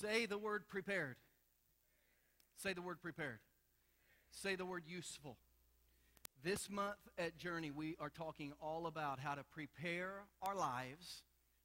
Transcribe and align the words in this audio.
Say 0.00 0.26
the 0.26 0.36
word 0.36 0.68
prepared. 0.68 1.16
Say 2.56 2.74
the 2.74 2.82
word 2.82 3.00
prepared. 3.00 3.38
Say 4.30 4.54
the 4.54 4.66
word 4.66 4.82
useful. 4.86 5.38
This 6.44 6.68
month 6.68 6.98
at 7.18 7.38
Journey, 7.38 7.70
we 7.70 7.96
are 7.98 8.10
talking 8.10 8.52
all 8.60 8.86
about 8.86 9.20
how 9.20 9.34
to 9.34 9.42
prepare 9.44 10.24
our 10.42 10.54
lives 10.54 11.22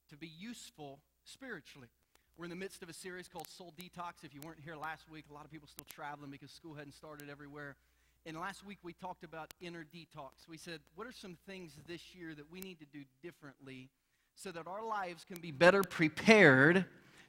to 0.09 0.17
be 0.17 0.29
useful 0.39 0.99
spiritually. 1.25 1.89
We're 2.37 2.45
in 2.45 2.49
the 2.49 2.55
midst 2.55 2.81
of 2.81 2.89
a 2.89 2.93
series 2.93 3.27
called 3.27 3.47
Soul 3.49 3.73
Detox. 3.77 4.23
If 4.23 4.33
you 4.33 4.39
weren't 4.45 4.61
here 4.63 4.77
last 4.77 5.09
week, 5.09 5.25
a 5.29 5.33
lot 5.33 5.43
of 5.43 5.51
people 5.51 5.67
still 5.67 5.87
traveling 5.93 6.31
because 6.31 6.51
school 6.51 6.73
hadn't 6.73 6.93
started 6.93 7.29
everywhere. 7.29 7.75
And 8.25 8.37
last 8.39 8.65
week 8.65 8.77
we 8.81 8.93
talked 8.93 9.25
about 9.25 9.53
inner 9.59 9.83
detox. 9.93 10.47
We 10.47 10.57
said, 10.57 10.79
what 10.95 11.05
are 11.05 11.11
some 11.11 11.37
things 11.45 11.73
this 11.85 12.15
year 12.15 12.33
that 12.35 12.49
we 12.49 12.61
need 12.61 12.79
to 12.79 12.85
do 12.93 13.03
differently 13.21 13.89
so 14.35 14.51
that 14.51 14.67
our 14.67 14.85
lives 14.85 15.25
can 15.25 15.39
be 15.41 15.51
better 15.51 15.83
prepared 15.83 16.85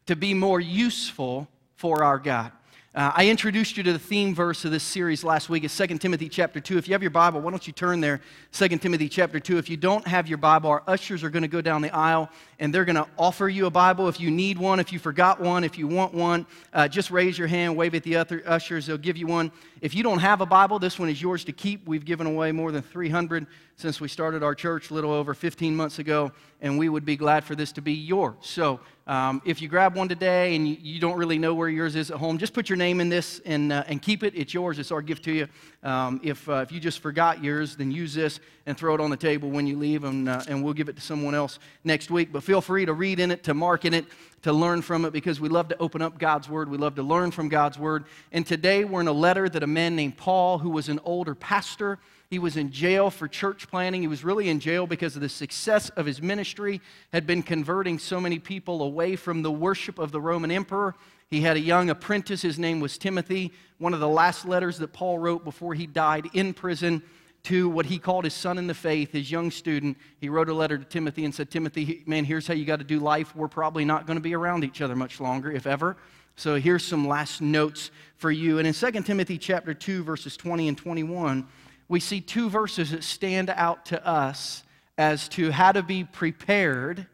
to 0.06 0.16
be 0.16 0.34
more 0.34 0.60
useful 0.60 1.48
for 1.76 2.02
our 2.02 2.18
God? 2.18 2.52
Uh, 2.94 3.10
I 3.14 3.30
introduced 3.30 3.78
you 3.78 3.82
to 3.84 3.92
the 3.94 3.98
theme 3.98 4.34
verse 4.34 4.66
of 4.66 4.70
this 4.70 4.82
series 4.82 5.24
last 5.24 5.48
week. 5.48 5.64
It's 5.64 5.74
2 5.74 5.86
Timothy 5.96 6.28
chapter 6.28 6.60
2. 6.60 6.76
If 6.76 6.86
you 6.86 6.92
have 6.92 7.00
your 7.00 7.10
Bible, 7.10 7.40
why 7.40 7.50
don't 7.50 7.66
you 7.66 7.72
turn 7.72 8.02
there? 8.02 8.20
2 8.52 8.68
Timothy 8.76 9.08
chapter 9.08 9.40
2. 9.40 9.56
If 9.56 9.70
you 9.70 9.78
don't 9.78 10.06
have 10.06 10.28
your 10.28 10.36
Bible, 10.36 10.68
our 10.68 10.82
ushers 10.86 11.24
are 11.24 11.30
going 11.30 11.42
to 11.42 11.48
go 11.48 11.62
down 11.62 11.80
the 11.80 11.94
aisle 11.94 12.28
and 12.58 12.74
they're 12.74 12.84
going 12.84 12.96
to 12.96 13.06
offer 13.16 13.48
you 13.48 13.64
a 13.64 13.70
Bible 13.70 14.08
if 14.08 14.20
you 14.20 14.30
need 14.30 14.58
one, 14.58 14.78
if 14.78 14.92
you 14.92 14.98
forgot 14.98 15.40
one, 15.40 15.64
if 15.64 15.78
you 15.78 15.88
want 15.88 16.12
one. 16.12 16.44
Uh, 16.74 16.86
just 16.86 17.10
raise 17.10 17.38
your 17.38 17.48
hand, 17.48 17.74
wave 17.74 17.94
at 17.94 18.02
the 18.02 18.14
other 18.14 18.42
ushers, 18.44 18.84
they'll 18.84 18.98
give 18.98 19.16
you 19.16 19.26
one. 19.26 19.50
If 19.80 19.94
you 19.94 20.02
don't 20.02 20.18
have 20.18 20.42
a 20.42 20.46
Bible, 20.46 20.78
this 20.78 20.98
one 20.98 21.08
is 21.08 21.22
yours 21.22 21.44
to 21.44 21.52
keep. 21.52 21.86
We've 21.88 22.04
given 22.04 22.26
away 22.26 22.52
more 22.52 22.72
than 22.72 22.82
300 22.82 23.46
since 23.82 24.00
we 24.00 24.06
started 24.06 24.44
our 24.44 24.54
church 24.54 24.92
a 24.92 24.94
little 24.94 25.10
over 25.10 25.34
15 25.34 25.74
months 25.74 25.98
ago, 25.98 26.30
and 26.60 26.78
we 26.78 26.88
would 26.88 27.04
be 27.04 27.16
glad 27.16 27.42
for 27.42 27.56
this 27.56 27.72
to 27.72 27.82
be 27.82 27.92
yours. 27.92 28.36
So 28.42 28.78
um, 29.08 29.42
if 29.44 29.60
you 29.60 29.66
grab 29.66 29.96
one 29.96 30.08
today 30.08 30.54
and 30.54 30.68
you, 30.68 30.76
you, 30.80 31.00
don't 31.00 31.18
really 31.18 31.36
know 31.36 31.52
where 31.52 31.68
yours 31.68 31.96
is 31.96 32.12
at 32.12 32.18
home, 32.18 32.38
just 32.38 32.52
put 32.52 32.68
your 32.68 32.76
name 32.76 33.00
in 33.00 33.08
this 33.08 33.40
and, 33.44 33.72
uh, 33.72 33.82
and 33.88 34.00
keep 34.00 34.22
it. 34.22 34.34
It's 34.36 34.54
yours. 34.54 34.78
It's 34.78 34.92
our 34.92 35.02
gift 35.02 35.24
to 35.24 35.32
you. 35.32 35.48
Um, 35.82 36.20
if, 36.22 36.48
uh, 36.48 36.58
if 36.58 36.70
you 36.70 36.78
just 36.78 37.00
forgot 37.00 37.42
yours, 37.42 37.74
then 37.74 37.90
use 37.90 38.14
this 38.14 38.38
and 38.66 38.78
throw 38.78 38.94
it 38.94 39.00
on 39.00 39.10
the 39.10 39.16
table 39.16 39.50
when 39.50 39.66
you 39.66 39.76
leave, 39.76 40.04
and, 40.04 40.28
uh, 40.28 40.44
and 40.46 40.62
we'll 40.62 40.74
give 40.74 40.88
it 40.88 40.94
to 40.94 41.02
someone 41.02 41.34
else 41.34 41.58
next 41.82 42.08
week. 42.08 42.32
But 42.32 42.44
feel 42.44 42.60
free 42.60 42.86
to 42.86 42.92
read 42.92 43.18
in 43.18 43.32
it, 43.32 43.42
to 43.42 43.54
mark 43.54 43.84
in 43.84 43.94
it, 43.94 44.04
to 44.42 44.52
learn 44.52 44.82
from 44.82 45.04
it, 45.04 45.12
because 45.12 45.40
we 45.40 45.48
love 45.48 45.66
to 45.70 45.78
open 45.78 46.02
up 46.02 46.20
God's 46.20 46.48
Word. 46.48 46.70
We 46.70 46.78
love 46.78 46.94
to 46.94 47.02
learn 47.02 47.32
from 47.32 47.48
God's 47.48 47.80
Word. 47.80 48.04
And 48.30 48.46
today 48.46 48.84
we're 48.84 49.00
in 49.00 49.08
a 49.08 49.12
letter 49.12 49.48
that 49.48 49.64
a 49.64 49.66
man 49.66 49.96
named 49.96 50.16
Paul, 50.16 50.58
who 50.58 50.70
was 50.70 50.88
an 50.88 51.00
older 51.04 51.34
pastor, 51.34 51.98
he 52.32 52.38
was 52.38 52.56
in 52.56 52.70
jail 52.70 53.10
for 53.10 53.28
church 53.28 53.68
planting. 53.68 54.00
He 54.00 54.08
was 54.08 54.24
really 54.24 54.48
in 54.48 54.58
jail 54.58 54.86
because 54.86 55.16
of 55.16 55.20
the 55.20 55.28
success 55.28 55.90
of 55.90 56.06
his 56.06 56.22
ministry, 56.22 56.80
had 57.12 57.26
been 57.26 57.42
converting 57.42 57.98
so 57.98 58.18
many 58.22 58.38
people 58.38 58.80
away 58.80 59.16
from 59.16 59.42
the 59.42 59.52
worship 59.52 59.98
of 59.98 60.12
the 60.12 60.20
Roman 60.20 60.50
emperor. 60.50 60.94
He 61.28 61.42
had 61.42 61.58
a 61.58 61.60
young 61.60 61.90
apprentice. 61.90 62.40
His 62.40 62.58
name 62.58 62.80
was 62.80 62.96
Timothy. 62.96 63.52
One 63.76 63.92
of 63.92 64.00
the 64.00 64.08
last 64.08 64.46
letters 64.46 64.78
that 64.78 64.94
Paul 64.94 65.18
wrote 65.18 65.44
before 65.44 65.74
he 65.74 65.86
died 65.86 66.30
in 66.32 66.54
prison 66.54 67.02
to 67.42 67.68
what 67.68 67.84
he 67.84 67.98
called 67.98 68.24
his 68.24 68.32
son 68.32 68.56
in 68.56 68.66
the 68.66 68.72
faith, 68.72 69.12
his 69.12 69.30
young 69.30 69.50
student. 69.50 69.98
He 70.18 70.30
wrote 70.30 70.48
a 70.48 70.54
letter 70.54 70.78
to 70.78 70.86
Timothy 70.86 71.26
and 71.26 71.34
said, 71.34 71.50
Timothy, 71.50 72.02
man, 72.06 72.24
here's 72.24 72.46
how 72.46 72.54
you 72.54 72.64
got 72.64 72.78
to 72.78 72.84
do 72.84 72.98
life. 72.98 73.36
We're 73.36 73.46
probably 73.46 73.84
not 73.84 74.06
going 74.06 74.16
to 74.16 74.22
be 74.22 74.34
around 74.34 74.64
each 74.64 74.80
other 74.80 74.96
much 74.96 75.20
longer, 75.20 75.52
if 75.52 75.66
ever. 75.66 75.98
So 76.36 76.58
here's 76.58 76.82
some 76.82 77.06
last 77.06 77.42
notes 77.42 77.90
for 78.16 78.30
you. 78.30 78.58
And 78.58 78.66
in 78.66 78.72
2 78.72 78.90
Timothy 79.02 79.36
chapter 79.36 79.74
2, 79.74 80.02
verses 80.02 80.34
20 80.38 80.68
and 80.68 80.78
21, 80.78 81.46
we 81.92 82.00
see 82.00 82.22
two 82.22 82.48
verses 82.48 82.90
that 82.92 83.04
stand 83.04 83.50
out 83.50 83.84
to 83.84 84.06
us 84.06 84.62
as 84.96 85.28
to 85.28 85.50
how 85.50 85.70
to 85.70 85.82
be 85.82 86.04
prepared 86.04 87.06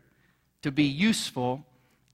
to 0.62 0.70
be 0.70 0.84
useful 0.84 1.64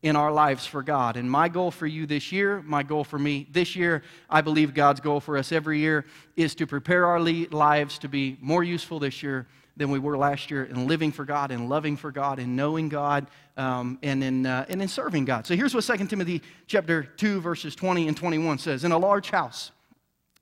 in 0.02 0.16
our 0.16 0.32
lives 0.32 0.64
for 0.64 0.82
God. 0.82 1.18
And 1.18 1.30
my 1.30 1.50
goal 1.50 1.70
for 1.70 1.86
you 1.86 2.06
this 2.06 2.32
year, 2.32 2.62
my 2.62 2.82
goal 2.82 3.04
for 3.04 3.18
me 3.18 3.46
this 3.52 3.76
year, 3.76 4.02
I 4.30 4.40
believe 4.40 4.72
God's 4.72 5.00
goal 5.00 5.20
for 5.20 5.36
us 5.36 5.52
every 5.52 5.78
year 5.78 6.06
is 6.36 6.54
to 6.54 6.66
prepare 6.66 7.04
our 7.04 7.20
lives 7.20 7.98
to 7.98 8.08
be 8.08 8.38
more 8.40 8.64
useful 8.64 8.98
this 8.98 9.22
year 9.22 9.46
than 9.76 9.90
we 9.90 9.98
were 9.98 10.16
last 10.16 10.50
year 10.50 10.64
in 10.64 10.86
living 10.86 11.12
for 11.12 11.26
God 11.26 11.50
and 11.50 11.68
loving 11.68 11.98
for 11.98 12.12
God 12.12 12.38
and 12.38 12.56
knowing 12.56 12.88
God 12.88 13.26
um, 13.58 13.98
and, 14.02 14.24
in, 14.24 14.46
uh, 14.46 14.64
and 14.70 14.80
in 14.80 14.88
serving 14.88 15.26
God. 15.26 15.46
So 15.46 15.54
here's 15.54 15.74
what 15.74 15.84
2 15.84 16.06
Timothy 16.06 16.40
chapter 16.66 17.02
2 17.02 17.42
verses 17.42 17.76
20 17.76 18.08
and 18.08 18.16
21 18.16 18.56
says. 18.56 18.84
In 18.84 18.92
a 18.92 18.98
large 18.98 19.28
house 19.28 19.70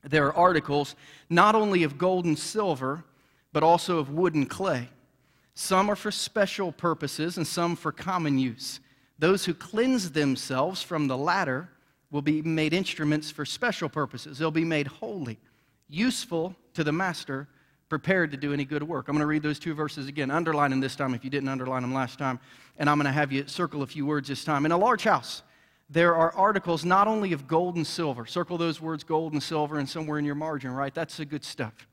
there 0.02 0.26
are 0.26 0.36
articles 0.36 0.94
not 1.30 1.54
only 1.54 1.82
of 1.82 1.98
gold 1.98 2.24
and 2.24 2.38
silver, 2.38 3.04
but 3.52 3.62
also 3.62 3.98
of 3.98 4.10
wood 4.10 4.34
and 4.34 4.48
clay. 4.48 4.88
Some 5.54 5.90
are 5.90 5.96
for 5.96 6.10
special 6.10 6.72
purposes 6.72 7.36
and 7.36 7.46
some 7.46 7.76
for 7.76 7.92
common 7.92 8.38
use. 8.38 8.80
Those 9.18 9.44
who 9.44 9.54
cleanse 9.54 10.10
themselves 10.10 10.82
from 10.82 11.06
the 11.06 11.16
latter 11.16 11.68
will 12.10 12.22
be 12.22 12.42
made 12.42 12.74
instruments 12.74 13.30
for 13.30 13.44
special 13.44 13.88
purposes. 13.88 14.38
They'll 14.38 14.50
be 14.50 14.64
made 14.64 14.86
holy, 14.86 15.38
useful 15.88 16.56
to 16.74 16.82
the 16.82 16.92
master, 16.92 17.48
prepared 17.88 18.30
to 18.30 18.38
do 18.38 18.54
any 18.54 18.64
good 18.64 18.82
work. 18.82 19.08
I'm 19.08 19.14
going 19.14 19.20
to 19.20 19.26
read 19.26 19.42
those 19.42 19.58
two 19.58 19.74
verses 19.74 20.08
again, 20.08 20.30
underline 20.30 20.70
them 20.70 20.80
this 20.80 20.96
time 20.96 21.14
if 21.14 21.24
you 21.24 21.30
didn't 21.30 21.50
underline 21.50 21.82
them 21.82 21.92
last 21.92 22.18
time, 22.18 22.40
and 22.78 22.88
I'm 22.88 22.96
going 22.96 23.06
to 23.06 23.12
have 23.12 23.30
you 23.30 23.46
circle 23.46 23.82
a 23.82 23.86
few 23.86 24.06
words 24.06 24.28
this 24.28 24.44
time. 24.44 24.64
In 24.64 24.72
a 24.72 24.78
large 24.78 25.04
house, 25.04 25.42
there 25.92 26.16
are 26.16 26.34
articles 26.34 26.86
not 26.86 27.06
only 27.06 27.32
of 27.34 27.46
gold 27.46 27.76
and 27.76 27.86
silver. 27.86 28.24
Circle 28.24 28.56
those 28.56 28.80
words 28.80 29.04
gold 29.04 29.34
and 29.34 29.42
silver 29.42 29.78
and 29.78 29.86
somewhere 29.86 30.18
in 30.18 30.24
your 30.24 30.34
margin, 30.34 30.72
right? 30.72 30.94
That's 30.94 31.18
the 31.18 31.26
good 31.26 31.44
stuff. 31.44 31.86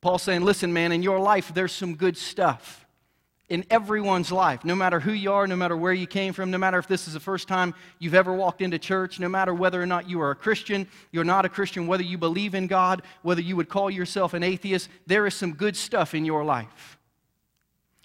Paul's 0.00 0.22
saying, 0.22 0.42
listen, 0.42 0.72
man, 0.72 0.90
in 0.90 1.02
your 1.02 1.20
life, 1.20 1.54
there's 1.54 1.72
some 1.72 1.94
good 1.94 2.16
stuff. 2.16 2.86
In 3.48 3.64
everyone's 3.70 4.32
life, 4.32 4.64
no 4.64 4.74
matter 4.74 4.98
who 4.98 5.12
you 5.12 5.32
are, 5.32 5.46
no 5.46 5.56
matter 5.56 5.76
where 5.76 5.92
you 5.92 6.06
came 6.06 6.32
from, 6.32 6.50
no 6.50 6.58
matter 6.58 6.78
if 6.78 6.88
this 6.88 7.06
is 7.06 7.14
the 7.14 7.20
first 7.20 7.46
time 7.46 7.74
you've 7.98 8.14
ever 8.14 8.32
walked 8.32 8.62
into 8.62 8.78
church, 8.78 9.20
no 9.20 9.28
matter 9.28 9.54
whether 9.54 9.80
or 9.80 9.86
not 9.86 10.08
you 10.08 10.20
are 10.20 10.30
a 10.30 10.36
Christian, 10.36 10.88
you're 11.12 11.24
not 11.24 11.44
a 11.44 11.48
Christian, 11.48 11.86
whether 11.86 12.02
you 12.02 12.18
believe 12.18 12.54
in 12.54 12.66
God, 12.66 13.02
whether 13.22 13.40
you 13.40 13.56
would 13.56 13.68
call 13.68 13.90
yourself 13.90 14.34
an 14.34 14.42
atheist, 14.42 14.88
there 15.06 15.26
is 15.26 15.34
some 15.34 15.52
good 15.52 15.76
stuff 15.76 16.14
in 16.14 16.24
your 16.24 16.44
life. 16.44 16.98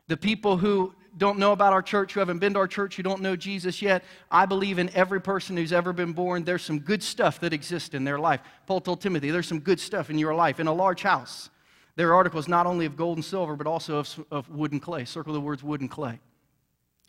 The 0.07 0.17
people 0.17 0.57
who 0.57 0.93
don't 1.17 1.39
know 1.39 1.51
about 1.51 1.73
our 1.73 1.81
church, 1.81 2.13
who 2.13 2.19
haven't 2.19 2.39
been 2.39 2.53
to 2.53 2.59
our 2.59 2.67
church, 2.67 2.95
who 2.95 3.03
don't 3.03 3.21
know 3.21 3.35
Jesus 3.35 3.81
yet, 3.81 4.03
I 4.29 4.45
believe 4.45 4.79
in 4.79 4.89
every 4.95 5.21
person 5.21 5.55
who's 5.55 5.73
ever 5.73 5.93
been 5.93 6.13
born, 6.13 6.43
there's 6.43 6.63
some 6.63 6.79
good 6.79 7.01
stuff 7.01 7.39
that 7.39 7.53
exists 7.53 7.93
in 7.93 8.03
their 8.03 8.19
life. 8.19 8.41
Paul 8.67 8.81
told 8.81 9.01
Timothy, 9.01 9.31
there's 9.31 9.47
some 9.47 9.59
good 9.59 9.79
stuff 9.79 10.09
in 10.09 10.17
your 10.17 10.35
life. 10.35 10.59
In 10.59 10.67
a 10.67 10.73
large 10.73 11.01
house, 11.01 11.49
there 11.95 12.09
are 12.09 12.15
articles 12.15 12.47
not 12.47 12.65
only 12.65 12.85
of 12.85 12.97
gold 12.97 13.17
and 13.17 13.25
silver, 13.25 13.55
but 13.55 13.67
also 13.67 13.99
of, 13.99 14.25
of 14.31 14.49
wood 14.49 14.71
and 14.71 14.81
clay. 14.81 15.05
Circle 15.05 15.33
the 15.33 15.41
words 15.41 15.63
wood 15.63 15.81
and 15.81 15.89
clay. 15.89 16.19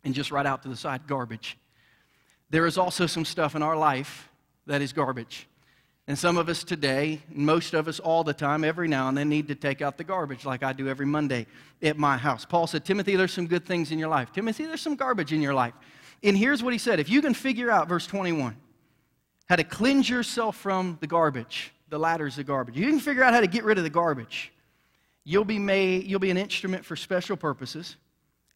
And 0.04 0.14
just 0.14 0.30
right 0.30 0.46
out 0.46 0.62
to 0.62 0.68
the 0.68 0.76
side, 0.76 1.06
garbage. 1.06 1.58
There 2.50 2.66
is 2.66 2.78
also 2.78 3.06
some 3.06 3.24
stuff 3.24 3.56
in 3.56 3.62
our 3.62 3.76
life 3.76 4.28
that 4.66 4.82
is 4.82 4.92
garbage. 4.92 5.48
And 6.08 6.16
some 6.16 6.36
of 6.36 6.48
us 6.48 6.62
today, 6.62 7.20
most 7.28 7.74
of 7.74 7.88
us 7.88 7.98
all 7.98 8.22
the 8.22 8.32
time, 8.32 8.62
every 8.62 8.86
now 8.86 9.08
and 9.08 9.18
then, 9.18 9.28
need 9.28 9.48
to 9.48 9.56
take 9.56 9.82
out 9.82 9.98
the 9.98 10.04
garbage 10.04 10.44
like 10.44 10.62
I 10.62 10.72
do 10.72 10.88
every 10.88 11.06
Monday 11.06 11.46
at 11.82 11.98
my 11.98 12.16
house. 12.16 12.44
Paul 12.44 12.68
said, 12.68 12.84
Timothy, 12.84 13.16
there's 13.16 13.32
some 13.32 13.48
good 13.48 13.66
things 13.66 13.90
in 13.90 13.98
your 13.98 14.08
life. 14.08 14.32
Timothy, 14.32 14.66
there's 14.66 14.80
some 14.80 14.94
garbage 14.94 15.32
in 15.32 15.42
your 15.42 15.54
life. 15.54 15.74
And 16.22 16.36
here's 16.36 16.62
what 16.62 16.72
he 16.72 16.78
said 16.78 17.00
if 17.00 17.08
you 17.08 17.20
can 17.20 17.34
figure 17.34 17.70
out, 17.70 17.88
verse 17.88 18.06
21, 18.06 18.56
how 19.48 19.56
to 19.56 19.64
cleanse 19.64 20.08
yourself 20.08 20.56
from 20.56 20.96
the 21.00 21.08
garbage, 21.08 21.72
the 21.88 21.98
latter's 21.98 22.36
the 22.36 22.44
garbage, 22.44 22.76
you 22.76 22.86
can 22.86 23.00
figure 23.00 23.24
out 23.24 23.34
how 23.34 23.40
to 23.40 23.48
get 23.48 23.64
rid 23.64 23.76
of 23.78 23.84
the 23.84 23.90
garbage. 23.90 24.52
You'll 25.24 25.44
be, 25.44 25.58
made, 25.58 26.04
you'll 26.04 26.20
be 26.20 26.30
an 26.30 26.36
instrument 26.36 26.84
for 26.84 26.94
special 26.94 27.36
purposes. 27.36 27.96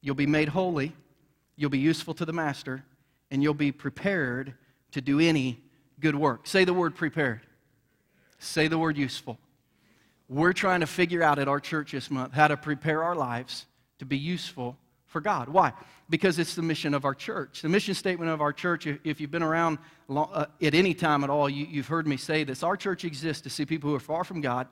You'll 0.03 0.15
be 0.15 0.27
made 0.27 0.49
holy. 0.49 0.95
You'll 1.57 1.69
be 1.69 1.81
useful 1.81 2.15
to 2.15 2.25
the 2.25 2.33
master. 2.33 2.85
And 3.33 3.43
you'll 3.43 3.55
be 3.55 3.73
prepared 3.73 4.55
to 4.93 5.01
do 5.01 5.19
any 5.19 5.61
good 6.01 6.15
work. 6.15 6.47
Say 6.47 6.65
the 6.65 6.75
word 6.75 6.95
prepared. 6.95 7.41
Say 8.39 8.69
the 8.69 8.79
word 8.79 8.97
useful. 8.97 9.39
We're 10.29 10.53
trying 10.53 10.81
to 10.81 10.87
figure 10.87 11.23
out 11.23 11.39
at 11.39 11.49
our 11.49 11.61
church 11.61 11.93
this 11.93 12.11
month 12.11 12.33
how 12.33 12.49
to 12.49 12.57
prepare 12.57 13.03
our 13.03 13.15
lives 13.15 13.67
to 13.99 14.05
be 14.05 14.17
useful 14.17 14.77
for 15.07 15.21
God. 15.21 15.49
Why? 15.49 15.73
Because 16.09 16.39
it's 16.39 16.55
the 16.55 16.63
mission 16.63 16.95
of 16.95 17.05
our 17.05 17.15
church. 17.15 17.63
The 17.63 17.69
mission 17.69 17.95
statement 17.95 18.31
of 18.31 18.41
our 18.41 18.53
church, 18.53 18.87
if 18.87 19.21
you've 19.21 19.31
been 19.31 19.43
around 19.43 19.79
uh, 20.09 20.47
at 20.63 20.75
any 20.75 20.95
time 20.95 21.25
at 21.25 21.31
all, 21.31 21.51
you've 21.51 21.89
heard 21.89 22.07
me 22.07 22.17
say 22.17 22.45
this. 22.45 22.63
Our 22.63 22.77
church 22.77 23.05
exists 23.05 23.43
to 23.43 23.51
see 23.51 23.67
people 23.67 23.91
who 23.91 23.97
are 23.97 24.01
far 24.01 24.25
from 24.25 24.41
God 24.41 24.69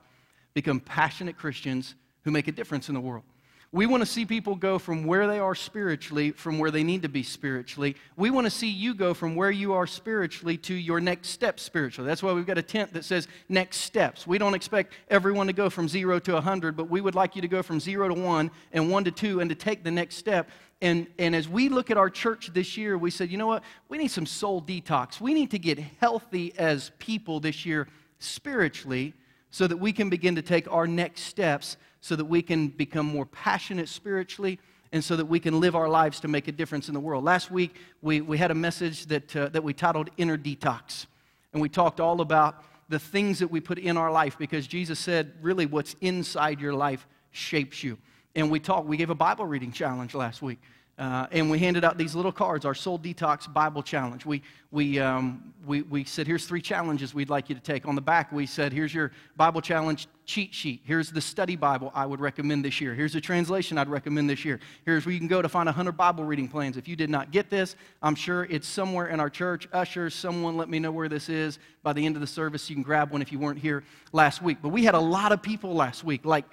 become 0.53 0.79
passionate 0.79 1.37
Christians 1.37 1.95
who 2.23 2.31
make 2.31 2.47
a 2.47 2.51
difference 2.51 2.89
in 2.89 2.95
the 2.95 3.01
world. 3.01 3.23
We 3.71 3.85
want 3.85 4.01
to 4.01 4.07
see 4.07 4.25
people 4.25 4.55
go 4.55 4.79
from 4.79 5.03
where 5.03 5.27
they 5.27 5.37
are 5.37 5.53
spiritually, 5.53 6.31
from 6.31 6.57
where 6.57 6.71
they 6.71 6.83
need 6.83 7.03
to 7.03 7.09
be 7.09 7.21
spiritually. 7.21 7.95
We 8.15 8.31
want 8.31 8.45
to 8.45 8.51
see 8.51 8.67
you 8.67 8.95
go 8.95 9.13
from 9.13 9.35
where 9.35 9.51
you 9.51 9.73
are 9.73 9.85
spiritually 9.85 10.57
to 10.57 10.73
your 10.73 10.99
next 10.99 11.29
step 11.29 11.59
spiritually. 11.59 12.07
That's 12.07 12.23
why 12.23 12.33
we've 12.33 12.47
got 12.47 12.57
a 12.57 12.63
tent 12.63 12.93
that 12.93 13.05
says 13.05 13.27
next 13.47 13.77
steps. 13.77 14.25
We 14.25 14.39
don't 14.39 14.55
expect 14.55 14.93
everyone 15.07 15.45
to 15.47 15.53
go 15.53 15.69
from 15.69 15.87
zero 15.87 16.17
to 16.17 16.33
100, 16.33 16.75
but 16.75 16.89
we 16.89 16.99
would 16.99 17.13
like 17.13 17.35
you 17.35 17.43
to 17.43 17.47
go 17.47 17.61
from 17.61 17.79
zero 17.79 18.07
to 18.07 18.15
one 18.15 18.49
and 18.71 18.89
one 18.89 19.03
to 19.03 19.11
two 19.11 19.39
and 19.39 19.49
to 19.51 19.55
take 19.55 19.83
the 19.83 19.91
next 19.91 20.15
step. 20.15 20.49
And, 20.81 21.05
and 21.19 21.35
as 21.35 21.47
we 21.47 21.69
look 21.69 21.91
at 21.91 21.97
our 21.97 22.09
church 22.09 22.51
this 22.51 22.75
year, 22.75 22.97
we 22.97 23.11
said, 23.11 23.29
you 23.29 23.37
know 23.37 23.47
what? 23.47 23.63
We 23.87 23.99
need 23.99 24.09
some 24.09 24.25
soul 24.25 24.63
detox. 24.63 25.21
We 25.21 25.35
need 25.35 25.51
to 25.51 25.59
get 25.59 25.77
healthy 25.99 26.57
as 26.57 26.89
people 26.97 27.39
this 27.39 27.67
year 27.67 27.87
spiritually 28.17 29.13
so 29.51 29.67
that 29.67 29.77
we 29.77 29.93
can 29.93 30.09
begin 30.09 30.35
to 30.35 30.41
take 30.41 30.71
our 30.71 30.87
next 30.87 31.21
steps 31.23 31.77
so 32.01 32.15
that 32.15 32.25
we 32.25 32.41
can 32.41 32.67
become 32.67 33.05
more 33.05 33.25
passionate 33.25 33.89
spiritually 33.89 34.59
and 34.91 35.03
so 35.03 35.15
that 35.15 35.25
we 35.25 35.39
can 35.39 35.59
live 35.59 35.75
our 35.75 35.87
lives 35.87 36.19
to 36.21 36.27
make 36.27 36.47
a 36.47 36.51
difference 36.51 36.87
in 36.87 36.93
the 36.93 36.99
world. 36.99 37.23
Last 37.23 37.51
week, 37.51 37.75
we, 38.01 38.21
we 38.21 38.37
had 38.37 38.51
a 38.51 38.55
message 38.55 39.05
that, 39.07 39.35
uh, 39.35 39.49
that 39.49 39.63
we 39.63 39.73
titled 39.73 40.09
Inner 40.17 40.37
Detox. 40.37 41.05
And 41.53 41.61
we 41.61 41.69
talked 41.69 41.99
all 41.99 42.21
about 42.21 42.63
the 42.89 42.99
things 42.99 43.39
that 43.39 43.51
we 43.51 43.59
put 43.59 43.77
in 43.77 43.97
our 43.97 44.11
life 44.11 44.37
because 44.37 44.65
Jesus 44.65 44.99
said, 44.99 45.33
really, 45.41 45.65
what's 45.65 45.95
inside 46.01 46.59
your 46.59 46.73
life 46.73 47.05
shapes 47.31 47.83
you. 47.83 47.97
And 48.35 48.49
we 48.49 48.59
talked, 48.59 48.87
we 48.87 48.97
gave 48.97 49.09
a 49.09 49.15
Bible 49.15 49.45
reading 49.45 49.71
challenge 49.71 50.15
last 50.15 50.41
week. 50.41 50.59
Uh, 50.99 51.27
and 51.31 51.49
we 51.49 51.57
handed 51.57 51.85
out 51.85 51.97
these 51.97 52.13
little 52.13 52.31
cards, 52.31 52.65
our 52.65 52.75
Soul 52.75 52.99
Detox 52.99 53.51
Bible 53.51 53.81
Challenge. 53.81 54.25
We, 54.25 54.41
we, 54.69 54.99
um, 54.99 55.53
we, 55.65 55.81
we 55.83 56.03
said, 56.03 56.27
here's 56.27 56.45
three 56.45 56.61
challenges 56.61 57.13
we'd 57.13 57.29
like 57.29 57.47
you 57.47 57.55
to 57.55 57.61
take. 57.61 57.87
On 57.87 57.95
the 57.95 58.01
back, 58.01 58.33
we 58.33 58.45
said, 58.45 58.73
here's 58.73 58.93
your 58.93 59.13
Bible 59.37 59.61
Challenge 59.61 60.09
cheat 60.25 60.53
sheet. 60.53 60.81
Here's 60.83 61.09
the 61.09 61.21
study 61.21 61.55
Bible 61.55 61.89
I 61.95 62.05
would 62.05 62.19
recommend 62.19 62.65
this 62.65 62.81
year. 62.81 62.93
Here's 62.93 63.15
a 63.15 63.21
translation 63.21 63.77
I'd 63.77 63.87
recommend 63.87 64.29
this 64.29 64.43
year. 64.43 64.59
Here's 64.83 65.05
where 65.05 65.13
you 65.13 65.19
can 65.19 65.29
go 65.29 65.41
to 65.41 65.47
find 65.47 65.67
100 65.67 65.93
Bible 65.93 66.25
reading 66.25 66.49
plans. 66.49 66.75
If 66.75 66.85
you 66.85 66.97
did 66.97 67.09
not 67.09 67.31
get 67.31 67.49
this, 67.49 67.77
I'm 68.03 68.13
sure 68.13 68.43
it's 68.49 68.67
somewhere 68.67 69.07
in 69.07 69.21
our 69.21 69.29
church. 69.29 69.69
Ushers, 69.71 70.13
someone 70.13 70.57
let 70.57 70.67
me 70.67 70.79
know 70.79 70.91
where 70.91 71.07
this 71.07 71.29
is. 71.29 71.59
By 71.81 71.93
the 71.93 72.05
end 72.05 72.17
of 72.17 72.21
the 72.21 72.27
service, 72.27 72.69
you 72.69 72.75
can 72.75 72.83
grab 72.83 73.11
one 73.11 73.21
if 73.21 73.31
you 73.31 73.39
weren't 73.39 73.59
here 73.59 73.85
last 74.11 74.41
week. 74.41 74.57
But 74.61 74.69
we 74.69 74.83
had 74.83 74.95
a 74.95 74.99
lot 74.99 75.31
of 75.31 75.41
people 75.41 75.73
last 75.73 76.03
week, 76.03 76.25
like 76.25 76.43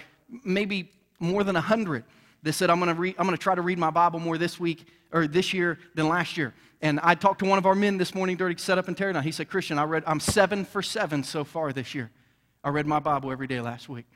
maybe 0.44 0.92
more 1.18 1.42
than 1.42 1.54
100 1.54 2.04
that 2.42 2.52
said, 2.52 2.70
I'm 2.70 2.80
going 2.80 2.94
to 2.94 3.20
I'm 3.20 3.28
to 3.28 3.36
try 3.36 3.54
to 3.54 3.62
read 3.62 3.78
my 3.78 3.90
Bible 3.90 4.20
more 4.20 4.38
this 4.38 4.60
week 4.60 4.86
or 5.12 5.26
this 5.26 5.52
year 5.52 5.78
than 5.94 6.08
last 6.08 6.36
year. 6.36 6.54
And 6.80 7.00
I 7.02 7.14
talked 7.14 7.38
to 7.40 7.44
one 7.44 7.58
of 7.58 7.66
our 7.66 7.74
men 7.74 7.98
this 7.98 8.14
morning 8.14 8.36
during 8.36 8.56
setup 8.58 8.88
and 8.88 8.96
teardown. 8.96 9.22
He 9.22 9.32
said, 9.32 9.48
Christian, 9.48 9.78
I 9.78 9.84
read, 9.84 10.04
I'm 10.06 10.20
seven 10.20 10.64
for 10.64 10.82
seven 10.82 11.24
so 11.24 11.44
far 11.44 11.72
this 11.72 11.94
year. 11.94 12.10
I 12.62 12.68
read 12.68 12.86
my 12.86 12.98
Bible 12.98 13.32
every 13.32 13.46
day 13.46 13.60
last 13.60 13.88
week. 13.88 14.06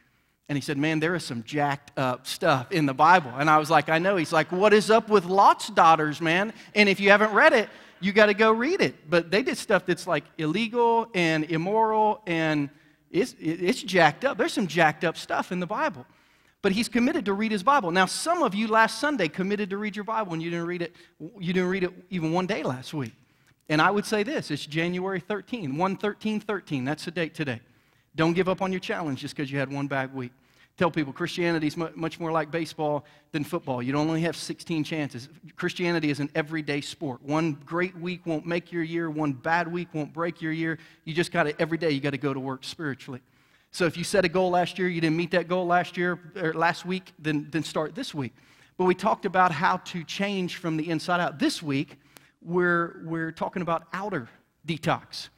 And 0.48 0.56
he 0.56 0.62
said, 0.62 0.76
Man, 0.76 1.00
there 1.00 1.14
is 1.14 1.24
some 1.24 1.44
jacked 1.44 1.96
up 1.98 2.26
stuff 2.26 2.72
in 2.72 2.86
the 2.86 2.94
Bible. 2.94 3.32
And 3.36 3.48
I 3.48 3.58
was 3.58 3.70
like, 3.70 3.88
I 3.88 3.98
know. 3.98 4.16
He's 4.16 4.32
like, 4.32 4.50
What 4.50 4.72
is 4.72 4.90
up 4.90 5.08
with 5.08 5.24
Lot's 5.24 5.68
daughters, 5.68 6.20
man? 6.20 6.52
And 6.74 6.88
if 6.88 7.00
you 7.00 7.10
haven't 7.10 7.32
read 7.32 7.52
it, 7.52 7.68
you 8.00 8.12
got 8.12 8.26
to 8.26 8.34
go 8.34 8.50
read 8.50 8.80
it. 8.80 9.08
But 9.08 9.30
they 9.30 9.42
did 9.42 9.56
stuff 9.56 9.86
that's 9.86 10.06
like 10.06 10.24
illegal 10.38 11.08
and 11.14 11.44
immoral 11.44 12.22
and 12.26 12.68
it's, 13.10 13.34
it's 13.40 13.82
jacked 13.82 14.24
up. 14.24 14.38
There's 14.38 14.52
some 14.52 14.66
jacked 14.66 15.04
up 15.04 15.16
stuff 15.16 15.50
in 15.52 15.60
the 15.60 15.66
Bible 15.66 16.06
but 16.62 16.72
he's 16.72 16.88
committed 16.88 17.24
to 17.24 17.32
read 17.32 17.52
his 17.52 17.62
Bible. 17.62 17.90
Now, 17.90 18.06
some 18.06 18.42
of 18.42 18.54
you 18.54 18.68
last 18.68 19.00
Sunday 19.00 19.28
committed 19.28 19.70
to 19.70 19.76
read 19.76 19.96
your 19.96 20.04
Bible 20.04 20.32
and 20.34 20.42
you 20.42 20.50
didn't 20.50 20.66
read 20.66 20.82
it, 20.82 20.94
you 21.38 21.52
didn't 21.52 21.70
read 21.70 21.84
it 21.84 21.92
even 22.10 22.32
one 22.32 22.46
day 22.46 22.62
last 22.62 22.92
week. 22.92 23.12
And 23.68 23.80
I 23.80 23.90
would 23.90 24.04
say 24.04 24.22
this 24.22 24.50
it's 24.50 24.66
January 24.66 25.20
13, 25.20 25.76
1 25.76 25.96
13 25.96 26.40
13. 26.40 26.84
That's 26.84 27.04
the 27.04 27.10
date 27.10 27.34
today. 27.34 27.60
Don't 28.16 28.32
give 28.32 28.48
up 28.48 28.60
on 28.60 28.72
your 28.72 28.80
challenge 28.80 29.20
just 29.20 29.36
because 29.36 29.50
you 29.50 29.58
had 29.58 29.72
one 29.72 29.86
bad 29.86 30.14
week. 30.14 30.32
Tell 30.76 30.90
people 30.90 31.12
Christianity 31.12 31.66
is 31.66 31.76
much 31.76 32.18
more 32.18 32.32
like 32.32 32.50
baseball 32.50 33.04
than 33.32 33.44
football. 33.44 33.82
You 33.82 33.92
don't 33.92 34.08
only 34.08 34.22
have 34.22 34.34
16 34.34 34.82
chances. 34.82 35.28
Christianity 35.56 36.10
is 36.10 36.20
an 36.20 36.30
everyday 36.34 36.80
sport. 36.80 37.22
One 37.22 37.52
great 37.66 37.94
week 37.96 38.24
won't 38.24 38.46
make 38.46 38.72
your 38.72 38.82
year, 38.82 39.10
one 39.10 39.32
bad 39.32 39.70
week 39.70 39.88
won't 39.92 40.12
break 40.12 40.40
your 40.40 40.52
year. 40.52 40.78
You 41.04 41.12
just 41.12 41.32
got 41.32 41.42
to, 41.42 41.60
every 41.60 41.76
day, 41.76 41.90
you 41.90 42.00
got 42.00 42.10
to 42.10 42.18
go 42.18 42.32
to 42.32 42.40
work 42.40 42.64
spiritually. 42.64 43.20
So 43.72 43.86
if 43.86 43.96
you 43.96 44.04
set 44.04 44.24
a 44.24 44.28
goal 44.28 44.50
last 44.50 44.78
year, 44.78 44.88
you 44.88 45.00
didn't 45.00 45.16
meet 45.16 45.30
that 45.30 45.48
goal 45.48 45.66
last 45.66 45.96
year 45.96 46.18
or 46.36 46.52
last 46.52 46.84
week, 46.84 47.12
then, 47.18 47.46
then 47.50 47.62
start 47.62 47.94
this 47.94 48.14
week. 48.14 48.34
But 48.76 48.84
we 48.84 48.94
talked 48.94 49.26
about 49.26 49.52
how 49.52 49.76
to 49.76 50.02
change 50.04 50.56
from 50.56 50.76
the 50.76 50.90
inside 50.90 51.20
out. 51.20 51.38
This 51.38 51.62
week, 51.62 51.98
we're, 52.42 53.02
we're 53.04 53.30
talking 53.30 53.62
about 53.62 53.84
outer 53.92 54.28
detox. 54.66 55.28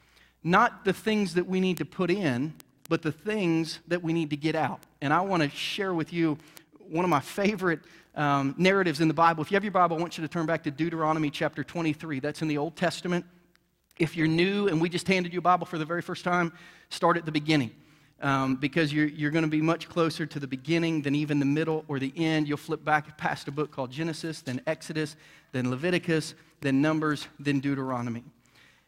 Not 0.42 0.84
the 0.84 0.92
things 0.92 1.34
that 1.34 1.46
we 1.46 1.60
need 1.60 1.76
to 1.78 1.84
put 1.84 2.10
in, 2.10 2.54
but 2.88 3.02
the 3.02 3.12
things 3.12 3.80
that 3.88 4.02
we 4.02 4.12
need 4.12 4.30
to 4.30 4.36
get 4.36 4.54
out. 4.54 4.80
And 5.00 5.12
I 5.12 5.20
want 5.20 5.42
to 5.42 5.50
share 5.50 5.92
with 5.92 6.12
you 6.12 6.38
one 6.78 7.04
of 7.04 7.10
my 7.10 7.20
favorite 7.20 7.80
um, 8.14 8.54
narratives 8.56 9.00
in 9.00 9.08
the 9.08 9.14
Bible. 9.14 9.42
If 9.42 9.50
you 9.50 9.56
have 9.56 9.64
your 9.64 9.72
Bible, 9.72 9.96
I 9.98 10.00
want 10.00 10.16
you 10.16 10.22
to 10.22 10.28
turn 10.28 10.46
back 10.46 10.62
to 10.64 10.70
Deuteronomy 10.70 11.30
chapter 11.30 11.62
23. 11.62 12.20
That's 12.20 12.42
in 12.42 12.48
the 12.48 12.58
Old 12.58 12.76
Testament. 12.76 13.24
If 13.98 14.16
you're 14.16 14.26
new 14.26 14.68
and 14.68 14.80
we 14.80 14.88
just 14.88 15.06
handed 15.06 15.32
you 15.32 15.38
a 15.38 15.42
Bible 15.42 15.66
for 15.66 15.78
the 15.78 15.84
very 15.84 16.02
first 16.02 16.24
time, 16.24 16.52
start 16.88 17.16
at 17.16 17.26
the 17.26 17.32
beginning 17.32 17.72
um, 18.22 18.54
because 18.54 18.92
you're, 18.92 19.08
you're 19.08 19.32
going 19.32 19.44
to 19.44 19.50
be 19.50 19.60
much 19.60 19.88
closer 19.88 20.24
to 20.24 20.38
the 20.38 20.46
beginning 20.46 21.02
than 21.02 21.14
even 21.14 21.38
the 21.40 21.44
middle 21.44 21.84
or 21.88 21.98
the 21.98 22.12
end. 22.16 22.48
You'll 22.48 22.56
flip 22.56 22.84
back 22.84 23.18
past 23.18 23.48
a 23.48 23.50
book 23.50 23.72
called 23.72 23.90
Genesis, 23.90 24.40
then 24.40 24.60
Exodus, 24.66 25.16
then 25.50 25.70
Leviticus, 25.70 26.34
then 26.60 26.80
Numbers, 26.80 27.26
then 27.40 27.60
Deuteronomy. 27.60 28.22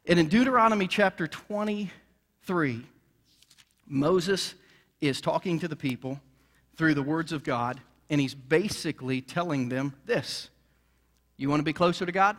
And 0.06 0.18
in 0.18 0.28
Deuteronomy 0.28 0.86
chapter 0.86 1.26
23, 1.26 2.82
Moses 3.86 4.54
is 5.00 5.20
talking 5.20 5.58
to 5.58 5.68
the 5.68 5.76
people 5.76 6.20
through 6.76 6.94
the 6.94 7.02
words 7.02 7.32
of 7.32 7.42
God, 7.42 7.80
and 8.08 8.20
he's 8.20 8.34
basically 8.34 9.20
telling 9.20 9.68
them 9.68 9.94
this 10.06 10.48
You 11.36 11.48
want 11.48 11.60
to 11.60 11.64
be 11.64 11.72
closer 11.72 12.06
to 12.06 12.12
God? 12.12 12.36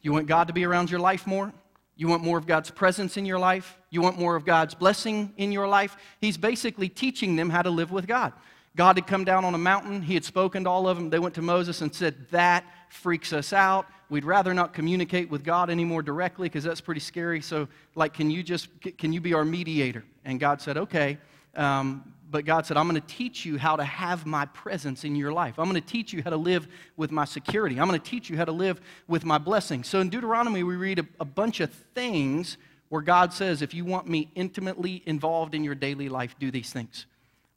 You 0.00 0.12
want 0.12 0.26
God 0.26 0.48
to 0.48 0.52
be 0.52 0.64
around 0.64 0.90
your 0.90 0.98
life 0.98 1.28
more? 1.28 1.52
You 1.96 2.08
want 2.08 2.22
more 2.22 2.38
of 2.38 2.46
God's 2.46 2.70
presence 2.70 3.16
in 3.16 3.26
your 3.26 3.38
life? 3.38 3.78
You 3.90 4.00
want 4.00 4.18
more 4.18 4.34
of 4.34 4.44
God's 4.44 4.74
blessing 4.74 5.32
in 5.36 5.52
your 5.52 5.68
life? 5.68 5.96
He's 6.20 6.36
basically 6.36 6.88
teaching 6.88 7.36
them 7.36 7.50
how 7.50 7.62
to 7.62 7.70
live 7.70 7.90
with 7.92 8.06
God. 8.06 8.32
God 8.74 8.96
had 8.96 9.06
come 9.06 9.24
down 9.24 9.44
on 9.44 9.54
a 9.54 9.58
mountain. 9.58 10.00
He 10.00 10.14
had 10.14 10.24
spoken 10.24 10.64
to 10.64 10.70
all 10.70 10.88
of 10.88 10.96
them. 10.96 11.10
They 11.10 11.18
went 11.18 11.34
to 11.34 11.42
Moses 11.42 11.82
and 11.82 11.94
said, 11.94 12.26
That 12.30 12.64
freaks 12.88 13.32
us 13.32 13.52
out. 13.52 13.86
We'd 14.08 14.24
rather 14.24 14.54
not 14.54 14.72
communicate 14.72 15.30
with 15.30 15.44
God 15.44 15.68
anymore 15.68 16.02
directly 16.02 16.48
because 16.48 16.64
that's 16.64 16.80
pretty 16.80 17.00
scary. 17.00 17.42
So, 17.42 17.68
like, 17.94 18.14
can 18.14 18.30
you 18.30 18.42
just, 18.42 18.68
can 18.98 19.12
you 19.12 19.20
be 19.20 19.34
our 19.34 19.44
mediator? 19.44 20.04
And 20.24 20.40
God 20.40 20.60
said, 20.60 20.78
Okay. 20.78 21.18
Um, 21.54 22.14
but 22.32 22.46
God 22.46 22.64
said, 22.66 22.78
I'm 22.78 22.88
going 22.88 23.00
to 23.00 23.06
teach 23.06 23.44
you 23.44 23.58
how 23.58 23.76
to 23.76 23.84
have 23.84 24.24
my 24.24 24.46
presence 24.46 25.04
in 25.04 25.14
your 25.14 25.32
life. 25.32 25.58
I'm 25.58 25.68
going 25.68 25.80
to 25.80 25.86
teach 25.86 26.12
you 26.14 26.22
how 26.22 26.30
to 26.30 26.36
live 26.36 26.66
with 26.96 27.12
my 27.12 27.26
security. 27.26 27.78
I'm 27.78 27.86
going 27.86 28.00
to 28.00 28.10
teach 28.10 28.30
you 28.30 28.38
how 28.38 28.46
to 28.46 28.52
live 28.52 28.80
with 29.06 29.24
my 29.24 29.36
blessing. 29.36 29.84
So 29.84 30.00
in 30.00 30.08
Deuteronomy, 30.08 30.62
we 30.62 30.74
read 30.74 30.98
a, 30.98 31.06
a 31.20 31.26
bunch 31.26 31.60
of 31.60 31.70
things 31.94 32.56
where 32.88 33.02
God 33.02 33.34
says, 33.34 33.60
if 33.60 33.74
you 33.74 33.84
want 33.84 34.08
me 34.08 34.30
intimately 34.34 35.02
involved 35.04 35.54
in 35.54 35.62
your 35.62 35.74
daily 35.74 36.08
life, 36.08 36.34
do 36.38 36.50
these 36.50 36.72
things. 36.72 37.06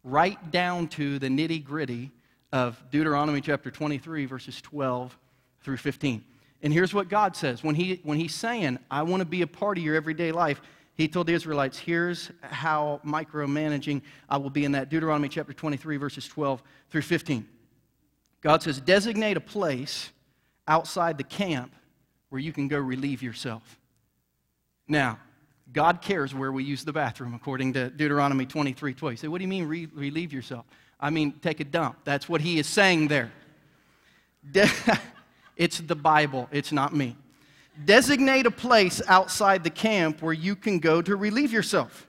Right 0.03 0.51
down 0.51 0.89
to 0.89 1.19
the 1.19 1.27
nitty 1.27 1.63
gritty 1.63 2.11
of 2.51 2.81
Deuteronomy 2.91 3.41
chapter 3.41 3.71
23, 3.71 4.25
verses 4.25 4.61
12 4.61 5.17
through 5.61 5.77
15. 5.77 6.23
And 6.61 6.73
here's 6.73 6.93
what 6.93 7.09
God 7.09 7.35
says 7.35 7.63
when, 7.63 7.75
he, 7.75 8.01
when 8.03 8.17
He's 8.17 8.33
saying, 8.33 8.79
I 8.89 9.03
want 9.03 9.21
to 9.21 9.25
be 9.25 9.41
a 9.41 9.47
part 9.47 9.77
of 9.77 9.83
your 9.83 9.95
everyday 9.95 10.31
life, 10.31 10.61
he 10.95 11.09
told 11.09 11.27
the 11.27 11.33
Israelites, 11.33 11.77
here's 11.77 12.31
how 12.41 13.01
micromanaging 13.05 14.01
I 14.29 14.37
will 14.37 14.49
be 14.49 14.63
in 14.63 14.71
that. 14.71 14.89
Deuteronomy 14.89 15.27
chapter 15.27 15.51
23, 15.51 15.97
verses 15.97 16.25
12 16.27 16.63
through 16.89 17.01
15. 17.01 17.45
God 18.41 18.63
says, 18.63 18.79
designate 18.79 19.35
a 19.35 19.41
place 19.41 20.11
outside 20.67 21.17
the 21.17 21.23
camp 21.23 21.75
where 22.29 22.39
you 22.39 22.53
can 22.53 22.69
go 22.69 22.79
relieve 22.79 23.21
yourself. 23.21 23.77
Now, 24.87 25.19
God 25.73 26.01
cares 26.01 26.33
where 26.33 26.51
we 26.51 26.63
use 26.63 26.85
the 26.85 26.93
bathroom, 26.93 27.33
according 27.33 27.73
to 27.73 27.89
Deuteronomy 27.89 28.45
23 28.45 28.93
12. 28.93 29.13
You 29.13 29.17
say, 29.17 29.27
what 29.27 29.39
do 29.39 29.43
you 29.43 29.49
mean 29.49 29.67
re- 29.67 29.89
relieve 29.93 30.31
yourself? 30.31 30.65
I 30.99 31.09
mean, 31.09 31.33
take 31.41 31.59
a 31.59 31.65
dump. 31.65 31.97
That's 32.05 32.29
what 32.29 32.39
he 32.39 32.57
is 32.57 32.67
saying 32.67 33.09
there. 33.09 33.31
De- 34.49 34.69
it's 35.57 35.79
the 35.79 35.95
Bible, 35.95 36.47
it's 36.51 36.71
not 36.71 36.95
me. 36.95 37.17
Designate 37.83 38.45
a 38.45 38.51
place 38.51 39.01
outside 39.07 39.63
the 39.63 39.69
camp 39.69 40.21
where 40.21 40.33
you 40.33 40.55
can 40.55 40.79
go 40.79 41.01
to 41.01 41.15
relieve 41.15 41.51
yourself. 41.51 42.07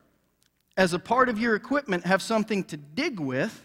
As 0.77 0.93
a 0.93 0.99
part 0.99 1.29
of 1.29 1.39
your 1.41 1.55
equipment, 1.55 2.05
have 2.05 2.23
something 2.23 2.63
to 2.65 2.77
dig 2.77 3.19
with. 3.19 3.65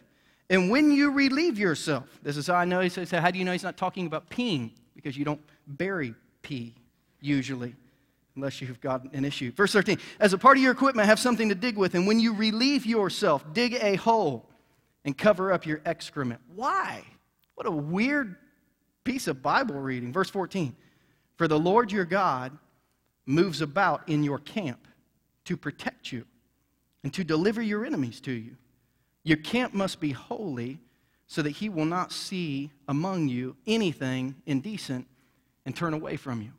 And 0.49 0.71
when 0.71 0.91
you 0.91 1.11
relieve 1.11 1.59
yourself, 1.59 2.19
this 2.23 2.37
is 2.37 2.47
how 2.47 2.55
I 2.55 2.65
know 2.65 2.79
he 2.79 2.89
says, 2.89 3.11
How 3.11 3.29
do 3.29 3.37
you 3.37 3.45
know 3.45 3.51
he's 3.51 3.63
not 3.63 3.77
talking 3.77 4.07
about 4.07 4.29
peeing? 4.29 4.71
Because 4.95 5.17
you 5.17 5.25
don't 5.25 5.41
bury 5.67 6.15
pee 6.41 6.73
usually, 7.19 7.75
unless 8.35 8.61
you've 8.61 8.81
got 8.81 9.13
an 9.13 9.23
issue. 9.23 9.51
Verse 9.51 9.71
13 9.71 9.97
As 10.19 10.33
a 10.33 10.37
part 10.37 10.57
of 10.57 10.63
your 10.63 10.71
equipment, 10.71 11.07
have 11.07 11.19
something 11.19 11.49
to 11.49 11.55
dig 11.55 11.77
with. 11.77 11.95
And 11.95 12.07
when 12.07 12.19
you 12.19 12.33
relieve 12.33 12.85
yourself, 12.85 13.45
dig 13.53 13.75
a 13.75 13.95
hole 13.95 14.49
and 15.05 15.17
cover 15.17 15.51
up 15.53 15.65
your 15.65 15.81
excrement. 15.85 16.41
Why? 16.55 17.03
What 17.55 17.67
a 17.67 17.71
weird 17.71 18.35
piece 19.03 19.27
of 19.27 19.41
Bible 19.41 19.75
reading. 19.75 20.11
Verse 20.11 20.29
14 20.29 20.75
for 21.41 21.47
the 21.47 21.57
Lord 21.57 21.91
your 21.91 22.05
God 22.05 22.55
moves 23.25 23.61
about 23.61 24.07
in 24.07 24.23
your 24.23 24.37
camp 24.37 24.87
to 25.45 25.57
protect 25.57 26.11
you 26.11 26.23
and 27.03 27.11
to 27.15 27.23
deliver 27.23 27.63
your 27.63 27.83
enemies 27.83 28.21
to 28.21 28.31
you. 28.31 28.57
Your 29.23 29.37
camp 29.37 29.73
must 29.73 29.99
be 29.99 30.11
holy 30.11 30.77
so 31.25 31.41
that 31.41 31.49
he 31.49 31.67
will 31.67 31.85
not 31.85 32.11
see 32.11 32.69
among 32.87 33.27
you 33.27 33.55
anything 33.65 34.35
indecent 34.45 35.07
and 35.65 35.75
turn 35.75 35.95
away 35.95 36.15
from 36.15 36.43
you. 36.43 36.51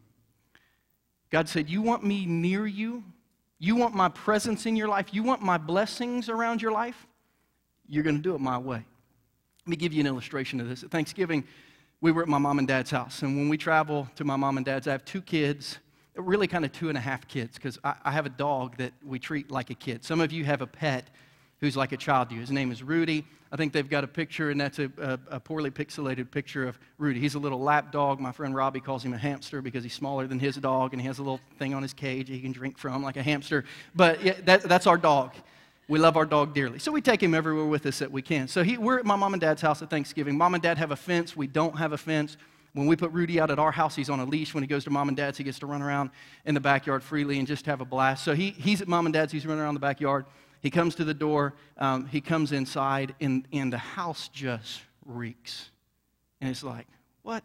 God 1.30 1.48
said, 1.48 1.70
You 1.70 1.80
want 1.80 2.02
me 2.02 2.26
near 2.26 2.66
you? 2.66 3.04
You 3.60 3.76
want 3.76 3.94
my 3.94 4.08
presence 4.08 4.66
in 4.66 4.74
your 4.74 4.88
life? 4.88 5.14
You 5.14 5.22
want 5.22 5.42
my 5.42 5.58
blessings 5.58 6.28
around 6.28 6.60
your 6.60 6.72
life? 6.72 7.06
You're 7.88 8.02
going 8.02 8.16
to 8.16 8.20
do 8.22 8.34
it 8.34 8.40
my 8.40 8.58
way. 8.58 8.84
Let 9.64 9.70
me 9.70 9.76
give 9.76 9.92
you 9.92 10.00
an 10.00 10.08
illustration 10.08 10.60
of 10.60 10.68
this. 10.68 10.82
At 10.82 10.90
Thanksgiving, 10.90 11.44
we 12.02 12.10
were 12.10 12.20
at 12.20 12.28
my 12.28 12.36
mom 12.36 12.58
and 12.58 12.68
dad's 12.68 12.90
house. 12.90 13.22
And 13.22 13.36
when 13.36 13.48
we 13.48 13.56
travel 13.56 14.08
to 14.16 14.24
my 14.24 14.36
mom 14.36 14.56
and 14.58 14.66
dad's, 14.66 14.88
I 14.88 14.90
have 14.90 15.04
two 15.04 15.22
kids, 15.22 15.78
really 16.16 16.48
kind 16.48 16.64
of 16.64 16.72
two 16.72 16.88
and 16.88 16.98
a 16.98 17.00
half 17.00 17.26
kids, 17.28 17.54
because 17.54 17.78
I, 17.84 17.94
I, 18.04 18.10
have 18.10 18.26
a 18.26 18.30
dog 18.30 18.76
that 18.78 18.92
we 19.06 19.20
treat 19.20 19.52
like 19.52 19.70
a 19.70 19.74
kid. 19.74 20.04
Some 20.04 20.20
of 20.20 20.32
you 20.32 20.44
have 20.44 20.60
a 20.62 20.66
pet 20.66 21.08
who's 21.60 21.76
like 21.76 21.92
a 21.92 21.96
child 21.96 22.28
to 22.30 22.34
you. 22.34 22.40
His 22.40 22.50
name 22.50 22.72
is 22.72 22.82
Rudy. 22.82 23.24
I 23.52 23.56
think 23.56 23.72
they've 23.72 23.88
got 23.88 24.02
a 24.02 24.08
picture, 24.08 24.50
and 24.50 24.60
that's 24.60 24.80
a, 24.80 24.90
a, 24.98 25.18
a, 25.36 25.40
poorly 25.40 25.70
pixelated 25.70 26.30
picture 26.30 26.66
of 26.66 26.76
Rudy. 26.98 27.20
He's 27.20 27.36
a 27.36 27.38
little 27.38 27.60
lap 27.60 27.92
dog. 27.92 28.18
My 28.18 28.32
friend 28.32 28.52
Robbie 28.54 28.80
calls 28.80 29.04
him 29.04 29.12
a 29.12 29.18
hamster 29.18 29.62
because 29.62 29.84
he's 29.84 29.94
smaller 29.94 30.26
than 30.26 30.40
his 30.40 30.56
dog, 30.56 30.94
and 30.94 31.00
he 31.00 31.06
has 31.06 31.18
a 31.18 31.22
little 31.22 31.40
thing 31.58 31.72
on 31.72 31.82
his 31.82 31.92
cage 31.92 32.28
he 32.28 32.40
can 32.40 32.50
drink 32.50 32.78
from 32.78 33.04
like 33.04 33.16
a 33.16 33.22
hamster. 33.22 33.64
But 33.94 34.24
yeah, 34.24 34.34
that, 34.46 34.62
that's 34.62 34.88
our 34.88 34.98
dog. 34.98 35.34
We 35.92 35.98
love 35.98 36.16
our 36.16 36.24
dog 36.24 36.54
dearly. 36.54 36.78
So 36.78 36.90
we 36.90 37.02
take 37.02 37.22
him 37.22 37.34
everywhere 37.34 37.66
with 37.66 37.84
us 37.84 37.98
that 37.98 38.10
we 38.10 38.22
can. 38.22 38.48
So 38.48 38.64
he, 38.64 38.78
we're 38.78 38.98
at 38.98 39.04
my 39.04 39.14
mom 39.14 39.34
and 39.34 39.40
dad's 39.42 39.60
house 39.60 39.82
at 39.82 39.90
Thanksgiving. 39.90 40.38
Mom 40.38 40.54
and 40.54 40.62
dad 40.62 40.78
have 40.78 40.90
a 40.90 40.96
fence. 40.96 41.36
We 41.36 41.46
don't 41.46 41.76
have 41.76 41.92
a 41.92 41.98
fence. 41.98 42.38
When 42.72 42.86
we 42.86 42.96
put 42.96 43.12
Rudy 43.12 43.38
out 43.38 43.50
at 43.50 43.58
our 43.58 43.70
house, 43.70 43.94
he's 43.94 44.08
on 44.08 44.18
a 44.18 44.24
leash. 44.24 44.54
When 44.54 44.62
he 44.62 44.66
goes 44.66 44.84
to 44.84 44.90
mom 44.90 45.08
and 45.08 45.16
dad's, 45.18 45.36
he 45.36 45.44
gets 45.44 45.58
to 45.58 45.66
run 45.66 45.82
around 45.82 46.08
in 46.46 46.54
the 46.54 46.60
backyard 46.60 47.02
freely 47.02 47.38
and 47.38 47.46
just 47.46 47.66
have 47.66 47.82
a 47.82 47.84
blast. 47.84 48.24
So 48.24 48.34
he, 48.34 48.52
he's 48.52 48.80
at 48.80 48.88
mom 48.88 49.04
and 49.04 49.12
dad's, 49.12 49.32
he's 49.32 49.44
running 49.44 49.62
around 49.62 49.74
the 49.74 49.80
backyard. 49.80 50.24
He 50.62 50.70
comes 50.70 50.94
to 50.94 51.04
the 51.04 51.12
door, 51.12 51.52
um, 51.76 52.06
he 52.06 52.22
comes 52.22 52.52
inside, 52.52 53.14
and, 53.20 53.46
and 53.52 53.70
the 53.70 53.76
house 53.76 54.28
just 54.28 54.80
reeks. 55.04 55.68
And 56.40 56.48
it's 56.48 56.64
like, 56.64 56.86
what? 57.20 57.44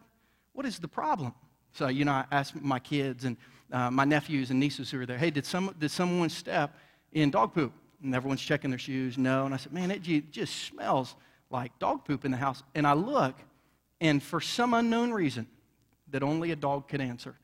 What 0.54 0.66
is 0.66 0.80
the 0.80 0.88
problem? 0.88 1.34
So, 1.74 1.90
you 1.90 2.06
know, 2.06 2.14
I 2.14 2.24
asked 2.32 2.56
my 2.56 2.80
kids 2.80 3.26
and 3.26 3.36
uh, 3.74 3.92
my 3.92 4.06
nephews 4.06 4.52
and 4.52 4.60
nieces 4.62 4.90
who 4.90 5.02
are 5.02 5.06
there, 5.06 5.18
hey, 5.18 5.32
did, 5.32 5.46
some, 5.46 5.76
did 5.78 5.92
someone 5.92 6.30
step 6.30 6.78
in 7.12 7.30
dog 7.30 7.54
poop? 7.54 7.74
And 8.04 8.14
everyone's 8.14 8.42
checking 8.42 8.70
their 8.70 8.80
shoes. 8.80 9.18
No. 9.18 9.46
And 9.46 9.54
I 9.54 9.58
said, 9.58 9.74
man, 9.74 9.92
it 9.92 10.02
just 10.32 10.56
smells 10.66 11.16
like 11.50 11.78
dog 11.80 12.06
poop 12.06 12.26
in 12.26 12.32
the 12.32 12.38
house. 12.38 12.64
And 12.76 12.86
I 12.86 12.94
look, 12.94 13.36
and 14.00 14.22
for 14.22 14.40
some 14.40 14.74
unknown 14.74 15.12
reason 15.12 15.48
that 16.12 16.24
only 16.24 16.52
a 16.52 16.56
dog 16.56 16.88
could 16.88 17.02
answer, 17.02 17.36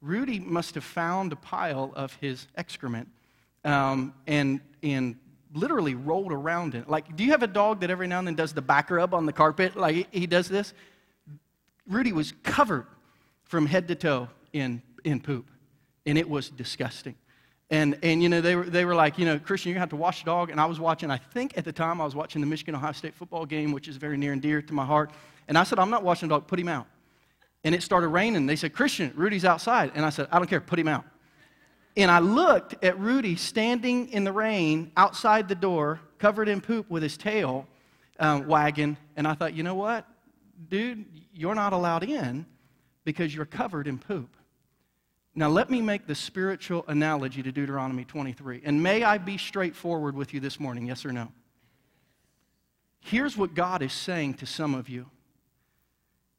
Rudy 0.00 0.38
must 0.38 0.74
have 0.74 0.84
found 0.84 1.32
a 1.32 1.36
pile 1.36 1.92
of 1.94 2.14
his 2.20 2.46
excrement 2.56 3.08
um, 3.64 4.12
and, 4.26 4.60
and 4.82 5.16
literally 5.54 5.94
rolled 5.94 6.32
around 6.32 6.74
in 6.74 6.82
it. 6.82 6.88
Like, 6.88 7.16
do 7.16 7.24
you 7.24 7.30
have 7.30 7.42
a 7.42 7.46
dog 7.48 7.80
that 7.80 7.90
every 7.90 8.06
now 8.06 8.18
and 8.18 8.26
then 8.26 8.34
does 8.34 8.52
the 8.52 8.62
back 8.62 8.90
rub 8.90 9.14
on 9.14 9.24
the 9.24 9.32
carpet? 9.32 9.76
Like, 9.76 10.12
he 10.12 10.26
does 10.26 10.48
this? 10.48 10.74
Rudy 11.88 12.12
was 12.12 12.32
covered 12.42 12.86
from 13.44 13.66
head 13.66 13.88
to 13.88 13.94
toe 13.94 14.28
in, 14.52 14.82
in 15.04 15.20
poop, 15.20 15.50
and 16.04 16.18
it 16.18 16.28
was 16.28 16.50
disgusting. 16.50 17.14
And, 17.70 17.98
and 18.02 18.22
you 18.22 18.28
know, 18.28 18.40
they 18.40 18.56
were, 18.56 18.64
they 18.64 18.84
were 18.84 18.94
like, 18.94 19.18
you 19.18 19.24
know, 19.24 19.38
Christian, 19.38 19.70
you're 19.70 19.74
going 19.74 19.88
to 19.88 19.94
have 19.94 19.98
to 19.98 20.02
watch 20.02 20.20
the 20.20 20.26
dog. 20.26 20.50
And 20.50 20.60
I 20.60 20.66
was 20.66 20.78
watching, 20.78 21.10
I 21.10 21.16
think 21.16 21.56
at 21.56 21.64
the 21.64 21.72
time 21.72 22.00
I 22.00 22.04
was 22.04 22.14
watching 22.14 22.40
the 22.40 22.46
Michigan 22.46 22.74
Ohio 22.74 22.92
State 22.92 23.14
football 23.14 23.46
game, 23.46 23.72
which 23.72 23.88
is 23.88 23.96
very 23.96 24.16
near 24.16 24.32
and 24.32 24.42
dear 24.42 24.60
to 24.60 24.74
my 24.74 24.84
heart. 24.84 25.10
And 25.48 25.56
I 25.56 25.64
said, 25.64 25.78
I'm 25.78 25.90
not 25.90 26.02
watching 26.02 26.28
the 26.28 26.34
dog, 26.34 26.46
put 26.46 26.60
him 26.60 26.68
out. 26.68 26.86
And 27.64 27.74
it 27.74 27.82
started 27.82 28.08
raining. 28.08 28.46
They 28.46 28.56
said, 28.56 28.74
Christian, 28.74 29.12
Rudy's 29.14 29.44
outside. 29.44 29.92
And 29.94 30.04
I 30.04 30.10
said, 30.10 30.28
I 30.30 30.38
don't 30.38 30.48
care, 30.48 30.60
put 30.60 30.78
him 30.78 30.88
out. 30.88 31.04
And 31.96 32.10
I 32.10 32.18
looked 32.18 32.82
at 32.84 32.98
Rudy 32.98 33.36
standing 33.36 34.08
in 34.08 34.24
the 34.24 34.32
rain 34.32 34.92
outside 34.96 35.48
the 35.48 35.54
door, 35.54 36.00
covered 36.18 36.48
in 36.48 36.60
poop 36.60 36.90
with 36.90 37.02
his 37.02 37.16
tail 37.16 37.66
um, 38.18 38.46
wagging. 38.46 38.96
And 39.16 39.26
I 39.26 39.34
thought, 39.34 39.54
you 39.54 39.62
know 39.62 39.76
what? 39.76 40.06
Dude, 40.68 41.04
you're 41.32 41.54
not 41.54 41.72
allowed 41.72 42.04
in 42.04 42.44
because 43.04 43.34
you're 43.34 43.46
covered 43.46 43.86
in 43.86 43.98
poop. 43.98 44.36
Now, 45.36 45.48
let 45.48 45.68
me 45.68 45.80
make 45.80 46.06
the 46.06 46.14
spiritual 46.14 46.84
analogy 46.86 47.42
to 47.42 47.50
Deuteronomy 47.50 48.04
23. 48.04 48.62
And 48.64 48.82
may 48.82 49.02
I 49.02 49.18
be 49.18 49.36
straightforward 49.36 50.14
with 50.14 50.32
you 50.32 50.38
this 50.38 50.60
morning, 50.60 50.86
yes 50.86 51.04
or 51.04 51.12
no? 51.12 51.32
Here's 53.00 53.36
what 53.36 53.54
God 53.54 53.82
is 53.82 53.92
saying 53.92 54.34
to 54.34 54.46
some 54.46 54.74
of 54.74 54.88
you 54.88 55.06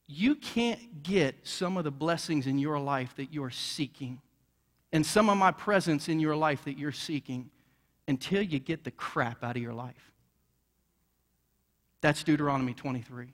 you 0.07 0.35
can't 0.35 1.01
get 1.01 1.35
some 1.43 1.77
of 1.77 1.83
the 1.83 1.91
blessings 1.91 2.45
in 2.45 2.59
your 2.59 2.79
life 2.79 3.15
that 3.15 3.33
you're 3.33 3.49
seeking 3.49 4.21
and 4.91 5.03
some 5.05 5.29
of 5.29 5.37
my 5.37 5.51
presence 5.51 6.07
in 6.07 6.19
your 6.19 6.35
life 6.35 6.63
that 6.65 6.77
you're 6.77 6.91
seeking 6.91 7.49
until 8.07 8.41
you 8.41 8.59
get 8.59 8.83
the 8.83 8.91
crap 8.91 9.43
out 9.43 9.55
of 9.55 9.61
your 9.61 9.73
life. 9.73 10.11
That's 12.01 12.23
Deuteronomy 12.23 12.75
23. 12.75 13.33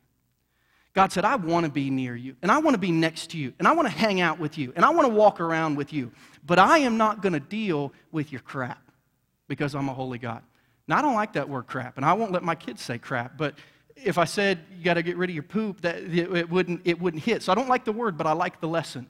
God 0.94 1.12
said, 1.12 1.24
I 1.24 1.36
want 1.38 1.66
to 1.66 1.72
be 1.72 1.90
near 1.90 2.16
you, 2.16 2.36
and 2.42 2.52
I 2.52 2.58
want 2.60 2.74
to 2.74 2.80
be 2.80 2.92
next 2.92 3.32
to 3.32 3.38
you, 3.38 3.54
and 3.60 3.68
I 3.68 3.72
want 3.72 3.88
to 3.88 3.94
hang 3.94 4.20
out 4.20 4.40
with 4.40 4.58
you, 4.58 4.74
and 4.76 4.84
I 4.84 4.90
want 4.90 5.08
to 5.08 5.14
walk 5.14 5.40
around 5.40 5.76
with 5.76 5.94
you, 5.94 6.12
but 6.46 6.60
I 6.60 6.80
am 6.80 6.98
not 6.98 7.22
going 7.22 7.34
to 7.34 7.40
deal 7.40 7.94
with 8.12 8.32
your 8.32 8.42
crap 8.42 8.82
because 9.48 9.74
I'm 9.74 9.88
a 9.88 9.94
holy 9.94 10.18
God. 10.18 10.44
Now, 10.88 10.98
I 10.98 11.02
don't 11.02 11.16
like 11.16 11.34
that 11.34 11.48
word 11.48 11.68
crap, 11.68 11.96
and 11.96 12.06
I 12.06 12.14
won't 12.14 12.34
let 12.34 12.44
my 12.44 12.56
kids 12.56 12.82
say 12.82 12.98
crap, 12.98 13.38
but 13.38 13.56
if 13.96 14.18
I 14.18 14.26
said 14.26 14.60
you 14.78 14.84
got 14.84 14.96
to 14.96 15.04
get 15.04 15.16
rid 15.16 15.30
of 15.30 15.34
your 15.34 15.44
poop, 15.44 15.82
that 15.82 15.98
it 15.98 16.50
wouldn't, 16.50 16.82
it 16.84 17.00
wouldn't 17.00 17.24
hit. 17.24 17.44
So 17.44 17.52
I 17.52 17.56
don't 17.56 17.70
like 17.70 17.86
the 17.86 17.92
word, 17.94 18.18
but 18.18 18.28
I 18.28 18.34
like 18.34 18.60
the 18.60 18.68
lesson. 18.68 19.08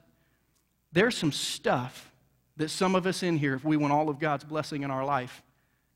There's 0.92 1.18
some 1.18 1.32
stuff 1.32 2.12
that 2.58 2.70
some 2.70 2.96
of 2.96 3.08
us 3.08 3.24
in 3.24 3.38
here, 3.38 3.56
if 3.56 3.64
we 3.64 3.78
want 3.78 3.94
all 3.94 4.10
of 4.10 4.20
God's 4.20 4.44
blessing 4.44 4.84
in 4.84 4.92
our 4.92 5.06
life, 5.06 5.42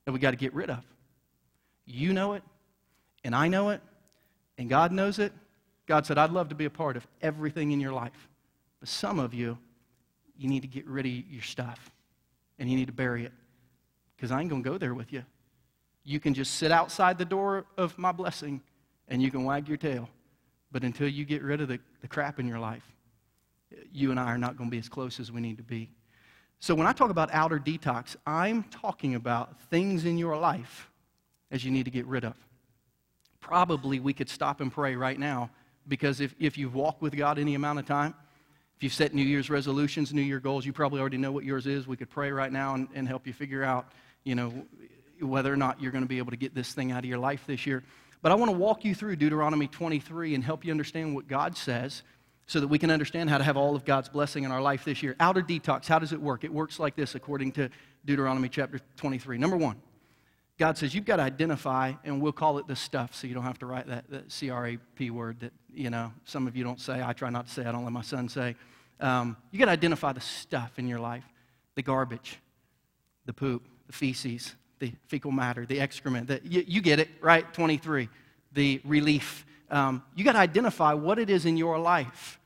that 0.05 0.11
we 0.13 0.19
got 0.19 0.31
to 0.31 0.37
get 0.37 0.53
rid 0.53 0.69
of. 0.69 0.83
You 1.85 2.13
know 2.13 2.33
it, 2.33 2.43
and 3.23 3.35
I 3.35 3.49
know 3.49 3.69
it, 3.69 3.81
and 4.57 4.69
God 4.69 4.91
knows 4.91 5.19
it. 5.19 5.33
God 5.87 6.05
said, 6.05 6.17
I'd 6.17 6.31
love 6.31 6.49
to 6.49 6.55
be 6.55 6.65
a 6.65 6.69
part 6.69 6.97
of 6.97 7.05
everything 7.21 7.71
in 7.71 7.79
your 7.79 7.93
life. 7.93 8.29
But 8.79 8.89
some 8.89 9.19
of 9.19 9.33
you, 9.33 9.57
you 10.37 10.49
need 10.49 10.61
to 10.61 10.67
get 10.67 10.87
rid 10.87 11.05
of 11.05 11.11
your 11.11 11.43
stuff, 11.43 11.91
and 12.59 12.69
you 12.69 12.75
need 12.75 12.87
to 12.87 12.93
bury 12.93 13.25
it, 13.25 13.31
because 14.15 14.31
I 14.31 14.41
ain't 14.41 14.49
going 14.49 14.63
to 14.63 14.69
go 14.69 14.77
there 14.77 14.93
with 14.93 15.13
you. 15.13 15.23
You 16.03 16.19
can 16.19 16.33
just 16.33 16.55
sit 16.55 16.71
outside 16.71 17.17
the 17.17 17.25
door 17.25 17.65
of 17.77 17.97
my 17.97 18.11
blessing, 18.11 18.61
and 19.07 19.21
you 19.21 19.31
can 19.31 19.43
wag 19.43 19.67
your 19.67 19.77
tail. 19.77 20.09
But 20.71 20.83
until 20.83 21.07
you 21.07 21.23
get 21.25 21.41
rid 21.41 21.61
of 21.61 21.67
the, 21.67 21.79
the 22.01 22.07
crap 22.07 22.39
in 22.39 22.47
your 22.47 22.59
life, 22.59 22.83
you 23.91 24.11
and 24.11 24.19
I 24.19 24.25
are 24.25 24.37
not 24.37 24.57
going 24.57 24.69
to 24.69 24.71
be 24.71 24.79
as 24.79 24.89
close 24.89 25.19
as 25.19 25.31
we 25.31 25.41
need 25.41 25.57
to 25.57 25.63
be. 25.63 25.89
So 26.59 26.73
when 26.73 26.87
I 26.87 26.93
talk 26.93 27.09
about 27.09 27.29
outer 27.33 27.59
detox, 27.59 28.15
I'm 28.25 28.63
talking 28.63 29.15
about 29.15 29.59
things 29.69 30.05
in 30.05 30.17
your 30.17 30.37
life 30.37 30.89
as 31.51 31.63
you 31.63 31.71
need 31.71 31.85
to 31.85 31.91
get 31.91 32.05
rid 32.07 32.25
of. 32.25 32.35
Probably 33.39 33.99
we 33.99 34.13
could 34.13 34.29
stop 34.29 34.61
and 34.61 34.71
pray 34.71 34.95
right 34.95 35.19
now 35.19 35.49
because 35.87 36.19
if, 36.21 36.35
if 36.39 36.57
you've 36.57 36.75
walked 36.75 37.01
with 37.01 37.15
God 37.15 37.39
any 37.39 37.55
amount 37.55 37.79
of 37.79 37.85
time, 37.85 38.13
if 38.75 38.83
you've 38.83 38.93
set 38.93 39.13
New 39.13 39.23
Year's 39.23 39.49
resolutions, 39.49 40.13
New 40.13 40.21
Year 40.21 40.39
goals, 40.39 40.65
you 40.65 40.73
probably 40.73 40.99
already 40.99 41.17
know 41.17 41.31
what 41.31 41.45
yours 41.45 41.65
is. 41.65 41.87
We 41.87 41.95
could 41.95 42.09
pray 42.09 42.31
right 42.31 42.51
now 42.51 42.75
and, 42.75 42.87
and 42.93 43.07
help 43.07 43.25
you 43.25 43.33
figure 43.33 43.63
out, 43.63 43.91
you 44.23 44.35
know, 44.35 44.53
whether 45.21 45.51
or 45.51 45.55
not 45.55 45.81
you're 45.81 45.91
going 45.91 46.03
to 46.03 46.09
be 46.09 46.17
able 46.17 46.31
to 46.31 46.37
get 46.37 46.53
this 46.53 46.73
thing 46.73 46.91
out 46.91 46.99
of 46.99 47.05
your 47.05 47.17
life 47.17 47.43
this 47.47 47.65
year. 47.65 47.83
But 48.21 48.31
I 48.31 48.35
want 48.35 48.51
to 48.51 48.57
walk 48.57 48.83
you 48.83 48.93
through 48.93 49.15
Deuteronomy 49.15 49.67
23 49.67 50.35
and 50.35 50.43
help 50.43 50.65
you 50.65 50.71
understand 50.71 51.15
what 51.15 51.27
God 51.27 51.55
says 51.55 52.03
so 52.47 52.59
that 52.59 52.67
we 52.67 52.77
can 52.77 52.91
understand 52.91 53.29
how 53.29 53.37
to 53.37 53.43
have 53.43 53.57
all 53.57 53.75
of 53.75 53.85
God's 53.85 54.09
blessing 54.09 54.43
in 54.43 54.51
our 54.51 54.61
life 54.61 54.83
this 54.83 55.01
year. 55.01 55.15
Outer 55.19 55.41
detox, 55.41 55.87
how 55.87 55.99
does 55.99 56.11
it 56.11 56.21
work? 56.21 56.43
It 56.43 56.53
works 56.53 56.79
like 56.79 56.95
this 56.95 57.15
according 57.15 57.53
to 57.53 57.69
Deuteronomy 58.03 58.49
chapter 58.49 58.79
23. 58.97 59.37
Number 59.37 59.57
one, 59.57 59.81
God 60.57 60.77
says 60.77 60.95
you've 60.95 61.05
got 61.05 61.17
to 61.17 61.23
identify, 61.23 61.93
and 62.03 62.21
we'll 62.21 62.31
call 62.31 62.57
it 62.59 62.67
the 62.67 62.75
stuff, 62.75 63.13
so 63.13 63.27
you 63.27 63.33
don't 63.33 63.43
have 63.43 63.59
to 63.59 63.65
write 63.65 63.87
that, 63.87 64.09
that 64.09 64.31
C-R-A-P 64.31 65.09
word 65.09 65.41
that, 65.41 65.51
you 65.73 65.89
know, 65.89 66.13
some 66.23 66.47
of 66.47 66.55
you 66.55 66.63
don't 66.63 66.79
say. 66.79 67.03
I 67.03 67.13
try 67.13 67.29
not 67.29 67.47
to 67.47 67.53
say. 67.53 67.65
I 67.65 67.71
don't 67.71 67.83
let 67.83 67.91
my 67.91 68.01
son 68.01 68.29
say. 68.29 68.55
Um, 69.01 69.35
you 69.51 69.59
got 69.59 69.65
to 69.65 69.71
identify 69.71 70.13
the 70.13 70.21
stuff 70.21 70.79
in 70.79 70.87
your 70.87 70.99
life, 70.99 71.25
the 71.75 71.81
garbage, 71.81 72.39
the 73.25 73.33
poop, 73.33 73.67
the 73.87 73.93
feces, 73.93 74.55
the 74.79 74.93
fecal 75.07 75.31
matter, 75.31 75.65
the 75.65 75.81
excrement. 75.81 76.27
The, 76.27 76.39
you, 76.43 76.63
you 76.65 76.81
get 76.81 76.99
it, 76.99 77.09
right? 77.21 77.51
23. 77.53 78.07
The 78.53 78.79
relief 78.85 79.45
um, 79.69 80.03
you 80.15 80.23
got 80.23 80.33
to 80.33 80.39
identify 80.39 80.93
what 80.93 81.19
it 81.19 81.29
is 81.29 81.45
in 81.45 81.57
your 81.57 81.79
life 81.79 82.39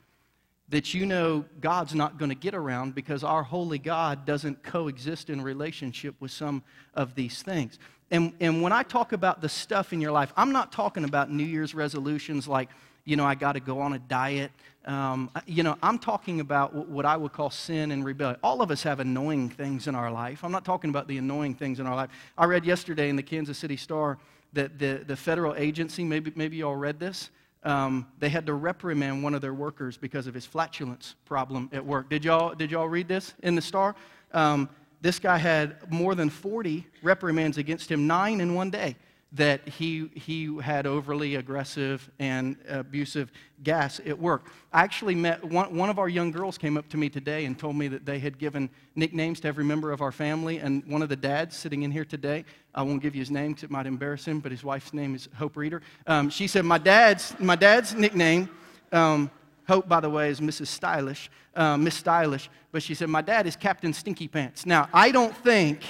that 0.68 0.94
you 0.94 1.04
know 1.04 1.44
God's 1.60 1.94
not 1.94 2.16
going 2.16 2.28
to 2.28 2.36
get 2.36 2.54
around 2.54 2.94
because 2.94 3.24
our 3.24 3.42
holy 3.42 3.78
God 3.78 4.24
doesn't 4.24 4.62
coexist 4.62 5.28
in 5.28 5.42
relationship 5.42 6.14
with 6.20 6.30
some 6.30 6.62
of 6.94 7.14
these 7.14 7.42
things. 7.42 7.78
And, 8.10 8.32
and 8.40 8.62
when 8.62 8.72
I 8.72 8.82
talk 8.82 9.12
about 9.12 9.40
the 9.40 9.48
stuff 9.48 9.92
in 9.92 10.00
your 10.00 10.12
life, 10.12 10.32
I'm 10.36 10.52
not 10.52 10.72
talking 10.72 11.04
about 11.04 11.30
New 11.30 11.44
Year's 11.44 11.74
resolutions 11.74 12.48
like, 12.48 12.68
you 13.04 13.16
know, 13.16 13.24
I 13.24 13.34
got 13.34 13.52
to 13.52 13.60
go 13.60 13.80
on 13.80 13.92
a 13.92 13.98
diet. 13.98 14.50
Um, 14.84 15.30
you 15.46 15.62
know, 15.62 15.76
I'm 15.82 15.98
talking 15.98 16.40
about 16.40 16.88
what 16.88 17.06
I 17.06 17.16
would 17.16 17.32
call 17.32 17.50
sin 17.50 17.92
and 17.92 18.04
rebellion. 18.04 18.38
All 18.42 18.62
of 18.62 18.70
us 18.70 18.82
have 18.82 19.00
annoying 19.00 19.48
things 19.48 19.86
in 19.86 19.94
our 19.94 20.10
life. 20.10 20.42
I'm 20.42 20.52
not 20.52 20.64
talking 20.64 20.90
about 20.90 21.06
the 21.06 21.18
annoying 21.18 21.54
things 21.54 21.80
in 21.80 21.86
our 21.86 21.94
life. 21.94 22.10
I 22.36 22.46
read 22.46 22.64
yesterday 22.64 23.08
in 23.08 23.16
the 23.16 23.22
Kansas 23.22 23.58
City 23.58 23.76
Star 23.76 24.18
that 24.52 24.78
the, 24.78 25.04
the 25.06 25.16
federal 25.16 25.54
agency, 25.54 26.02
maybe, 26.02 26.32
maybe 26.34 26.56
you 26.56 26.66
all 26.66 26.76
read 26.76 26.98
this, 26.98 27.30
um, 27.62 28.06
they 28.18 28.28
had 28.28 28.46
to 28.46 28.54
reprimand 28.54 29.22
one 29.22 29.34
of 29.34 29.40
their 29.42 29.54
workers 29.54 29.96
because 29.96 30.26
of 30.26 30.34
his 30.34 30.46
flatulence 30.46 31.14
problem 31.26 31.68
at 31.72 31.84
work. 31.84 32.08
Did 32.08 32.24
y'all, 32.24 32.54
did 32.54 32.70
y'all 32.70 32.88
read 32.88 33.06
this 33.06 33.34
in 33.42 33.54
the 33.54 33.62
Star? 33.62 33.94
Um, 34.32 34.68
this 35.00 35.18
guy 35.18 35.38
had 35.38 35.90
more 35.90 36.14
than 36.14 36.30
40 36.30 36.86
reprimands 37.02 37.58
against 37.58 37.90
him, 37.90 38.06
nine 38.06 38.40
in 38.40 38.54
one 38.54 38.70
day 38.70 38.96
that 39.32 39.66
he, 39.68 40.10
he 40.14 40.58
had 40.60 40.86
overly 40.86 41.36
aggressive 41.36 42.10
and 42.18 42.56
abusive 42.68 43.30
gas 43.62 44.00
at 44.04 44.18
work. 44.18 44.46
I 44.72 44.82
actually 44.82 45.14
met 45.14 45.44
one, 45.44 45.76
one 45.76 45.88
of 45.88 46.00
our 46.00 46.08
young 46.08 46.32
girls 46.32 46.58
came 46.58 46.76
up 46.76 46.88
to 46.88 46.96
me 46.96 47.08
today 47.08 47.44
and 47.44 47.56
told 47.56 47.76
me 47.76 47.86
that 47.88 48.04
they 48.04 48.18
had 48.18 48.38
given 48.38 48.68
nicknames 48.96 49.38
to 49.40 49.48
every 49.48 49.64
member 49.64 49.92
of 49.92 50.02
our 50.02 50.10
family. 50.10 50.58
And 50.58 50.84
one 50.86 51.00
of 51.00 51.08
the 51.08 51.16
dads 51.16 51.56
sitting 51.56 51.84
in 51.84 51.92
here 51.92 52.04
today, 52.04 52.44
I 52.74 52.82
won't 52.82 53.02
give 53.02 53.14
you 53.14 53.20
his 53.20 53.30
name 53.30 53.52
because 53.52 53.64
it 53.64 53.70
might 53.70 53.86
embarrass 53.86 54.24
him, 54.24 54.40
but 54.40 54.50
his 54.50 54.64
wife's 54.64 54.92
name 54.92 55.14
is 55.14 55.28
Hope 55.36 55.56
Reader. 55.56 55.82
Um, 56.08 56.28
she 56.28 56.48
said, 56.48 56.64
My 56.64 56.78
dad's, 56.78 57.38
my 57.38 57.56
dad's 57.56 57.94
nickname, 57.94 58.48
um, 58.90 59.30
Hope, 59.70 59.88
by 59.88 60.00
the 60.00 60.10
way, 60.10 60.30
is 60.30 60.40
Mrs. 60.40 60.66
Stylish, 60.66 61.30
uh, 61.54 61.76
Miss 61.76 61.94
Stylish, 61.94 62.50
but 62.72 62.82
she 62.82 62.92
said, 62.92 63.08
My 63.08 63.22
dad 63.22 63.46
is 63.46 63.54
Captain 63.54 63.92
Stinky 63.92 64.26
Pants. 64.26 64.66
Now, 64.66 64.88
I 64.92 65.12
don't 65.12 65.32
think 65.44 65.84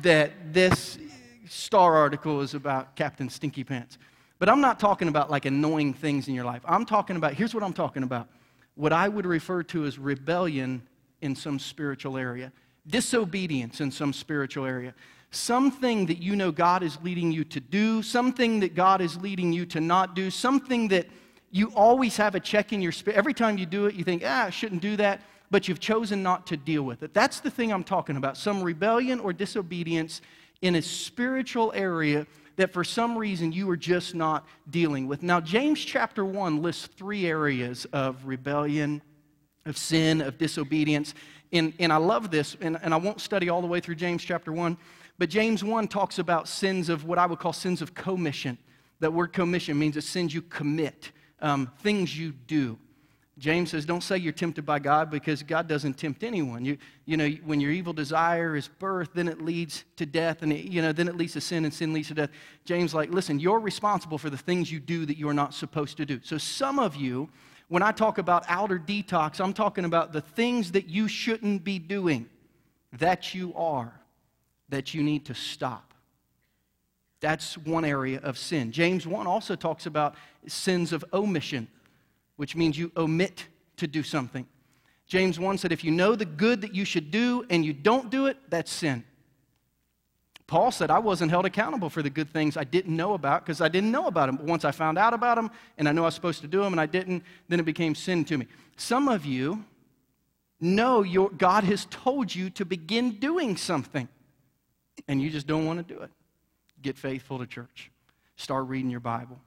that 0.00 0.54
this 0.54 0.96
star 1.46 1.94
article 1.94 2.40
is 2.40 2.54
about 2.54 2.96
Captain 2.96 3.28
Stinky 3.28 3.64
Pants. 3.64 3.98
But 4.38 4.48
I'm 4.48 4.62
not 4.62 4.80
talking 4.80 5.08
about 5.08 5.30
like 5.30 5.44
annoying 5.44 5.92
things 5.92 6.26
in 6.26 6.32
your 6.34 6.46
life. 6.46 6.62
I'm 6.64 6.86
talking 6.86 7.16
about, 7.16 7.34
here's 7.34 7.52
what 7.52 7.62
I'm 7.62 7.74
talking 7.74 8.02
about 8.02 8.28
what 8.76 8.94
I 8.94 9.08
would 9.08 9.26
refer 9.26 9.62
to 9.64 9.84
as 9.84 9.98
rebellion 9.98 10.80
in 11.20 11.36
some 11.36 11.58
spiritual 11.58 12.16
area, 12.16 12.50
disobedience 12.86 13.82
in 13.82 13.90
some 13.90 14.14
spiritual 14.14 14.64
area, 14.64 14.94
something 15.30 16.06
that 16.06 16.22
you 16.22 16.34
know 16.34 16.50
God 16.50 16.82
is 16.82 16.96
leading 17.02 17.30
you 17.30 17.44
to 17.44 17.60
do, 17.60 18.02
something 18.02 18.60
that 18.60 18.74
God 18.74 19.02
is 19.02 19.18
leading 19.18 19.52
you 19.52 19.66
to 19.66 19.82
not 19.82 20.14
do, 20.14 20.30
something 20.30 20.88
that 20.88 21.06
you 21.52 21.70
always 21.76 22.16
have 22.16 22.34
a 22.34 22.40
check 22.40 22.72
in 22.72 22.80
your 22.80 22.92
spirit. 22.92 23.16
Every 23.16 23.34
time 23.34 23.58
you 23.58 23.66
do 23.66 23.86
it, 23.86 23.94
you 23.94 24.02
think, 24.02 24.22
ah, 24.24 24.46
I 24.46 24.50
shouldn't 24.50 24.82
do 24.82 24.96
that, 24.96 25.20
but 25.50 25.68
you've 25.68 25.78
chosen 25.78 26.22
not 26.22 26.46
to 26.48 26.56
deal 26.56 26.82
with 26.82 27.02
it. 27.02 27.12
That's 27.14 27.40
the 27.40 27.50
thing 27.50 27.72
I'm 27.72 27.84
talking 27.84 28.16
about 28.16 28.38
some 28.38 28.62
rebellion 28.62 29.20
or 29.20 29.34
disobedience 29.34 30.22
in 30.62 30.76
a 30.76 30.82
spiritual 30.82 31.70
area 31.74 32.26
that 32.56 32.72
for 32.72 32.84
some 32.84 33.16
reason 33.16 33.52
you 33.52 33.68
are 33.70 33.76
just 33.76 34.14
not 34.14 34.46
dealing 34.70 35.06
with. 35.06 35.22
Now, 35.22 35.40
James 35.40 35.84
chapter 35.84 36.24
1 36.24 36.62
lists 36.62 36.86
three 36.96 37.26
areas 37.26 37.84
of 37.92 38.24
rebellion, 38.26 39.02
of 39.66 39.76
sin, 39.76 40.22
of 40.22 40.38
disobedience. 40.38 41.14
And, 41.52 41.74
and 41.78 41.92
I 41.92 41.96
love 41.96 42.30
this, 42.30 42.56
and, 42.62 42.78
and 42.82 42.94
I 42.94 42.96
won't 42.96 43.20
study 43.20 43.50
all 43.50 43.60
the 43.60 43.66
way 43.66 43.80
through 43.80 43.96
James 43.96 44.24
chapter 44.24 44.52
1, 44.52 44.76
but 45.18 45.28
James 45.28 45.62
1 45.62 45.88
talks 45.88 46.18
about 46.18 46.48
sins 46.48 46.88
of 46.88 47.04
what 47.04 47.18
I 47.18 47.26
would 47.26 47.38
call 47.38 47.52
sins 47.52 47.82
of 47.82 47.94
commission. 47.94 48.56
That 49.00 49.12
word 49.12 49.32
commission 49.34 49.78
means 49.78 49.96
it's 49.96 50.08
sins 50.08 50.32
you 50.32 50.42
commit, 50.42 51.12
um, 51.42 51.70
things 51.82 52.18
you 52.18 52.32
do. 52.46 52.78
James 53.38 53.70
says, 53.70 53.84
don't 53.84 54.02
say 54.02 54.18
you're 54.18 54.32
tempted 54.32 54.64
by 54.64 54.78
God 54.78 55.10
because 55.10 55.42
God 55.42 55.66
doesn't 55.66 55.94
tempt 55.94 56.22
anyone. 56.22 56.64
You, 56.64 56.76
you 57.06 57.16
know, 57.16 57.28
when 57.44 57.60
your 57.60 57.72
evil 57.72 57.92
desire 57.92 58.54
is 58.54 58.68
birth, 58.68 59.10
then 59.14 59.26
it 59.26 59.40
leads 59.40 59.84
to 59.96 60.06
death, 60.06 60.42
and 60.42 60.52
it, 60.52 60.66
you 60.66 60.82
know, 60.82 60.92
then 60.92 61.08
it 61.08 61.16
leads 61.16 61.32
to 61.32 61.40
sin, 61.40 61.64
and 61.64 61.72
sin 61.72 61.92
leads 61.92 62.08
to 62.08 62.14
death. 62.14 62.30
James, 62.64 62.94
like, 62.94 63.10
listen, 63.10 63.40
you're 63.40 63.58
responsible 63.58 64.18
for 64.18 64.30
the 64.30 64.36
things 64.36 64.70
you 64.70 64.78
do 64.78 65.06
that 65.06 65.16
you're 65.16 65.34
not 65.34 65.54
supposed 65.54 65.96
to 65.96 66.06
do. 66.06 66.20
So 66.22 66.38
some 66.38 66.78
of 66.78 66.94
you, 66.94 67.30
when 67.68 67.82
I 67.82 67.90
talk 67.90 68.18
about 68.18 68.44
outer 68.48 68.78
detox, 68.78 69.40
I'm 69.40 69.54
talking 69.54 69.86
about 69.86 70.12
the 70.12 70.20
things 70.20 70.72
that 70.72 70.88
you 70.88 71.08
shouldn't 71.08 71.64
be 71.64 71.78
doing, 71.78 72.28
that 72.92 73.34
you 73.34 73.54
are, 73.56 73.92
that 74.68 74.92
you 74.92 75.02
need 75.02 75.24
to 75.26 75.34
stop. 75.34 75.91
That's 77.22 77.56
one 77.56 77.86
area 77.86 78.20
of 78.22 78.36
sin. 78.36 78.70
James 78.70 79.06
1 79.06 79.26
also 79.26 79.56
talks 79.56 79.86
about 79.86 80.16
sins 80.46 80.92
of 80.92 81.02
omission 81.14 81.68
which 82.42 82.56
means 82.56 82.76
you 82.76 82.90
omit 82.96 83.46
to 83.76 83.86
do 83.86 84.02
something. 84.02 84.46
James 85.06 85.38
1 85.38 85.58
said, 85.58 85.70
if 85.70 85.84
you 85.84 85.90
know 85.90 86.16
the 86.16 86.24
good 86.24 86.62
that 86.62 86.74
you 86.74 86.84
should 86.84 87.10
do 87.10 87.44
and 87.50 87.64
you 87.64 87.72
don't 87.72 88.10
do 88.10 88.26
it, 88.26 88.36
that's 88.48 88.72
sin. 88.72 89.04
Paul 90.46 90.70
said, 90.70 90.90
I 90.90 90.98
wasn't 90.98 91.30
held 91.30 91.46
accountable 91.46 91.88
for 91.88 92.02
the 92.02 92.10
good 92.10 92.30
things 92.30 92.56
I 92.56 92.64
didn't 92.64 92.96
know 92.96 93.14
about 93.14 93.44
because 93.46 93.60
I 93.60 93.68
didn't 93.68 93.92
know 93.92 94.06
about 94.06 94.26
them. 94.26 94.36
But 94.36 94.46
once 94.46 94.64
I 94.64 94.70
found 94.70 94.98
out 94.98 95.14
about 95.14 95.36
them 95.36 95.50
and 95.78 95.88
I 95.88 95.92
knew 95.92 96.02
I 96.02 96.06
was 96.06 96.14
supposed 96.14 96.40
to 96.40 96.48
do 96.48 96.62
them 96.62 96.72
and 96.72 96.80
I 96.80 96.86
didn't, 96.86 97.22
then 97.48 97.60
it 97.60 97.64
became 97.64 97.94
sin 97.94 98.24
to 98.24 98.36
me. 98.36 98.46
Some 98.76 99.08
of 99.08 99.24
you 99.24 99.64
know 100.60 101.02
your, 101.02 101.30
God 101.30 101.64
has 101.64 101.86
told 101.90 102.34
you 102.34 102.50
to 102.50 102.64
begin 102.64 103.12
doing 103.12 103.56
something 103.56 104.08
and 105.08 105.22
you 105.22 105.30
just 105.30 105.46
don't 105.46 105.64
want 105.64 105.86
to 105.86 105.94
do 105.94 106.00
it. 106.00 106.10
Get 106.82 106.98
faithful 106.98 107.38
to 107.38 107.46
church, 107.46 107.90
start 108.36 108.66
reading 108.66 108.90
your 108.90 109.00
Bible, 109.00 109.40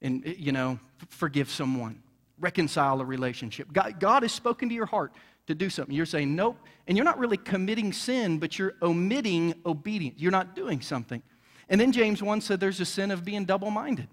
and, 0.00 0.24
you 0.38 0.52
know, 0.52 0.78
forgive 1.08 1.50
someone 1.50 2.02
reconcile 2.40 3.00
a 3.00 3.04
relationship. 3.04 3.72
God, 3.72 4.00
God 4.00 4.22
has 4.22 4.32
spoken 4.32 4.68
to 4.68 4.74
your 4.74 4.86
heart 4.86 5.12
to 5.46 5.54
do 5.54 5.70
something. 5.70 5.94
You're 5.94 6.06
saying 6.06 6.34
nope, 6.34 6.56
and 6.86 6.96
you're 6.96 7.04
not 7.04 7.18
really 7.18 7.36
committing 7.36 7.92
sin, 7.92 8.38
but 8.38 8.58
you're 8.58 8.74
omitting 8.82 9.54
obedience. 9.66 10.16
You're 10.18 10.32
not 10.32 10.54
doing 10.54 10.80
something. 10.80 11.22
And 11.68 11.80
then 11.80 11.92
James 11.92 12.22
1 12.22 12.40
said 12.40 12.60
there's 12.60 12.80
a 12.80 12.84
sin 12.84 13.10
of 13.10 13.24
being 13.24 13.44
double 13.44 13.70
minded. 13.70 14.08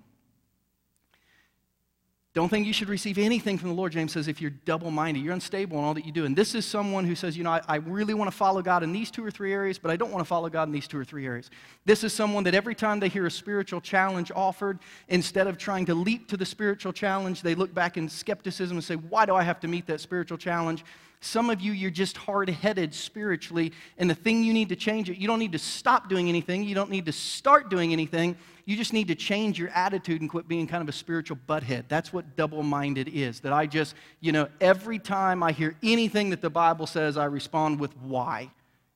Don't 2.36 2.50
think 2.50 2.68
you 2.68 2.74
should 2.74 2.90
receive 2.90 3.18
anything 3.18 3.58
from 3.58 3.70
the 3.70 3.76
Lord, 3.76 3.94
James 3.94 4.12
says, 4.12 4.28
if 4.28 4.42
you're 4.42 4.52
double 4.66 4.92
minded. 4.92 5.24
You're 5.24 5.34
unstable 5.34 5.80
in 5.80 5.86
all 5.86 5.94
that 5.94 6.06
you 6.06 6.12
do. 6.12 6.26
And 6.26 6.36
this 6.36 6.54
is 6.54 6.66
someone 6.66 7.06
who 7.06 7.16
says, 7.16 7.38
you 7.38 7.46
know, 7.46 7.52
I, 7.52 7.62
I, 7.66 7.76
really 7.78 8.14
want 8.14 8.30
to 8.30 8.36
follow 8.36 8.62
God 8.62 8.84
in 8.84 8.92
these 8.92 9.10
two 9.10 9.24
or 9.24 9.32
three 9.32 9.54
areas, 9.54 9.80
but 9.80 9.90
I 9.90 9.96
don't 9.96 10.12
want 10.12 10.20
to 10.20 10.28
follow 10.28 10.50
God 10.50 10.68
in 10.68 10.74
these 10.74 10.86
two 10.86 11.00
or 11.00 11.06
three 11.06 11.26
areas. 11.26 11.50
This 11.86 12.04
is 12.04 12.12
someone 12.12 12.44
that 12.44 12.54
every 12.54 12.76
time 12.76 13.00
they 13.00 13.08
hear 13.08 13.26
a 13.26 13.32
spiritual 13.32 13.80
challenge 13.80 14.34
offered, 14.36 14.80
instead 15.08 15.48
of 15.48 15.58
trying 15.58 15.86
to 15.86 15.96
leap 15.96 16.28
to 16.28 16.36
the 16.36 16.46
spiritual 16.46 16.92
challenge, 16.92 17.42
they 17.42 17.56
look 17.56 17.74
back 17.74 17.96
in 17.96 18.10
skepticism 18.10 18.76
and 18.76 18.84
say, 18.84 18.96
why 18.96 19.26
do 19.26 19.34
I 19.34 19.44
have 19.44 19.62
to 19.62 19.70
meet 19.70 19.88
that 19.88 20.02
spiritual 20.02 20.38
challenge? 20.38 20.84
Some 21.22 21.50
of 21.50 21.62
you, 21.62 21.72
you're 21.72 21.90
just 21.90 22.18
hard 22.18 22.50
headed 22.50 22.94
spiritually, 22.94 23.72
and 23.98 24.10
the 24.10 24.16
thing 24.16 24.44
you 24.44 24.52
need 24.54 24.68
to 24.70 24.76
change 24.76 25.10
it, 25.10 25.18
you 25.18 25.28
don't 25.28 25.40
need 25.40 25.54
to 25.54 25.58
stop 25.58 26.10
doing 26.10 26.28
anything, 26.28 26.66
you 26.66 26.76
don't 26.76 26.90
need 26.90 27.06
to 27.06 27.14
start 27.14 27.70
doing 27.70 27.94
anything 27.94 28.36
you 28.66 28.76
just 28.76 28.94
need 28.94 29.08
to 29.10 29.16
change 29.16 29.60
your 29.60 29.70
attitude 29.70 30.22
and 30.22 30.30
quit 30.30 30.48
being 30.48 30.66
kind 30.66 30.82
of 30.82 30.90
a 30.90 30.92
spiritual 30.92 31.38
butthead. 31.48 31.86
That's 31.88 32.12
what 32.12 32.36
double 32.36 32.64
minded 32.64 33.08
is. 33.08 33.40
That 33.42 33.54
I 33.54 33.68
just, 33.68 33.96
you 34.20 34.32
know, 34.32 34.48
every 34.60 34.98
time 34.98 35.44
I 35.44 35.52
hear 35.52 35.76
anything 35.84 36.32
that 36.32 36.42
the 36.42 36.50
Bible 36.50 36.88
says, 36.88 37.16
I 37.16 37.26
respond 37.26 37.80
with 37.80 37.96
why 37.98 38.50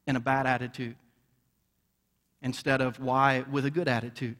in 0.08 0.16
a 0.16 0.20
bad 0.20 0.48
attitude 0.48 0.96
instead 2.42 2.82
of 2.82 3.00
why 3.00 3.44
with 3.52 3.66
a 3.66 3.72
good 3.72 3.88
attitude. 3.88 4.38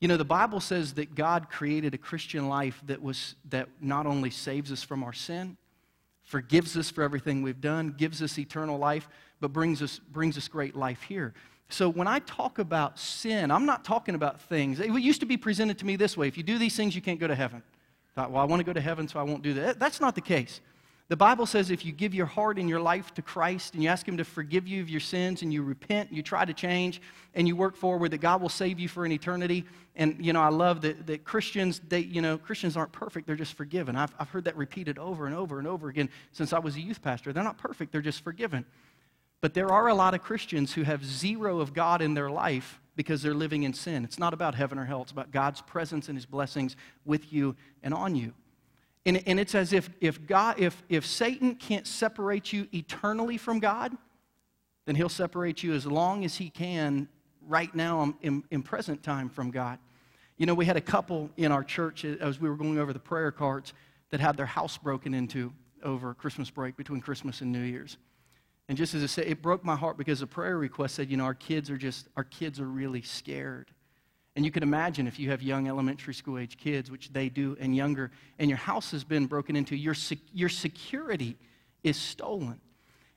You 0.00 0.08
know, 0.08 0.16
the 0.16 0.24
Bible 0.24 0.60
says 0.60 0.94
that 0.94 1.14
God 1.14 1.48
created 1.48 1.94
a 1.94 1.98
Christian 1.98 2.48
life 2.48 2.82
that, 2.86 3.00
was, 3.00 3.36
that 3.50 3.68
not 3.80 4.06
only 4.06 4.30
saves 4.30 4.72
us 4.72 4.82
from 4.82 5.04
our 5.04 5.12
sin, 5.12 5.56
forgives 6.24 6.76
us 6.76 6.90
for 6.90 7.02
everything 7.02 7.42
we've 7.42 7.60
done, 7.60 7.94
gives 7.96 8.20
us 8.20 8.38
eternal 8.38 8.78
life, 8.78 9.08
but 9.40 9.52
brings 9.52 9.80
us, 9.80 9.98
brings 9.98 10.36
us 10.36 10.48
great 10.48 10.74
life 10.74 11.02
here. 11.02 11.34
So 11.68 11.88
when 11.88 12.06
I 12.06 12.18
talk 12.20 12.58
about 12.58 12.98
sin, 12.98 13.50
I'm 13.50 13.66
not 13.66 13.84
talking 13.84 14.14
about 14.14 14.40
things. 14.42 14.80
It 14.80 14.90
used 14.90 15.20
to 15.20 15.26
be 15.26 15.36
presented 15.36 15.78
to 15.78 15.86
me 15.86 15.96
this 15.96 16.16
way 16.16 16.28
if 16.28 16.36
you 16.36 16.42
do 16.42 16.58
these 16.58 16.76
things, 16.76 16.94
you 16.94 17.02
can't 17.02 17.18
go 17.18 17.26
to 17.26 17.34
heaven. 17.34 17.62
I 18.16 18.20
thought, 18.20 18.30
well, 18.30 18.42
I 18.42 18.44
want 18.44 18.60
to 18.60 18.64
go 18.64 18.72
to 18.72 18.80
heaven, 18.80 19.08
so 19.08 19.18
I 19.18 19.24
won't 19.24 19.42
do 19.42 19.54
that. 19.54 19.80
That's 19.80 20.00
not 20.00 20.14
the 20.14 20.20
case. 20.20 20.60
The 21.08 21.16
Bible 21.16 21.44
says 21.44 21.70
if 21.70 21.84
you 21.84 21.92
give 21.92 22.14
your 22.14 22.24
heart 22.24 22.58
and 22.58 22.66
your 22.66 22.80
life 22.80 23.12
to 23.14 23.22
Christ 23.22 23.74
and 23.74 23.82
you 23.82 23.90
ask 23.90 24.08
Him 24.08 24.16
to 24.16 24.24
forgive 24.24 24.66
you 24.66 24.80
of 24.80 24.88
your 24.88 25.00
sins 25.00 25.42
and 25.42 25.52
you 25.52 25.62
repent, 25.62 26.08
and 26.08 26.16
you 26.16 26.22
try 26.22 26.46
to 26.46 26.54
change, 26.54 27.02
and 27.34 27.46
you 27.46 27.56
work 27.56 27.76
forward, 27.76 28.12
that 28.12 28.18
God 28.18 28.40
will 28.40 28.48
save 28.48 28.78
you 28.78 28.88
for 28.88 29.04
an 29.04 29.12
eternity. 29.12 29.66
And, 29.96 30.16
you 30.24 30.32
know, 30.32 30.40
I 30.40 30.48
love 30.48 30.80
that, 30.80 31.06
that 31.06 31.24
Christians, 31.24 31.80
they, 31.88 32.00
you 32.00 32.22
know, 32.22 32.38
Christians 32.38 32.76
aren't 32.76 32.92
perfect, 32.92 33.26
they're 33.26 33.36
just 33.36 33.54
forgiven. 33.54 33.96
I've, 33.96 34.14
I've 34.18 34.30
heard 34.30 34.44
that 34.44 34.56
repeated 34.56 34.98
over 34.98 35.26
and 35.26 35.34
over 35.34 35.58
and 35.58 35.68
over 35.68 35.88
again 35.88 36.08
since 36.32 36.52
I 36.52 36.58
was 36.58 36.76
a 36.76 36.80
youth 36.80 37.02
pastor. 37.02 37.32
They're 37.32 37.44
not 37.44 37.58
perfect, 37.58 37.92
they're 37.92 38.00
just 38.00 38.24
forgiven. 38.24 38.64
But 39.44 39.52
there 39.52 39.70
are 39.70 39.88
a 39.88 39.94
lot 39.94 40.14
of 40.14 40.22
Christians 40.22 40.72
who 40.72 40.84
have 40.84 41.04
zero 41.04 41.60
of 41.60 41.74
God 41.74 42.00
in 42.00 42.14
their 42.14 42.30
life 42.30 42.80
because 42.96 43.20
they're 43.20 43.34
living 43.34 43.64
in 43.64 43.74
sin. 43.74 44.02
It's 44.02 44.18
not 44.18 44.32
about 44.32 44.54
heaven 44.54 44.78
or 44.78 44.86
hell, 44.86 45.02
it's 45.02 45.12
about 45.12 45.32
God's 45.32 45.60
presence 45.60 46.08
and 46.08 46.16
his 46.16 46.24
blessings 46.24 46.76
with 47.04 47.30
you 47.30 47.54
and 47.82 47.92
on 47.92 48.14
you. 48.14 48.32
And, 49.04 49.22
and 49.26 49.38
it's 49.38 49.54
as 49.54 49.74
if, 49.74 49.90
if, 50.00 50.26
God, 50.26 50.58
if, 50.58 50.82
if 50.88 51.04
Satan 51.04 51.56
can't 51.56 51.86
separate 51.86 52.54
you 52.54 52.68
eternally 52.72 53.36
from 53.36 53.58
God, 53.58 53.94
then 54.86 54.96
he'll 54.96 55.10
separate 55.10 55.62
you 55.62 55.74
as 55.74 55.84
long 55.84 56.24
as 56.24 56.36
he 56.36 56.48
can 56.48 57.06
right 57.46 57.74
now 57.74 58.14
in, 58.22 58.44
in 58.50 58.62
present 58.62 59.02
time 59.02 59.28
from 59.28 59.50
God. 59.50 59.78
You 60.38 60.46
know, 60.46 60.54
we 60.54 60.64
had 60.64 60.78
a 60.78 60.80
couple 60.80 61.28
in 61.36 61.52
our 61.52 61.62
church 61.62 62.06
as 62.06 62.40
we 62.40 62.48
were 62.48 62.56
going 62.56 62.78
over 62.78 62.94
the 62.94 62.98
prayer 62.98 63.30
cards 63.30 63.74
that 64.08 64.20
had 64.20 64.38
their 64.38 64.46
house 64.46 64.78
broken 64.78 65.12
into 65.12 65.52
over 65.82 66.14
Christmas 66.14 66.48
break 66.48 66.78
between 66.78 67.02
Christmas 67.02 67.42
and 67.42 67.52
New 67.52 67.60
Year's. 67.60 67.98
And 68.68 68.78
just 68.78 68.94
as 68.94 69.02
I 69.02 69.06
said, 69.06 69.26
it 69.26 69.42
broke 69.42 69.64
my 69.64 69.76
heart 69.76 69.98
because 69.98 70.20
the 70.20 70.26
prayer 70.26 70.56
request 70.56 70.94
said, 70.94 71.10
you 71.10 71.16
know, 71.16 71.24
our 71.24 71.34
kids 71.34 71.70
are 71.70 71.76
just, 71.76 72.08
our 72.16 72.24
kids 72.24 72.60
are 72.60 72.66
really 72.66 73.02
scared. 73.02 73.70
And 74.36 74.44
you 74.44 74.50
can 74.50 74.62
imagine 74.62 75.06
if 75.06 75.18
you 75.18 75.30
have 75.30 75.42
young 75.42 75.68
elementary 75.68 76.14
school 76.14 76.38
age 76.38 76.56
kids, 76.56 76.90
which 76.90 77.12
they 77.12 77.28
do, 77.28 77.56
and 77.60 77.76
younger, 77.76 78.10
and 78.38 78.48
your 78.48 78.56
house 78.56 78.90
has 78.90 79.04
been 79.04 79.26
broken 79.26 79.54
into, 79.54 79.76
your, 79.76 79.94
your 80.32 80.48
security 80.48 81.36
is 81.84 81.96
stolen. 81.96 82.60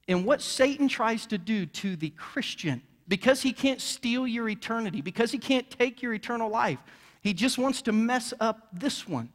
And 0.07 0.25
what 0.25 0.41
Satan 0.41 0.87
tries 0.87 1.25
to 1.27 1.37
do 1.37 1.65
to 1.65 1.95
the 1.95 2.11
Christian, 2.11 2.81
because 3.07 3.41
he 3.41 3.51
can't 3.51 3.81
steal 3.81 4.27
your 4.27 4.47
eternity, 4.49 5.01
because 5.01 5.31
he 5.31 5.37
can't 5.37 5.69
take 5.71 6.01
your 6.01 6.13
eternal 6.13 6.49
life, 6.49 6.79
he 7.21 7.33
just 7.33 7.57
wants 7.57 7.81
to 7.83 7.91
mess 7.91 8.33
up 8.39 8.67
this 8.73 9.07
one. 9.07 9.29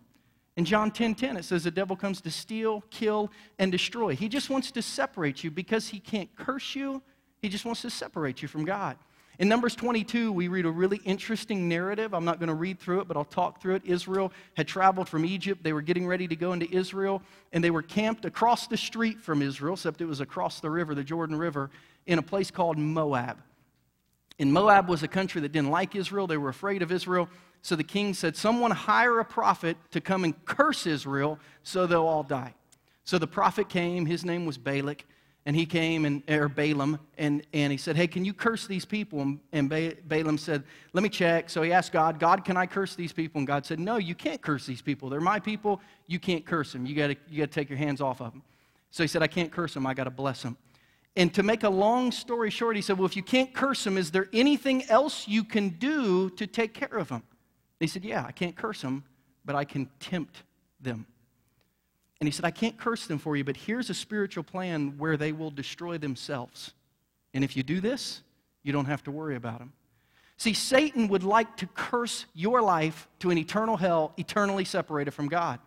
In 0.56 0.64
John 0.64 0.90
10 0.90 1.14
10, 1.14 1.36
it 1.36 1.44
says 1.44 1.64
the 1.64 1.70
devil 1.70 1.96
comes 1.96 2.20
to 2.20 2.30
steal, 2.30 2.82
kill, 2.90 3.30
and 3.58 3.72
destroy. 3.72 4.14
He 4.14 4.28
just 4.28 4.50
wants 4.50 4.70
to 4.72 4.82
separate 4.82 5.42
you 5.42 5.50
because 5.50 5.88
he 5.88 5.98
can't 5.98 6.34
curse 6.36 6.74
you. 6.74 7.02
He 7.40 7.48
just 7.48 7.64
wants 7.64 7.82
to 7.82 7.90
separate 7.90 8.42
you 8.42 8.48
from 8.48 8.64
God. 8.64 8.96
In 9.38 9.48
Numbers 9.48 9.74
22, 9.74 10.30
we 10.30 10.48
read 10.48 10.66
a 10.66 10.70
really 10.70 11.00
interesting 11.04 11.68
narrative. 11.68 12.12
I'm 12.12 12.24
not 12.24 12.38
going 12.38 12.48
to 12.48 12.54
read 12.54 12.78
through 12.78 13.00
it, 13.00 13.08
but 13.08 13.16
I'll 13.16 13.24
talk 13.24 13.62
through 13.62 13.76
it. 13.76 13.82
Israel 13.86 14.30
had 14.56 14.68
traveled 14.68 15.08
from 15.08 15.24
Egypt. 15.24 15.64
They 15.64 15.72
were 15.72 15.80
getting 15.80 16.06
ready 16.06 16.28
to 16.28 16.36
go 16.36 16.52
into 16.52 16.70
Israel, 16.70 17.22
and 17.52 17.64
they 17.64 17.70
were 17.70 17.82
camped 17.82 18.26
across 18.26 18.66
the 18.66 18.76
street 18.76 19.20
from 19.20 19.40
Israel, 19.40 19.74
except 19.74 20.02
it 20.02 20.04
was 20.04 20.20
across 20.20 20.60
the 20.60 20.70
river, 20.70 20.94
the 20.94 21.02
Jordan 21.02 21.36
River, 21.36 21.70
in 22.06 22.18
a 22.18 22.22
place 22.22 22.50
called 22.50 22.76
Moab. 22.76 23.42
And 24.38 24.52
Moab 24.52 24.88
was 24.88 25.02
a 25.02 25.08
country 25.08 25.40
that 25.40 25.52
didn't 25.52 25.70
like 25.70 25.96
Israel. 25.96 26.26
They 26.26 26.36
were 26.36 26.50
afraid 26.50 26.82
of 26.82 26.92
Israel. 26.92 27.28
So 27.62 27.76
the 27.76 27.84
king 27.84 28.12
said, 28.12 28.36
Someone 28.36 28.72
hire 28.72 29.20
a 29.20 29.24
prophet 29.24 29.76
to 29.92 30.00
come 30.00 30.24
and 30.24 30.44
curse 30.44 30.86
Israel 30.86 31.38
so 31.62 31.86
they'll 31.86 32.06
all 32.06 32.24
die. 32.24 32.54
So 33.04 33.18
the 33.18 33.26
prophet 33.26 33.68
came, 33.68 34.04
his 34.04 34.24
name 34.24 34.46
was 34.46 34.58
Balak, 34.58 35.04
and 35.44 35.56
he 35.56 35.66
came 35.66 36.04
and 36.04 36.22
or 36.30 36.48
Balaam 36.48 37.00
and, 37.18 37.44
and 37.52 37.72
he 37.72 37.78
said, 37.78 37.96
Hey, 37.96 38.06
can 38.06 38.24
you 38.24 38.32
curse 38.32 38.66
these 38.66 38.84
people? 38.84 39.22
And, 39.22 39.40
and 39.52 39.68
ba- 39.68 39.94
Balaam 40.06 40.38
said, 40.38 40.62
Let 40.92 41.02
me 41.02 41.08
check. 41.08 41.50
So 41.50 41.62
he 41.62 41.72
asked 41.72 41.92
God, 41.92 42.18
God, 42.18 42.44
can 42.44 42.56
I 42.56 42.66
curse 42.66 42.94
these 42.94 43.12
people? 43.12 43.38
And 43.38 43.46
God 43.46 43.64
said, 43.64 43.80
No, 43.80 43.96
you 43.96 44.14
can't 44.14 44.40
curse 44.40 44.66
these 44.66 44.82
people. 44.82 45.08
They're 45.08 45.20
my 45.20 45.40
people. 45.40 45.80
You 46.06 46.18
can't 46.18 46.44
curse 46.44 46.72
them. 46.72 46.86
You 46.86 46.94
got 46.94 47.16
you 47.28 47.44
to 47.44 47.46
take 47.46 47.68
your 47.68 47.78
hands 47.78 48.00
off 48.00 48.20
of 48.20 48.32
them. 48.32 48.42
So 48.90 49.02
he 49.02 49.08
said, 49.08 49.22
I 49.22 49.26
can't 49.26 49.50
curse 49.50 49.74
them. 49.74 49.86
I 49.86 49.94
got 49.94 50.04
to 50.04 50.10
bless 50.10 50.42
them. 50.42 50.56
And 51.16 51.32
to 51.34 51.42
make 51.42 51.62
a 51.64 51.68
long 51.68 52.12
story 52.12 52.50
short, 52.50 52.76
he 52.76 52.82
said, 52.82 52.98
Well, 52.98 53.06
if 53.06 53.16
you 53.16 53.22
can't 53.22 53.52
curse 53.52 53.82
them, 53.82 53.96
is 53.96 54.12
there 54.12 54.28
anything 54.32 54.84
else 54.88 55.26
you 55.26 55.42
can 55.42 55.70
do 55.70 56.30
to 56.30 56.46
take 56.46 56.72
care 56.72 56.98
of 56.98 57.08
them? 57.08 57.22
He 57.82 57.88
said, 57.88 58.04
Yeah, 58.04 58.24
I 58.26 58.32
can't 58.32 58.56
curse 58.56 58.80
them, 58.80 59.04
but 59.44 59.54
I 59.54 59.64
can 59.64 59.88
tempt 60.00 60.42
them. 60.80 61.06
And 62.20 62.28
he 62.28 62.30
said, 62.30 62.44
I 62.44 62.52
can't 62.52 62.78
curse 62.78 63.06
them 63.06 63.18
for 63.18 63.36
you, 63.36 63.42
but 63.42 63.56
here's 63.56 63.90
a 63.90 63.94
spiritual 63.94 64.44
plan 64.44 64.96
where 64.96 65.16
they 65.16 65.32
will 65.32 65.50
destroy 65.50 65.98
themselves. 65.98 66.72
And 67.34 67.42
if 67.42 67.56
you 67.56 67.64
do 67.64 67.80
this, 67.80 68.22
you 68.62 68.72
don't 68.72 68.84
have 68.84 69.02
to 69.04 69.10
worry 69.10 69.34
about 69.34 69.58
them. 69.58 69.72
See, 70.36 70.54
Satan 70.54 71.08
would 71.08 71.24
like 71.24 71.56
to 71.58 71.66
curse 71.66 72.26
your 72.34 72.62
life 72.62 73.08
to 73.20 73.30
an 73.30 73.38
eternal 73.38 73.76
hell, 73.76 74.12
eternally 74.16 74.64
separated 74.64 75.10
from 75.10 75.28
God. 75.28 75.58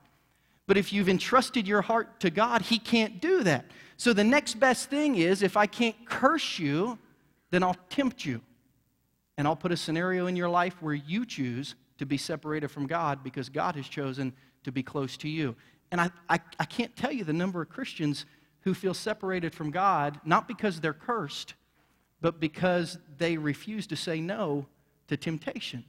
But 0.67 0.78
if 0.78 0.91
you've 0.91 1.10
entrusted 1.10 1.67
your 1.67 1.82
heart 1.82 2.19
to 2.21 2.30
God, 2.30 2.62
he 2.62 2.80
can't 2.80 3.21
do 3.21 3.43
that. 3.43 3.65
So 3.97 4.13
the 4.13 4.23
next 4.23 4.60
best 4.60 4.89
thing 4.89 5.15
is 5.15 5.41
if 5.41 5.58
I 5.58 5.65
can't 5.65 5.95
curse 6.06 6.58
you, 6.58 6.97
then 7.51 7.63
I'll 7.63 7.78
tempt 7.89 8.25
you. 8.25 8.41
And 9.38 9.47
I'll 9.47 9.56
put 9.56 9.71
a 9.71 9.78
scenario 9.78 10.28
in 10.28 10.36
your 10.36 10.49
life 10.49 10.82
where 10.82 10.93
you 10.93 11.25
choose 11.25 11.75
to 11.97 12.05
be 12.05 12.17
separated 12.17 12.69
from 12.69 12.88
God 12.88 13.23
because 13.23 13.49
God 13.49 13.75
has 13.75 13.88
chosen 13.88 14.34
to 14.63 14.71
be 14.71 14.84
close 14.84 15.17
to 15.17 15.29
you. 15.29 15.55
And 15.91 16.01
I, 16.01 16.10
I, 16.29 16.39
I 16.60 16.65
can't 16.65 16.95
tell 16.95 17.12
you 17.12 17.23
the 17.23 17.34
number 17.34 17.62
of 17.62 17.69
Christians 17.69 18.25
who 18.62 18.73
feel 18.73 18.93
separated 18.93 19.53
from 19.53 19.71
God, 19.71 20.19
not 20.25 20.47
because 20.47 20.81
they're 20.81 20.93
cursed, 20.93 21.53
but 22.21 22.39
because 22.39 22.97
they 23.17 23.38
refuse 23.38 23.88
to 23.88 23.95
say 23.95 24.19
no 24.19 24.65
to 25.08 25.15
temptation. 25.15 25.86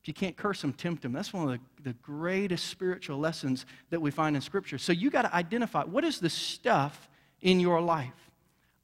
If 0.00 0.08
you 0.08 0.14
can't 0.14 0.36
curse 0.36 0.62
them, 0.62 0.72
tempt 0.72 1.02
them. 1.02 1.12
That's 1.12 1.32
one 1.32 1.50
of 1.50 1.58
the, 1.82 1.90
the 1.90 1.92
greatest 1.94 2.68
spiritual 2.68 3.18
lessons 3.18 3.66
that 3.90 4.00
we 4.00 4.10
find 4.10 4.34
in 4.34 4.40
Scripture. 4.40 4.78
So 4.78 4.92
you 4.92 5.10
got 5.10 5.22
to 5.22 5.34
identify 5.34 5.82
what 5.82 6.04
is 6.04 6.20
the 6.20 6.30
stuff 6.30 7.08
in 7.42 7.60
your 7.60 7.80
life. 7.80 8.30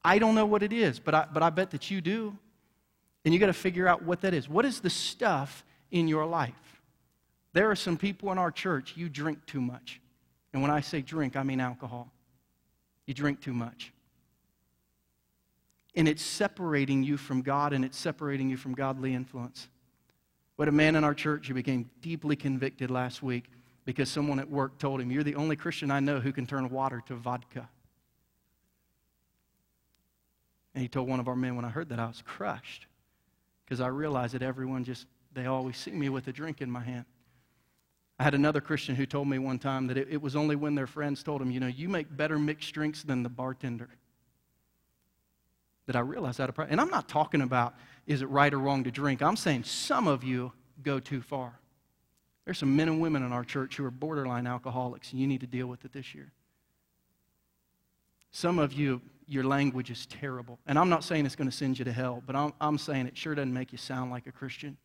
I 0.04 0.18
don't 0.18 0.34
know 0.34 0.46
what 0.46 0.62
it 0.62 0.72
is, 0.72 0.98
but 0.98 1.14
I, 1.14 1.26
but 1.32 1.42
I 1.42 1.50
bet 1.50 1.70
that 1.70 1.90
you 1.90 2.00
do. 2.00 2.36
And 3.24 3.32
you 3.32 3.40
got 3.40 3.46
to 3.46 3.52
figure 3.52 3.88
out 3.88 4.02
what 4.02 4.20
that 4.20 4.34
is. 4.34 4.48
What 4.48 4.64
is 4.64 4.80
the 4.80 4.90
stuff 4.90 5.64
in 5.90 6.08
your 6.08 6.26
life? 6.26 6.54
There 7.52 7.70
are 7.70 7.76
some 7.76 7.96
people 7.96 8.30
in 8.32 8.38
our 8.38 8.50
church, 8.50 8.94
you 8.96 9.08
drink 9.08 9.46
too 9.46 9.60
much. 9.60 10.00
And 10.52 10.62
when 10.62 10.70
I 10.70 10.80
say 10.80 11.00
drink, 11.00 11.36
I 11.36 11.42
mean 11.42 11.60
alcohol. 11.60 12.12
You 13.06 13.14
drink 13.14 13.40
too 13.40 13.52
much. 13.52 13.92
And 15.94 16.08
it's 16.08 16.22
separating 16.22 17.02
you 17.02 17.16
from 17.16 17.42
God 17.42 17.72
and 17.72 17.84
it's 17.84 17.96
separating 17.96 18.50
you 18.50 18.56
from 18.56 18.74
godly 18.74 19.14
influence. 19.14 19.68
But 20.56 20.68
a 20.68 20.72
man 20.72 20.96
in 20.96 21.04
our 21.04 21.14
church 21.14 21.48
who 21.48 21.54
became 21.54 21.90
deeply 22.02 22.36
convicted 22.36 22.90
last 22.90 23.22
week 23.22 23.44
because 23.84 24.10
someone 24.10 24.38
at 24.38 24.50
work 24.50 24.78
told 24.78 25.00
him, 25.00 25.10
You're 25.10 25.22
the 25.22 25.36
only 25.36 25.56
Christian 25.56 25.90
I 25.90 26.00
know 26.00 26.20
who 26.20 26.32
can 26.32 26.46
turn 26.46 26.68
water 26.68 27.02
to 27.06 27.14
vodka. 27.14 27.68
And 30.74 30.82
he 30.82 30.88
told 30.88 31.08
one 31.08 31.20
of 31.20 31.28
our 31.28 31.36
men, 31.36 31.56
when 31.56 31.64
I 31.64 31.70
heard 31.70 31.88
that, 31.88 31.98
I 31.98 32.06
was 32.06 32.22
crushed 32.26 32.86
because 33.64 33.80
I 33.80 33.86
realized 33.86 34.34
that 34.34 34.42
everyone 34.42 34.84
just, 34.84 35.06
they 35.36 35.46
always 35.46 35.76
see 35.76 35.90
me 35.90 36.08
with 36.08 36.26
a 36.28 36.32
drink 36.32 36.62
in 36.62 36.70
my 36.70 36.80
hand. 36.80 37.04
I 38.18 38.24
had 38.24 38.34
another 38.34 38.62
Christian 38.62 38.96
who 38.96 39.04
told 39.04 39.28
me 39.28 39.38
one 39.38 39.58
time 39.58 39.86
that 39.88 39.98
it, 39.98 40.08
it 40.10 40.22
was 40.22 40.34
only 40.34 40.56
when 40.56 40.74
their 40.74 40.86
friends 40.86 41.22
told 41.22 41.42
him, 41.42 41.50
you 41.50 41.60
know, 41.60 41.66
you 41.66 41.88
make 41.88 42.16
better 42.16 42.38
mixed 42.38 42.72
drinks 42.72 43.02
than 43.02 43.22
the 43.22 43.28
bartender. 43.28 43.90
That 45.86 45.94
I 45.94 46.00
realized 46.00 46.38
that. 46.38 46.52
And 46.70 46.80
I'm 46.80 46.88
not 46.88 47.06
talking 47.06 47.42
about 47.42 47.74
is 48.06 48.22
it 48.22 48.26
right 48.30 48.52
or 48.52 48.58
wrong 48.58 48.84
to 48.84 48.90
drink. 48.90 49.20
I'm 49.20 49.36
saying 49.36 49.64
some 49.64 50.08
of 50.08 50.24
you 50.24 50.52
go 50.82 50.98
too 50.98 51.20
far. 51.20 51.60
There's 52.46 52.58
some 52.58 52.74
men 52.74 52.88
and 52.88 53.00
women 53.00 53.22
in 53.22 53.32
our 53.32 53.44
church 53.44 53.76
who 53.76 53.84
are 53.84 53.90
borderline 53.90 54.46
alcoholics, 54.46 55.12
and 55.12 55.20
you 55.20 55.26
need 55.26 55.40
to 55.40 55.46
deal 55.46 55.66
with 55.66 55.84
it 55.84 55.92
this 55.92 56.14
year. 56.14 56.32
Some 58.30 58.58
of 58.58 58.72
you, 58.72 59.02
your 59.26 59.44
language 59.44 59.90
is 59.90 60.06
terrible. 60.06 60.58
And 60.66 60.78
I'm 60.78 60.88
not 60.88 61.04
saying 61.04 61.26
it's 61.26 61.36
going 61.36 61.50
to 61.50 61.56
send 61.56 61.78
you 61.78 61.84
to 61.84 61.92
hell, 61.92 62.22
but 62.24 62.36
I'm, 62.36 62.54
I'm 62.60 62.78
saying 62.78 63.06
it 63.06 63.18
sure 63.18 63.34
doesn't 63.34 63.52
make 63.52 63.72
you 63.72 63.78
sound 63.78 64.10
like 64.10 64.26
a 64.26 64.32
Christian. 64.32 64.76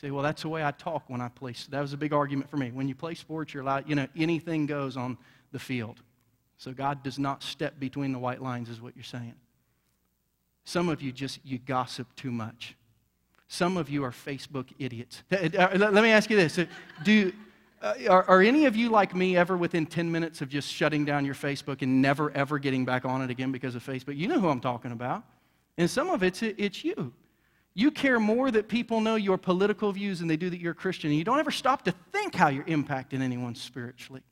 Say, 0.00 0.10
well, 0.10 0.22
that's 0.22 0.42
the 0.42 0.48
way 0.48 0.64
I 0.64 0.70
talk 0.70 1.04
when 1.08 1.20
I 1.20 1.28
play. 1.28 1.54
That 1.68 1.80
was 1.80 1.92
a 1.92 1.96
big 1.96 2.14
argument 2.14 2.48
for 2.48 2.56
me. 2.56 2.70
When 2.70 2.88
you 2.88 2.94
play 2.94 3.14
sports, 3.14 3.52
you're 3.52 3.62
allowed, 3.62 3.86
you 3.86 3.94
know, 3.94 4.06
anything 4.16 4.64
goes 4.64 4.96
on 4.96 5.18
the 5.52 5.58
field. 5.58 6.00
So 6.56 6.72
God 6.72 7.02
does 7.02 7.18
not 7.18 7.42
step 7.42 7.78
between 7.78 8.12
the 8.12 8.18
white 8.18 8.40
lines, 8.40 8.70
is 8.70 8.80
what 8.80 8.96
you're 8.96 9.04
saying. 9.04 9.34
Some 10.64 10.88
of 10.88 11.02
you 11.02 11.12
just, 11.12 11.40
you 11.44 11.58
gossip 11.58 12.06
too 12.16 12.30
much. 12.30 12.76
Some 13.48 13.76
of 13.76 13.90
you 13.90 14.04
are 14.04 14.10
Facebook 14.10 14.68
idiots. 14.78 15.22
Let 15.30 15.92
me 15.92 16.10
ask 16.10 16.30
you 16.30 16.36
this. 16.36 16.58
Do, 17.02 17.32
uh, 17.82 17.94
are, 18.08 18.24
are, 18.24 18.40
any 18.40 18.64
of 18.64 18.76
you 18.76 18.88
like 18.88 19.14
me 19.14 19.36
ever 19.36 19.56
within 19.56 19.84
10 19.84 20.10
minutes 20.10 20.40
of 20.40 20.48
just 20.48 20.68
shutting 20.72 21.04
down 21.04 21.26
your 21.26 21.34
Facebook 21.34 21.82
and 21.82 22.00
never 22.00 22.30
ever 22.30 22.58
getting 22.58 22.86
back 22.86 23.04
on 23.04 23.20
it 23.20 23.28
again 23.28 23.52
because 23.52 23.74
of 23.74 23.84
Facebook? 23.84 24.16
You 24.16 24.28
know 24.28 24.40
who 24.40 24.48
I'm 24.48 24.60
talking 24.60 24.92
about. 24.92 25.24
And 25.76 25.90
some 25.90 26.08
of 26.08 26.22
it's, 26.22 26.42
it's 26.42 26.84
you. 26.84 27.12
You 27.74 27.90
care 27.90 28.18
more 28.18 28.50
that 28.50 28.68
people 28.68 29.00
know 29.00 29.14
your 29.14 29.38
political 29.38 29.92
views 29.92 30.18
than 30.18 30.28
they 30.28 30.36
do 30.36 30.50
that 30.50 30.60
you're 30.60 30.72
a 30.72 30.74
Christian. 30.74 31.10
And 31.10 31.18
you 31.18 31.24
don't 31.24 31.38
ever 31.38 31.50
stop 31.50 31.82
to 31.84 31.94
think 32.12 32.34
how 32.34 32.48
you're 32.48 32.64
impacting 32.64 33.20
anyone 33.20 33.54
spiritually. 33.54 34.22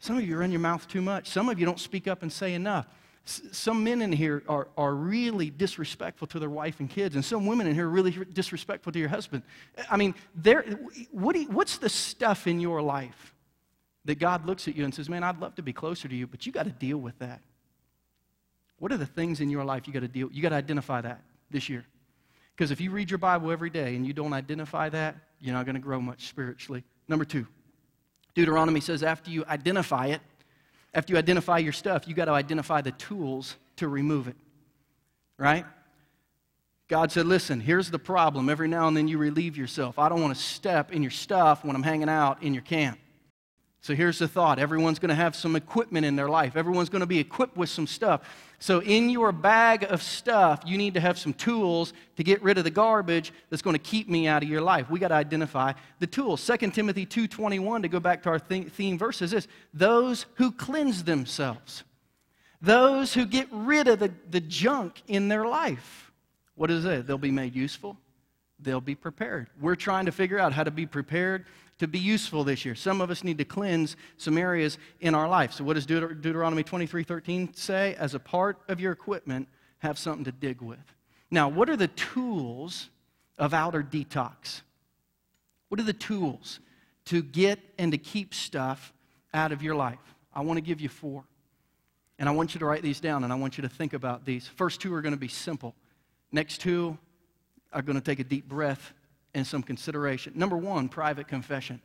Some 0.00 0.16
of 0.16 0.24
you 0.24 0.36
run 0.36 0.50
your 0.50 0.60
mouth 0.60 0.86
too 0.88 1.02
much. 1.02 1.28
Some 1.28 1.48
of 1.48 1.58
you 1.58 1.66
don't 1.66 1.78
speak 1.78 2.08
up 2.08 2.22
and 2.22 2.32
say 2.32 2.54
enough. 2.54 2.86
some 3.24 3.84
men 3.84 4.00
in 4.00 4.10
here 4.10 4.42
are, 4.48 4.68
are 4.76 4.94
really 4.94 5.50
disrespectful 5.50 6.26
to 6.28 6.38
their 6.38 6.50
wife 6.50 6.80
and 6.80 6.88
kids, 6.88 7.14
and 7.14 7.24
some 7.24 7.46
women 7.46 7.66
in 7.66 7.74
here 7.74 7.86
are 7.86 7.90
really 7.90 8.12
disrespectful 8.32 8.92
to 8.92 8.98
your 8.98 9.08
husband. 9.08 9.42
I 9.90 9.96
mean, 9.96 10.14
what 11.10 11.36
you, 11.36 11.46
what's 11.48 11.78
the 11.78 11.88
stuff 11.88 12.46
in 12.46 12.58
your 12.58 12.80
life 12.80 13.34
that 14.04 14.18
God 14.18 14.46
looks 14.46 14.66
at 14.66 14.76
you 14.76 14.84
and 14.84 14.94
says, 14.94 15.08
Man, 15.08 15.22
I'd 15.22 15.40
love 15.40 15.56
to 15.56 15.62
be 15.62 15.72
closer 15.72 16.08
to 16.08 16.14
you, 16.14 16.26
but 16.26 16.46
you 16.46 16.52
got 16.52 16.64
to 16.64 16.70
deal 16.70 16.98
with 16.98 17.18
that? 17.18 17.42
What 18.78 18.92
are 18.92 18.96
the 18.96 19.06
things 19.06 19.40
in 19.40 19.50
your 19.50 19.64
life 19.64 19.86
you 19.86 19.92
got 19.92 20.00
to 20.00 20.08
deal? 20.08 20.30
You 20.32 20.40
got 20.40 20.50
to 20.50 20.56
identify 20.56 21.00
that 21.00 21.20
this 21.50 21.68
year. 21.68 21.84
Because 22.56 22.70
if 22.70 22.80
you 22.80 22.90
read 22.90 23.10
your 23.10 23.18
Bible 23.18 23.50
every 23.50 23.70
day 23.70 23.94
and 23.94 24.06
you 24.06 24.12
don't 24.12 24.32
identify 24.32 24.88
that, 24.88 25.16
you're 25.40 25.54
not 25.54 25.64
going 25.64 25.76
to 25.76 25.80
grow 25.80 26.00
much 26.00 26.26
spiritually. 26.26 26.82
Number 27.06 27.24
two, 27.24 27.46
Deuteronomy 28.34 28.80
says 28.80 29.02
after 29.02 29.30
you 29.30 29.44
identify 29.48 30.06
it, 30.06 30.20
after 30.94 31.12
you 31.12 31.18
identify 31.18 31.58
your 31.58 31.72
stuff, 31.72 32.08
you 32.08 32.14
got 32.14 32.24
to 32.24 32.32
identify 32.32 32.80
the 32.80 32.92
tools 32.92 33.56
to 33.76 33.88
remove 33.88 34.26
it. 34.26 34.36
Right? 35.38 35.64
God 36.88 37.12
said, 37.12 37.26
Listen, 37.26 37.60
here's 37.60 37.90
the 37.90 37.98
problem. 37.98 38.48
Every 38.48 38.66
now 38.66 38.88
and 38.88 38.96
then 38.96 39.06
you 39.06 39.18
relieve 39.18 39.56
yourself. 39.56 39.98
I 39.98 40.08
don't 40.08 40.20
want 40.22 40.34
to 40.34 40.42
step 40.42 40.90
in 40.92 41.02
your 41.02 41.10
stuff 41.10 41.64
when 41.64 41.76
I'm 41.76 41.82
hanging 41.82 42.08
out 42.08 42.42
in 42.42 42.54
your 42.54 42.62
camp. 42.62 42.98
So 43.80 43.94
here's 43.94 44.18
the 44.18 44.28
thought 44.28 44.58
everyone's 44.58 44.98
going 44.98 45.10
to 45.10 45.14
have 45.14 45.36
some 45.36 45.54
equipment 45.54 46.04
in 46.04 46.16
their 46.16 46.28
life, 46.28 46.56
everyone's 46.56 46.88
going 46.88 47.00
to 47.00 47.06
be 47.06 47.18
equipped 47.18 47.56
with 47.56 47.68
some 47.68 47.86
stuff. 47.86 48.22
So, 48.60 48.82
in 48.82 49.08
your 49.08 49.30
bag 49.30 49.84
of 49.84 50.02
stuff, 50.02 50.62
you 50.66 50.76
need 50.76 50.94
to 50.94 51.00
have 51.00 51.16
some 51.16 51.32
tools 51.32 51.92
to 52.16 52.24
get 52.24 52.42
rid 52.42 52.58
of 52.58 52.64
the 52.64 52.70
garbage 52.70 53.32
that's 53.50 53.62
going 53.62 53.76
to 53.76 53.82
keep 53.82 54.08
me 54.08 54.26
out 54.26 54.42
of 54.42 54.48
your 54.48 54.60
life. 54.60 54.90
We 54.90 54.98
got 54.98 55.08
to 55.08 55.14
identify 55.14 55.74
the 56.00 56.08
tools. 56.08 56.44
2 56.44 56.72
Timothy 56.72 57.06
2:21 57.06 57.82
to 57.82 57.88
go 57.88 58.00
back 58.00 58.24
to 58.24 58.30
our 58.30 58.38
theme 58.40 58.98
verse 58.98 59.22
is 59.22 59.30
this: 59.30 59.46
those 59.72 60.26
who 60.34 60.50
cleanse 60.50 61.04
themselves. 61.04 61.84
Those 62.60 63.14
who 63.14 63.24
get 63.24 63.46
rid 63.52 63.86
of 63.86 64.00
the, 64.00 64.12
the 64.30 64.40
junk 64.40 65.02
in 65.06 65.28
their 65.28 65.46
life. 65.46 66.10
What 66.56 66.72
is 66.72 66.84
it? 66.84 67.06
They'll 67.06 67.16
be 67.16 67.30
made 67.30 67.54
useful. 67.54 67.96
They'll 68.58 68.80
be 68.80 68.96
prepared. 68.96 69.48
We're 69.60 69.76
trying 69.76 70.06
to 70.06 70.12
figure 70.12 70.40
out 70.40 70.52
how 70.52 70.64
to 70.64 70.72
be 70.72 70.84
prepared 70.84 71.46
to 71.78 71.86
be 71.86 71.98
useful 71.98 72.44
this 72.44 72.64
year. 72.64 72.74
Some 72.74 73.00
of 73.00 73.10
us 73.10 73.22
need 73.24 73.38
to 73.38 73.44
cleanse 73.44 73.96
some 74.16 74.36
areas 74.36 74.78
in 75.00 75.14
our 75.14 75.28
life. 75.28 75.52
So, 75.52 75.64
what 75.64 75.74
does 75.74 75.86
Deut- 75.86 76.20
Deuteronomy 76.20 76.62
23 76.62 77.04
13 77.04 77.54
say? 77.54 77.94
As 77.98 78.14
a 78.14 78.18
part 78.18 78.58
of 78.68 78.80
your 78.80 78.92
equipment, 78.92 79.48
have 79.78 79.98
something 79.98 80.24
to 80.24 80.32
dig 80.32 80.60
with. 80.60 80.78
Now, 81.30 81.48
what 81.48 81.68
are 81.70 81.76
the 81.76 81.88
tools 81.88 82.90
of 83.38 83.54
outer 83.54 83.82
detox? 83.82 84.62
What 85.68 85.78
are 85.80 85.84
the 85.84 85.92
tools 85.92 86.60
to 87.06 87.22
get 87.22 87.60
and 87.78 87.92
to 87.92 87.98
keep 87.98 88.34
stuff 88.34 88.92
out 89.32 89.52
of 89.52 89.62
your 89.62 89.74
life? 89.74 89.98
I 90.32 90.40
want 90.40 90.56
to 90.56 90.62
give 90.62 90.80
you 90.80 90.88
four. 90.88 91.24
And 92.18 92.28
I 92.28 92.32
want 92.32 92.54
you 92.54 92.58
to 92.58 92.66
write 92.66 92.82
these 92.82 92.98
down 92.98 93.22
and 93.22 93.32
I 93.32 93.36
want 93.36 93.58
you 93.58 93.62
to 93.62 93.68
think 93.68 93.92
about 93.92 94.24
these. 94.24 94.48
First 94.48 94.80
two 94.80 94.92
are 94.94 95.00
going 95.00 95.14
to 95.14 95.20
be 95.20 95.28
simple. 95.28 95.74
Next 96.32 96.60
two 96.60 96.98
are 97.72 97.82
going 97.82 97.96
to 97.96 98.04
take 98.04 98.18
a 98.18 98.24
deep 98.24 98.48
breath 98.48 98.92
and 99.38 99.46
some 99.46 99.62
consideration. 99.62 100.34
Number 100.36 100.56
one, 100.56 100.88
private 100.88 101.28
confession. 101.28 101.80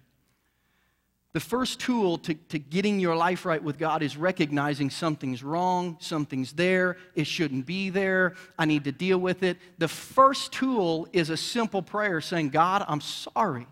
The 1.34 1.40
first 1.40 1.80
tool 1.80 2.20
to, 2.20 2.36
to 2.36 2.60
getting 2.60 3.00
your 3.00 3.16
life 3.16 3.44
right 3.44 3.64
with 3.64 3.80
God 3.80 4.04
is 4.04 4.16
recognizing 4.16 4.92
something's 4.92 5.42
wrong, 5.42 5.98
something's 6.00 6.54
there, 6.54 6.98
it 7.16 7.26
shouldn't 7.26 7.66
be 7.66 7.90
there, 7.90 8.36
I 8.58 8.66
need 8.66 8.84
to 8.84 8.92
deal 8.92 9.18
with 9.18 9.42
it. 9.42 9.58
The 9.80 9.88
first 9.88 10.52
tool 10.52 11.08
is 11.12 11.32
a 11.32 11.38
simple 11.38 11.82
prayer 11.82 12.22
saying, 12.22 12.50
God, 12.50 12.86
I'm 12.88 13.02
sorry. 13.02 13.66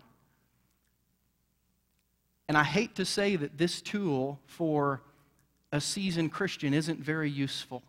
And 2.48 2.58
I 2.58 2.64
hate 2.64 2.96
to 2.96 3.04
say 3.04 3.36
that 3.36 3.56
this 3.58 3.80
tool 3.80 4.40
for 4.46 5.00
a 5.70 5.80
seasoned 5.80 6.32
Christian 6.32 6.74
isn't 6.74 6.98
very 6.98 7.30
useful. 7.30 7.84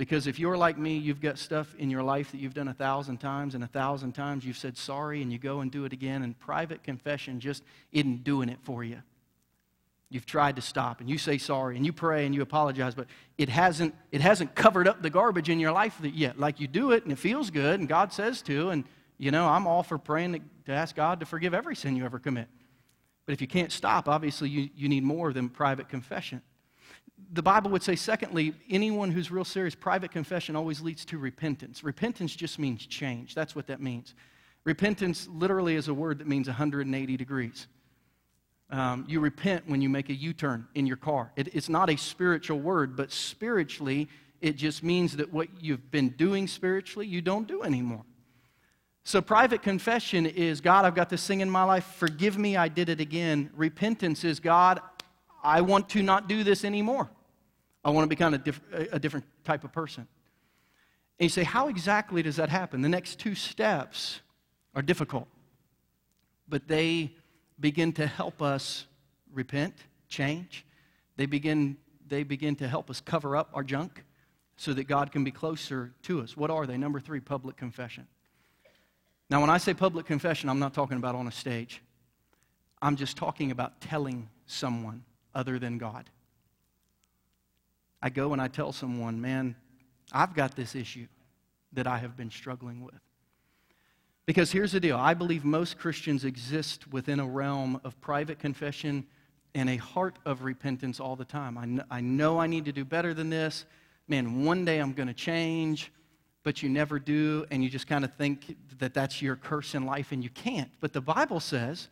Because 0.00 0.26
if 0.26 0.38
you're 0.38 0.56
like 0.56 0.78
me, 0.78 0.96
you've 0.96 1.20
got 1.20 1.36
stuff 1.36 1.74
in 1.76 1.90
your 1.90 2.02
life 2.02 2.32
that 2.32 2.38
you've 2.38 2.54
done 2.54 2.68
a 2.68 2.72
thousand 2.72 3.18
times, 3.18 3.54
and 3.54 3.62
a 3.62 3.66
thousand 3.66 4.12
times 4.12 4.46
you've 4.46 4.56
said 4.56 4.78
sorry, 4.78 5.20
and 5.20 5.30
you 5.30 5.38
go 5.38 5.60
and 5.60 5.70
do 5.70 5.84
it 5.84 5.92
again, 5.92 6.22
and 6.22 6.38
private 6.38 6.82
confession 6.82 7.38
just 7.38 7.62
isn't 7.92 8.24
doing 8.24 8.48
it 8.48 8.56
for 8.62 8.82
you. 8.82 9.02
You've 10.08 10.24
tried 10.24 10.56
to 10.56 10.62
stop, 10.62 11.00
and 11.00 11.10
you 11.10 11.18
say 11.18 11.36
sorry, 11.36 11.76
and 11.76 11.84
you 11.84 11.92
pray, 11.92 12.24
and 12.24 12.34
you 12.34 12.40
apologize, 12.40 12.94
but 12.94 13.08
it 13.36 13.50
hasn't, 13.50 13.94
it 14.10 14.22
hasn't 14.22 14.54
covered 14.54 14.88
up 14.88 15.02
the 15.02 15.10
garbage 15.10 15.50
in 15.50 15.60
your 15.60 15.72
life 15.72 16.00
yet. 16.02 16.40
Like 16.40 16.60
you 16.60 16.66
do 16.66 16.92
it, 16.92 17.02
and 17.02 17.12
it 17.12 17.18
feels 17.18 17.50
good, 17.50 17.78
and 17.78 17.86
God 17.86 18.10
says 18.10 18.40
to, 18.44 18.70
and 18.70 18.84
you 19.18 19.30
know, 19.30 19.46
I'm 19.46 19.66
all 19.66 19.82
for 19.82 19.98
praying 19.98 20.42
to 20.64 20.72
ask 20.72 20.96
God 20.96 21.20
to 21.20 21.26
forgive 21.26 21.52
every 21.52 21.76
sin 21.76 21.94
you 21.94 22.06
ever 22.06 22.18
commit. 22.18 22.48
But 23.26 23.34
if 23.34 23.42
you 23.42 23.46
can't 23.46 23.70
stop, 23.70 24.08
obviously 24.08 24.48
you, 24.48 24.70
you 24.74 24.88
need 24.88 25.02
more 25.02 25.34
than 25.34 25.50
private 25.50 25.90
confession 25.90 26.40
the 27.32 27.42
Bible 27.42 27.70
would 27.70 27.82
say, 27.82 27.96
secondly, 27.96 28.54
anyone 28.68 29.10
who's 29.10 29.30
real 29.30 29.44
serious, 29.44 29.74
private 29.74 30.10
confession 30.10 30.56
always 30.56 30.80
leads 30.80 31.04
to 31.06 31.18
repentance. 31.18 31.84
Repentance 31.84 32.34
just 32.34 32.58
means 32.58 32.86
change. 32.86 33.34
That's 33.34 33.54
what 33.54 33.66
that 33.68 33.80
means. 33.80 34.14
Repentance 34.64 35.28
literally 35.28 35.76
is 35.76 35.88
a 35.88 35.94
word 35.94 36.18
that 36.18 36.26
means 36.26 36.46
180 36.46 37.16
degrees. 37.16 37.66
Um, 38.70 39.04
you 39.08 39.20
repent 39.20 39.68
when 39.68 39.80
you 39.80 39.88
make 39.88 40.10
a 40.10 40.14
U 40.14 40.32
turn 40.32 40.66
in 40.74 40.86
your 40.86 40.96
car. 40.96 41.32
It, 41.36 41.54
it's 41.54 41.68
not 41.68 41.90
a 41.90 41.96
spiritual 41.96 42.60
word, 42.60 42.96
but 42.96 43.10
spiritually, 43.10 44.08
it 44.40 44.56
just 44.56 44.82
means 44.82 45.16
that 45.16 45.32
what 45.32 45.48
you've 45.60 45.90
been 45.90 46.10
doing 46.10 46.46
spiritually, 46.46 47.06
you 47.06 47.20
don't 47.20 47.48
do 47.48 47.62
anymore. 47.62 48.04
So, 49.02 49.20
private 49.20 49.62
confession 49.62 50.26
is 50.26 50.60
God, 50.60 50.84
I've 50.84 50.94
got 50.94 51.08
this 51.08 51.26
thing 51.26 51.40
in 51.40 51.50
my 51.50 51.64
life. 51.64 51.84
Forgive 51.96 52.36
me, 52.38 52.56
I 52.56 52.68
did 52.68 52.88
it 52.88 53.00
again. 53.00 53.50
Repentance 53.54 54.24
is 54.24 54.40
God, 54.40 54.80
I 55.42 55.60
want 55.60 55.88
to 55.90 56.02
not 56.02 56.28
do 56.28 56.44
this 56.44 56.64
anymore. 56.64 57.10
I 57.84 57.90
want 57.90 58.04
to 58.04 58.08
become 58.08 58.34
a, 58.34 58.38
diff- 58.38 58.60
a 58.72 58.98
different 58.98 59.26
type 59.44 59.64
of 59.64 59.72
person. 59.72 60.06
And 61.18 61.24
you 61.24 61.28
say, 61.28 61.44
how 61.44 61.68
exactly 61.68 62.22
does 62.22 62.36
that 62.36 62.48
happen? 62.48 62.82
The 62.82 62.88
next 62.88 63.18
two 63.18 63.34
steps 63.34 64.20
are 64.74 64.82
difficult, 64.82 65.28
but 66.48 66.68
they 66.68 67.12
begin 67.58 67.92
to 67.94 68.06
help 68.06 68.40
us 68.40 68.86
repent, 69.32 69.74
change. 70.08 70.64
They 71.16 71.26
begin, 71.26 71.76
they 72.08 72.22
begin 72.22 72.56
to 72.56 72.68
help 72.68 72.90
us 72.90 73.00
cover 73.00 73.36
up 73.36 73.50
our 73.54 73.62
junk 73.62 74.04
so 74.56 74.72
that 74.74 74.84
God 74.84 75.12
can 75.12 75.24
be 75.24 75.30
closer 75.30 75.92
to 76.02 76.20
us. 76.20 76.36
What 76.36 76.50
are 76.50 76.66
they? 76.66 76.76
Number 76.76 77.00
three, 77.00 77.20
public 77.20 77.56
confession. 77.56 78.06
Now, 79.30 79.40
when 79.40 79.50
I 79.50 79.58
say 79.58 79.74
public 79.74 80.06
confession, 80.06 80.48
I'm 80.48 80.58
not 80.58 80.74
talking 80.74 80.96
about 80.96 81.14
on 81.14 81.26
a 81.26 81.32
stage. 81.32 81.82
I'm 82.82 82.96
just 82.96 83.16
talking 83.16 83.50
about 83.50 83.80
telling 83.80 84.28
someone 84.46 85.04
other 85.34 85.58
than 85.58 85.78
God. 85.78 86.10
I 88.02 88.10
go 88.10 88.32
and 88.32 88.40
I 88.40 88.48
tell 88.48 88.72
someone, 88.72 89.20
man, 89.20 89.56
I've 90.12 90.34
got 90.34 90.56
this 90.56 90.74
issue 90.74 91.06
that 91.72 91.86
I 91.86 91.98
have 91.98 92.16
been 92.16 92.30
struggling 92.30 92.82
with. 92.82 93.00
Because 94.26 94.52
here's 94.52 94.72
the 94.72 94.80
deal 94.80 94.96
I 94.96 95.14
believe 95.14 95.44
most 95.44 95.78
Christians 95.78 96.24
exist 96.24 96.92
within 96.92 97.20
a 97.20 97.26
realm 97.26 97.80
of 97.84 98.00
private 98.00 98.38
confession 98.38 99.06
and 99.54 99.68
a 99.68 99.76
heart 99.76 100.18
of 100.24 100.44
repentance 100.44 101.00
all 101.00 101.16
the 101.16 101.24
time. 101.24 101.58
I, 101.58 101.64
kn- 101.64 101.84
I 101.90 102.00
know 102.00 102.38
I 102.38 102.46
need 102.46 102.64
to 102.66 102.72
do 102.72 102.84
better 102.84 103.12
than 103.12 103.30
this. 103.30 103.64
Man, 104.06 104.44
one 104.44 104.64
day 104.64 104.78
I'm 104.78 104.92
going 104.92 105.08
to 105.08 105.14
change, 105.14 105.92
but 106.42 106.62
you 106.62 106.68
never 106.68 106.98
do, 106.98 107.44
and 107.50 107.62
you 107.62 107.68
just 107.68 107.86
kind 107.86 108.04
of 108.04 108.14
think 108.14 108.56
that 108.78 108.94
that's 108.94 109.20
your 109.20 109.36
curse 109.36 109.74
in 109.74 109.84
life, 109.84 110.12
and 110.12 110.22
you 110.22 110.30
can't. 110.30 110.70
But 110.80 110.92
the 110.92 111.00
Bible 111.00 111.40
says 111.40 111.88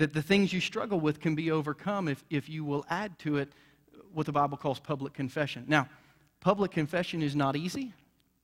that 0.00 0.14
the 0.14 0.22
things 0.22 0.50
you 0.50 0.60
struggle 0.60 0.98
with 0.98 1.20
can 1.20 1.34
be 1.34 1.50
overcome 1.50 2.08
if, 2.08 2.24
if 2.30 2.48
you 2.48 2.64
will 2.64 2.86
add 2.88 3.18
to 3.18 3.36
it 3.36 3.52
what 4.14 4.24
the 4.24 4.32
Bible 4.32 4.56
calls 4.56 4.80
public 4.80 5.12
confession. 5.12 5.66
Now, 5.68 5.90
public 6.40 6.70
confession 6.70 7.20
is 7.22 7.36
not 7.36 7.54
easy. 7.54 7.92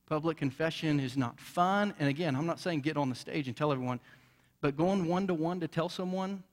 Public 0.07 0.37
confession 0.37 0.99
is 0.99 1.17
not 1.17 1.39
fun. 1.39 1.95
And 1.97 2.09
again, 2.09 2.35
I'm 2.35 2.45
not 2.45 2.59
saying 2.59 2.81
get 2.81 2.95
on 2.95 3.09
the 3.09 3.15
stage 3.15 3.47
and 3.47 3.57
tell 3.57 3.71
everyone, 3.71 3.99
but 4.61 4.77
going 4.77 5.07
one 5.07 5.25
to 5.25 5.33
one 5.33 5.59
to 5.61 5.67
tell 5.67 5.89
someone 5.89 6.43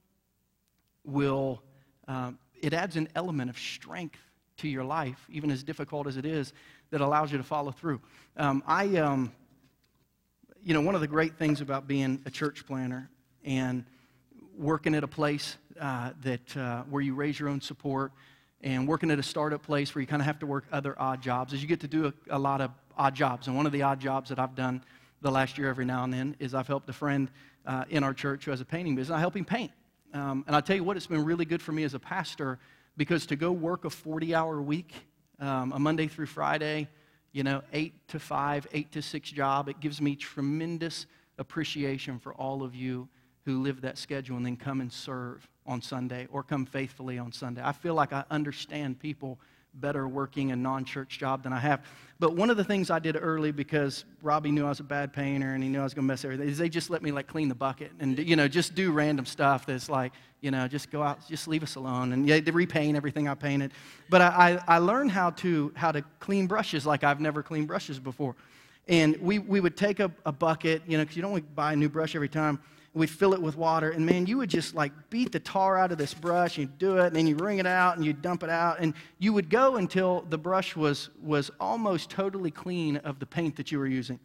will, 1.04 1.62
um, 2.08 2.38
it 2.62 2.72
adds 2.72 2.96
an 2.96 3.10
element 3.14 3.50
of 3.50 3.58
strength 3.58 4.20
to 4.56 4.68
your 4.68 4.84
life, 4.84 5.26
even 5.30 5.50
as 5.50 5.62
difficult 5.62 6.06
as 6.06 6.16
it 6.16 6.24
is, 6.24 6.54
that 6.92 7.02
allows 7.02 7.30
you 7.30 7.36
to 7.36 7.44
follow 7.44 7.72
through. 7.72 8.00
Um, 8.38 8.62
I, 8.66 8.96
um, 8.96 9.32
you 10.62 10.72
know, 10.72 10.80
one 10.80 10.94
of 10.94 11.02
the 11.02 11.08
great 11.08 11.36
things 11.36 11.60
about 11.60 11.86
being 11.86 12.22
a 12.24 12.30
church 12.30 12.64
planter 12.66 13.10
and 13.44 13.84
working 14.56 14.94
at 14.94 15.04
a 15.04 15.08
place 15.08 15.56
uh, 15.80 16.10
that, 16.22 16.56
uh, 16.56 16.82
where 16.82 17.02
you 17.02 17.14
raise 17.14 17.38
your 17.38 17.48
own 17.48 17.60
support 17.60 18.12
and 18.62 18.88
working 18.88 19.10
at 19.10 19.18
a 19.18 19.22
startup 19.22 19.62
place 19.62 19.94
where 19.94 20.00
you 20.00 20.06
kind 20.06 20.22
of 20.22 20.26
have 20.26 20.38
to 20.38 20.46
work 20.46 20.64
other 20.72 20.94
odd 20.98 21.20
jobs 21.20 21.52
is 21.52 21.60
you 21.60 21.68
get 21.68 21.80
to 21.80 21.88
do 21.88 22.06
a, 22.06 22.36
a, 22.36 22.38
lot 22.38 22.60
of 22.60 22.70
odd 22.96 23.14
jobs. 23.14 23.46
And 23.46 23.56
one 23.56 23.66
of 23.66 23.72
the 23.72 23.82
odd 23.82 24.00
jobs 24.00 24.30
that 24.30 24.38
I've 24.38 24.54
done 24.54 24.82
the 25.20 25.30
last 25.30 25.58
year 25.58 25.68
every 25.68 25.84
now 25.84 26.04
and 26.04 26.12
then 26.12 26.36
is 26.38 26.54
I've 26.54 26.66
helped 26.66 26.88
a 26.88 26.92
friend 26.92 27.30
uh, 27.66 27.84
in 27.90 28.02
our 28.02 28.14
church 28.14 28.44
who 28.44 28.50
has 28.50 28.60
a 28.60 28.64
painting 28.64 28.94
business. 28.94 29.14
I 29.14 29.20
help 29.20 29.36
him 29.36 29.44
paint. 29.44 29.72
Um, 30.12 30.44
and 30.46 30.54
I 30.54 30.60
tell 30.60 30.76
you 30.76 30.84
what, 30.84 30.96
it's 30.96 31.06
been 31.06 31.24
really 31.24 31.44
good 31.44 31.60
for 31.60 31.72
me 31.72 31.82
as 31.84 31.94
a 31.94 31.98
pastor 31.98 32.58
because 32.96 33.26
to 33.26 33.36
go 33.36 33.50
work 33.50 33.84
a 33.84 33.90
40 33.90 34.34
hour 34.34 34.62
week, 34.62 34.92
um, 35.40 35.72
a 35.72 35.78
Monday 35.78 36.06
through 36.06 36.26
Friday, 36.26 36.88
you 37.32 37.42
know, 37.42 37.62
eight 37.72 37.94
to 38.08 38.20
five, 38.20 38.66
eight 38.72 38.92
to 38.92 39.02
six 39.02 39.30
job, 39.30 39.68
it 39.68 39.80
gives 39.80 40.00
me 40.00 40.14
tremendous 40.14 41.06
appreciation 41.38 42.20
for 42.20 42.32
all 42.34 42.62
of 42.62 42.74
you 42.74 43.08
who 43.44 43.62
live 43.62 43.82
that 43.82 43.98
schedule 43.98 44.36
and 44.36 44.46
then 44.46 44.56
come 44.56 44.80
and 44.80 44.92
serve 44.92 45.46
on 45.66 45.82
Sunday 45.82 46.26
or 46.30 46.42
come 46.42 46.66
faithfully 46.66 47.18
on 47.18 47.32
Sunday. 47.32 47.60
I 47.64 47.72
feel 47.72 47.94
like 47.94 48.12
I 48.12 48.24
understand 48.30 48.98
people 49.00 49.38
better 49.74 50.06
working 50.06 50.52
a 50.52 50.56
non 50.56 50.84
church 50.84 51.18
job 51.18 51.42
than 51.42 51.52
I 51.52 51.58
have. 51.58 51.84
But 52.20 52.36
one 52.36 52.48
of 52.48 52.56
the 52.56 52.64
things 52.64 52.90
I 52.90 53.00
did 53.00 53.16
early 53.20 53.50
because 53.50 54.04
Robbie 54.22 54.52
knew 54.52 54.64
I 54.64 54.68
was 54.68 54.80
a 54.80 54.84
bad 54.84 55.12
painter 55.12 55.54
and 55.54 55.62
he 55.62 55.68
knew 55.68 55.80
I 55.80 55.84
was 55.84 55.94
going 55.94 56.06
to 56.06 56.12
mess 56.12 56.24
everything 56.24 56.48
is 56.48 56.58
they 56.58 56.68
just 56.68 56.90
let 56.90 57.02
me 57.02 57.10
like 57.10 57.26
clean 57.26 57.48
the 57.48 57.54
bucket 57.54 57.90
and, 57.98 58.18
you 58.18 58.36
know, 58.36 58.46
just 58.46 58.74
do 58.74 58.92
random 58.92 59.26
stuff 59.26 59.66
that's 59.66 59.88
like, 59.88 60.12
you 60.40 60.50
know, 60.50 60.68
just 60.68 60.90
go 60.90 61.02
out, 61.02 61.26
just 61.28 61.48
leave 61.48 61.62
us 61.62 61.74
alone. 61.74 62.12
And 62.12 62.26
yeah, 62.26 62.38
they 62.40 62.50
repaint 62.50 62.96
everything 62.96 63.26
I 63.28 63.34
painted. 63.34 63.72
But 64.10 64.22
I, 64.22 64.60
I, 64.68 64.76
I 64.76 64.78
learned 64.78 65.10
how 65.10 65.30
to, 65.30 65.72
how 65.74 65.90
to 65.90 66.02
clean 66.20 66.46
brushes 66.46 66.86
like 66.86 67.02
I've 67.02 67.20
never 67.20 67.42
cleaned 67.42 67.66
brushes 67.66 67.98
before. 67.98 68.36
And 68.86 69.16
we, 69.16 69.38
we 69.38 69.60
would 69.60 69.76
take 69.76 69.98
a, 69.98 70.10
a 70.24 70.32
bucket, 70.32 70.82
you 70.86 70.98
know, 70.98 71.04
because 71.04 71.16
you 71.16 71.22
don't 71.22 71.32
want 71.32 71.44
to 71.44 71.50
buy 71.50 71.72
a 71.72 71.76
new 71.76 71.88
brush 71.88 72.14
every 72.14 72.28
time 72.28 72.60
we'd 72.94 73.10
fill 73.10 73.34
it 73.34 73.42
with 73.42 73.56
water, 73.56 73.90
and 73.90 74.06
man, 74.06 74.26
you 74.26 74.38
would 74.38 74.48
just 74.48 74.74
like 74.74 74.92
beat 75.10 75.32
the 75.32 75.40
tar 75.40 75.76
out 75.76 75.92
of 75.92 75.98
this 75.98 76.14
brush, 76.14 76.56
and 76.56 76.68
you'd 76.68 76.78
do 76.78 76.98
it, 76.98 77.08
and 77.08 77.16
then 77.16 77.26
you 77.26 77.36
wring 77.36 77.58
it 77.58 77.66
out, 77.66 77.96
and 77.96 78.04
you 78.04 78.12
dump 78.12 78.42
it 78.42 78.50
out, 78.50 78.78
and 78.78 78.94
you 79.18 79.32
would 79.32 79.50
go 79.50 79.76
until 79.76 80.24
the 80.30 80.38
brush 80.38 80.76
was, 80.76 81.10
was 81.22 81.50
almost 81.58 82.08
totally 82.08 82.50
clean 82.50 82.96
of 82.98 83.18
the 83.18 83.26
paint 83.26 83.56
that 83.56 83.72
you 83.72 83.78
were 83.78 83.86
using. 83.86 84.20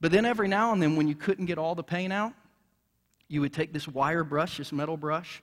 But 0.00 0.12
then 0.12 0.24
every 0.24 0.48
now 0.48 0.72
and 0.72 0.82
then, 0.82 0.96
when 0.96 1.08
you 1.08 1.14
couldn't 1.14 1.46
get 1.46 1.58
all 1.58 1.74
the 1.74 1.82
paint 1.82 2.12
out, 2.12 2.32
you 3.28 3.40
would 3.40 3.52
take 3.52 3.72
this 3.72 3.88
wire 3.88 4.24
brush, 4.24 4.58
this 4.58 4.72
metal 4.72 4.96
brush, 4.96 5.42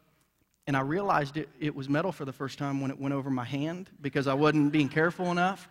and 0.68 0.76
I 0.76 0.82
realized 0.82 1.38
it, 1.38 1.50
it 1.60 1.74
was 1.74 1.88
metal 1.88 2.12
for 2.12 2.26
the 2.26 2.34
first 2.34 2.60
time 2.60 2.82
when 2.82 2.92
it 2.92 3.00
went 3.00 3.16
over 3.16 3.30
my 3.30 3.46
hand 3.46 3.90
because 4.02 4.28
I 4.28 4.34
wasn't 4.34 4.74
being 4.74 4.90
careful 4.90 5.32
enough. 5.32 5.70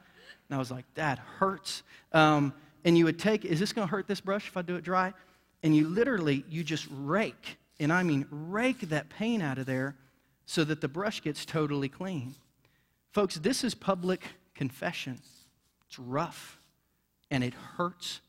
And 0.48 0.56
I 0.56 0.58
was 0.58 0.70
like, 0.70 0.86
that 0.94 1.18
hurts. 1.18 1.82
Um, 2.12 2.54
and 2.84 2.96
you 2.96 3.04
would 3.04 3.18
take, 3.18 3.44
is 3.44 3.60
this 3.60 3.74
going 3.74 3.86
to 3.86 3.90
hurt 3.90 4.08
this 4.08 4.20
brush 4.20 4.48
if 4.48 4.56
I 4.56 4.62
do 4.62 4.76
it 4.76 4.84
dry? 4.84 5.12
And 5.62 5.74
you 5.74 5.88
literally 5.88 6.44
you 6.48 6.62
just 6.62 6.86
rake 6.90 7.58
and 7.80 7.92
i 7.92 8.02
mean 8.02 8.26
rake 8.30 8.80
that 8.88 9.08
paint 9.08 9.42
out 9.42 9.58
of 9.58 9.66
there 9.66 9.96
so 10.46 10.62
that 10.64 10.80
the 10.80 10.88
brush 10.88 11.20
gets 11.22 11.44
totally 11.44 11.88
clean. 11.88 12.34
Folks 13.12 13.34
this 13.36 13.64
is 13.64 13.74
public 13.74 14.22
confession. 14.54 15.20
It's 15.88 15.98
rough 15.98 16.58
and 17.30 17.42
it 17.44 17.54
hurts. 17.54 18.20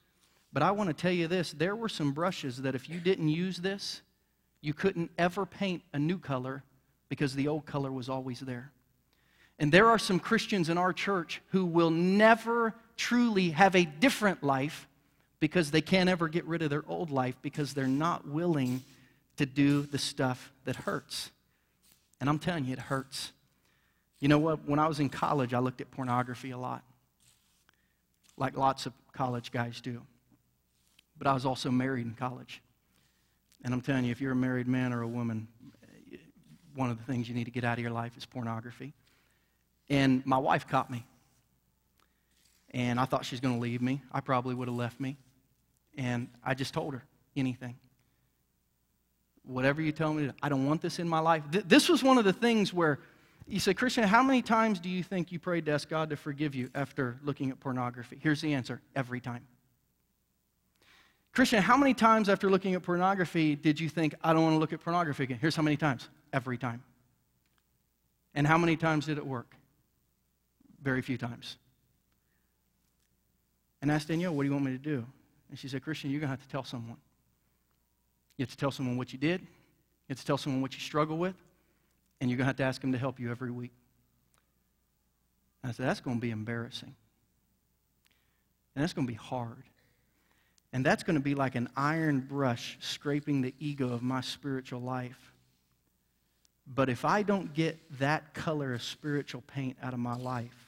But 0.51 0.63
i 0.63 0.71
want 0.71 0.89
to 0.89 0.93
tell 0.93 1.11
you 1.11 1.27
this 1.27 1.51
there 1.51 1.75
were 1.75 1.89
some 1.89 2.11
brushes 2.11 2.61
that 2.63 2.75
if 2.75 2.89
you 2.89 2.99
didn't 2.99 3.29
use 3.29 3.57
this 3.57 4.01
you 4.61 4.73
couldn't 4.73 5.11
ever 5.17 5.45
paint 5.45 5.83
a 5.93 5.99
new 5.99 6.17
color 6.17 6.63
because 7.09 7.35
the 7.35 7.47
old 7.47 7.65
color 7.65 7.91
was 7.91 8.09
always 8.09 8.39
there. 8.39 8.71
And 9.59 9.71
there 9.71 9.87
are 9.87 9.99
some 9.99 10.19
christians 10.19 10.69
in 10.69 10.77
our 10.77 10.93
church 10.93 11.41
who 11.49 11.65
will 11.65 11.91
never 11.91 12.73
truly 12.95 13.51
have 13.51 13.75
a 13.75 13.85
different 13.85 14.43
life 14.43 14.87
because 15.39 15.71
they 15.71 15.81
can't 15.81 16.09
ever 16.09 16.27
get 16.27 16.45
rid 16.45 16.61
of 16.61 16.69
their 16.69 16.83
old 16.87 17.11
life 17.11 17.35
because 17.41 17.73
they're 17.73 17.87
not 17.87 18.27
willing 18.27 18.83
to 19.37 19.45
do 19.45 19.83
the 19.83 19.97
stuff 19.97 20.51
that 20.65 20.75
hurts. 20.75 21.31
And 22.19 22.29
I'm 22.29 22.39
telling 22.39 22.65
you, 22.65 22.73
it 22.73 22.79
hurts. 22.79 23.31
You 24.19 24.27
know 24.27 24.39
what? 24.39 24.67
When 24.67 24.79
I 24.79 24.87
was 24.87 24.99
in 24.99 25.09
college, 25.09 25.53
I 25.53 25.59
looked 25.59 25.81
at 25.81 25.91
pornography 25.91 26.51
a 26.51 26.57
lot, 26.57 26.83
like 28.35 28.57
lots 28.57 28.85
of 28.85 28.93
college 29.13 29.51
guys 29.51 29.79
do. 29.79 30.01
But 31.17 31.27
I 31.27 31.33
was 31.33 31.45
also 31.45 31.69
married 31.69 32.05
in 32.05 32.13
college. 32.13 32.61
And 33.63 33.73
I'm 33.73 33.81
telling 33.81 34.05
you, 34.05 34.11
if 34.11 34.21
you're 34.21 34.31
a 34.31 34.35
married 34.35 34.67
man 34.67 34.93
or 34.93 35.01
a 35.01 35.07
woman, 35.07 35.47
one 36.75 36.89
of 36.91 36.97
the 36.97 37.03
things 37.03 37.27
you 37.27 37.35
need 37.35 37.45
to 37.45 37.51
get 37.51 37.63
out 37.63 37.77
of 37.77 37.79
your 37.79 37.91
life 37.91 38.15
is 38.17 38.25
pornography. 38.25 38.93
And 39.89 40.25
my 40.25 40.37
wife 40.37 40.67
caught 40.67 40.91
me. 40.91 41.05
And 42.71 42.99
I 42.99 43.05
thought 43.05 43.25
she 43.25 43.33
was 43.33 43.39
going 43.39 43.55
to 43.55 43.59
leave 43.59 43.81
me. 43.81 44.01
I 44.11 44.19
probably 44.19 44.53
would 44.53 44.67
have 44.67 44.77
left 44.77 44.99
me. 44.99 45.17
And 45.97 46.29
I 46.45 46.53
just 46.53 46.73
told 46.73 46.93
her 46.93 47.03
anything. 47.35 47.75
Whatever 49.43 49.81
you 49.81 49.91
tell 49.91 50.13
me, 50.13 50.29
I 50.41 50.49
don't 50.49 50.65
want 50.65 50.81
this 50.81 50.99
in 50.99 51.09
my 51.09 51.19
life. 51.19 51.43
Th- 51.51 51.63
this 51.67 51.89
was 51.89 52.03
one 52.03 52.17
of 52.17 52.25
the 52.25 52.33
things 52.33 52.73
where 52.73 52.99
You 53.49 53.61
say, 53.61 53.73
Christian, 53.73 54.03
how 54.03 54.21
many 54.21 54.41
times 54.41 54.79
do 54.79 54.89
you 54.89 55.01
think 55.01 55.31
you 55.31 55.39
prayed 55.39 55.65
to 55.67 55.71
ask 55.71 55.87
God 55.87 56.09
to 56.09 56.17
forgive 56.17 56.53
you 56.53 56.69
after 56.75 57.17
looking 57.23 57.49
at 57.49 57.59
pornography? 57.61 58.19
Here's 58.21 58.41
the 58.41 58.53
answer 58.53 58.81
every 58.93 59.21
time. 59.21 59.47
Christian, 61.31 61.61
how 61.61 61.77
many 61.77 61.93
times 61.93 62.27
after 62.27 62.49
looking 62.49 62.73
at 62.75 62.83
pornography 62.83 63.55
did 63.55 63.79
you 63.79 63.87
think, 63.87 64.15
I 64.21 64.33
don't 64.33 64.43
want 64.43 64.55
to 64.55 64.59
look 64.59 64.73
at 64.73 64.81
pornography 64.81 65.23
again? 65.23 65.37
Here's 65.39 65.55
how 65.55 65.63
many 65.63 65.77
times 65.77 66.09
every 66.33 66.57
time. 66.57 66.83
And 68.33 68.45
how 68.45 68.57
many 68.57 68.75
times 68.75 69.05
did 69.05 69.17
it 69.17 69.25
work? 69.25 69.55
Very 70.81 71.01
few 71.01 71.17
times. 71.17 71.55
And 73.81 73.89
asked 73.89 74.09
Danielle, 74.09 74.33
What 74.33 74.43
do 74.43 74.47
you 74.47 74.53
want 74.53 74.65
me 74.65 74.71
to 74.71 74.77
do? 74.77 75.05
And 75.49 75.57
she 75.57 75.67
said, 75.67 75.83
Christian, 75.83 76.09
you're 76.09 76.19
going 76.19 76.27
to 76.27 76.37
have 76.37 76.41
to 76.41 76.49
tell 76.49 76.63
someone. 76.63 76.97
You 78.37 78.43
have 78.43 78.51
to 78.51 78.57
tell 78.57 78.71
someone 78.71 78.97
what 78.97 79.11
you 79.13 79.19
did, 79.19 79.41
you 79.41 79.47
have 80.09 80.19
to 80.19 80.25
tell 80.25 80.37
someone 80.37 80.61
what 80.61 80.73
you 80.73 80.79
struggle 80.79 81.17
with, 81.17 81.35
and 82.21 82.29
you're 82.29 82.37
going 82.37 82.45
to 82.45 82.49
have 82.49 82.57
to 82.57 82.63
ask 82.63 82.81
them 82.81 82.91
to 82.91 82.97
help 82.97 83.19
you 83.19 83.31
every 83.31 83.51
week. 83.51 83.73
And 85.63 85.71
I 85.71 85.73
said, 85.73 85.87
That's 85.87 86.01
going 86.01 86.17
to 86.17 86.21
be 86.21 86.31
embarrassing. 86.31 86.95
And 88.75 88.83
that's 88.83 88.93
going 88.93 89.07
to 89.07 89.11
be 89.11 89.17
hard. 89.17 89.63
And 90.71 90.85
that's 90.85 91.01
going 91.01 91.15
to 91.15 91.23
be 91.23 91.33
like 91.33 91.55
an 91.55 91.67
iron 91.75 92.19
brush 92.19 92.77
scraping 92.79 93.41
the 93.41 93.55
ego 93.59 93.91
of 93.91 94.03
my 94.03 94.21
spiritual 94.21 94.81
life. 94.81 95.33
But 96.67 96.89
if 96.89 97.03
I 97.03 97.23
don't 97.23 97.53
get 97.53 97.79
that 97.97 98.33
color 98.35 98.73
of 98.73 98.83
spiritual 98.83 99.41
paint 99.47 99.77
out 99.81 99.93
of 99.93 99.99
my 99.99 100.15
life, 100.15 100.66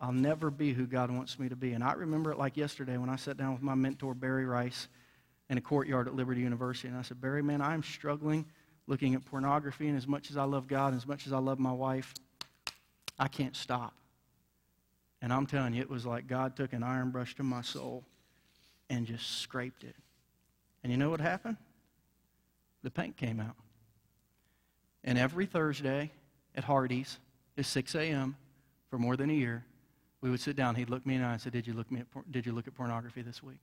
I'll 0.00 0.12
never 0.12 0.50
be 0.50 0.72
who 0.72 0.86
God 0.86 1.10
wants 1.10 1.38
me 1.38 1.48
to 1.48 1.56
be. 1.56 1.72
And 1.72 1.84
I 1.84 1.92
remember 1.92 2.32
it 2.32 2.38
like 2.38 2.56
yesterday 2.56 2.96
when 2.96 3.10
I 3.10 3.16
sat 3.16 3.36
down 3.36 3.52
with 3.52 3.62
my 3.62 3.74
mentor, 3.74 4.14
Barry 4.14 4.46
Rice, 4.46 4.88
in 5.50 5.58
a 5.58 5.60
courtyard 5.60 6.08
at 6.08 6.14
Liberty 6.14 6.40
University. 6.40 6.88
And 6.88 6.96
I 6.96 7.02
said, 7.02 7.20
Barry, 7.20 7.42
man, 7.42 7.60
I'm 7.60 7.82
struggling 7.82 8.46
looking 8.86 9.14
at 9.14 9.24
pornography. 9.24 9.88
And 9.88 9.96
as 9.96 10.06
much 10.06 10.30
as 10.30 10.36
I 10.36 10.44
love 10.44 10.66
God, 10.66 10.88
and 10.88 10.96
as 10.96 11.06
much 11.06 11.26
as 11.26 11.32
I 11.32 11.38
love 11.38 11.58
my 11.58 11.72
wife, 11.72 12.14
I 13.18 13.28
can't 13.28 13.54
stop. 13.54 13.94
And 15.20 15.32
I'm 15.32 15.46
telling 15.46 15.74
you, 15.74 15.82
it 15.82 15.90
was 15.90 16.06
like 16.06 16.26
God 16.26 16.56
took 16.56 16.72
an 16.72 16.82
iron 16.82 17.10
brush 17.10 17.34
to 17.36 17.42
my 17.42 17.60
soul 17.60 18.04
and 18.88 19.06
just 19.06 19.40
scraped 19.40 19.84
it. 19.84 19.94
And 20.82 20.90
you 20.90 20.96
know 20.96 21.10
what 21.10 21.20
happened? 21.20 21.58
The 22.82 22.90
paint 22.90 23.16
came 23.16 23.38
out. 23.38 23.56
And 25.04 25.18
every 25.18 25.44
Thursday 25.44 26.10
at 26.54 26.64
Hardee's 26.64 27.18
at 27.58 27.66
6 27.66 27.94
a.m. 27.94 28.36
for 28.88 28.98
more 28.98 29.16
than 29.16 29.28
a 29.28 29.34
year, 29.34 29.64
we 30.20 30.30
would 30.30 30.40
sit 30.40 30.56
down. 30.56 30.74
He'd 30.74 30.90
look 30.90 31.06
me 31.06 31.14
in 31.14 31.22
the 31.22 31.26
eye 31.26 31.32
and 31.32 31.40
say, 31.40 31.50
did 31.50 31.66
you, 31.66 31.72
look 31.72 31.90
me 31.90 32.00
at, 32.00 32.32
did 32.32 32.46
you 32.46 32.52
look 32.52 32.66
at 32.66 32.74
pornography 32.74 33.22
this 33.22 33.42
week? 33.42 33.60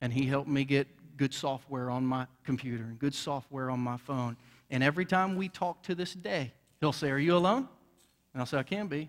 And 0.00 0.12
he 0.12 0.26
helped 0.26 0.48
me 0.48 0.64
get 0.64 0.86
good 1.16 1.32
software 1.32 1.90
on 1.90 2.06
my 2.06 2.26
computer 2.44 2.84
and 2.84 2.98
good 2.98 3.14
software 3.14 3.70
on 3.70 3.80
my 3.80 3.96
phone. 3.96 4.36
And 4.70 4.82
every 4.82 5.04
time 5.06 5.36
we 5.36 5.48
talk 5.48 5.82
to 5.84 5.94
this 5.94 6.12
day, 6.14 6.52
he'll 6.80 6.92
say, 6.92 7.10
Are 7.10 7.18
you 7.18 7.36
alone? 7.36 7.68
And 8.32 8.40
I'll 8.42 8.46
say, 8.46 8.58
I 8.58 8.62
can 8.62 8.88
be. 8.88 9.08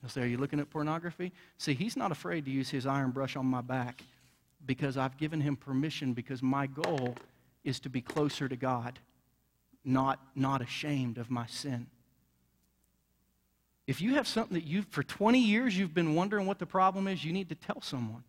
He'll 0.00 0.10
say, 0.10 0.22
Are 0.22 0.26
you 0.26 0.38
looking 0.38 0.60
at 0.60 0.70
pornography? 0.70 1.32
See, 1.58 1.74
he's 1.74 1.96
not 1.96 2.12
afraid 2.12 2.44
to 2.44 2.50
use 2.50 2.70
his 2.70 2.86
iron 2.86 3.10
brush 3.10 3.36
on 3.36 3.46
my 3.46 3.60
back 3.60 4.04
because 4.66 4.96
I've 4.96 5.16
given 5.16 5.40
him 5.40 5.56
permission 5.56 6.12
because 6.12 6.42
my 6.42 6.66
goal 6.66 7.16
is 7.64 7.80
to 7.80 7.90
be 7.90 8.00
closer 8.00 8.48
to 8.48 8.56
God, 8.56 8.98
not, 9.84 10.20
not 10.34 10.62
ashamed 10.62 11.18
of 11.18 11.30
my 11.30 11.46
sin. 11.46 11.86
If 13.90 14.00
you 14.00 14.14
have 14.14 14.28
something 14.28 14.54
that 14.54 14.62
you've, 14.62 14.86
for 14.86 15.02
20 15.02 15.40
years, 15.40 15.76
you've 15.76 15.92
been 15.92 16.14
wondering 16.14 16.46
what 16.46 16.60
the 16.60 16.64
problem 16.64 17.08
is, 17.08 17.24
you 17.24 17.32
need 17.32 17.48
to 17.48 17.56
tell 17.56 17.80
someone. 17.80 18.22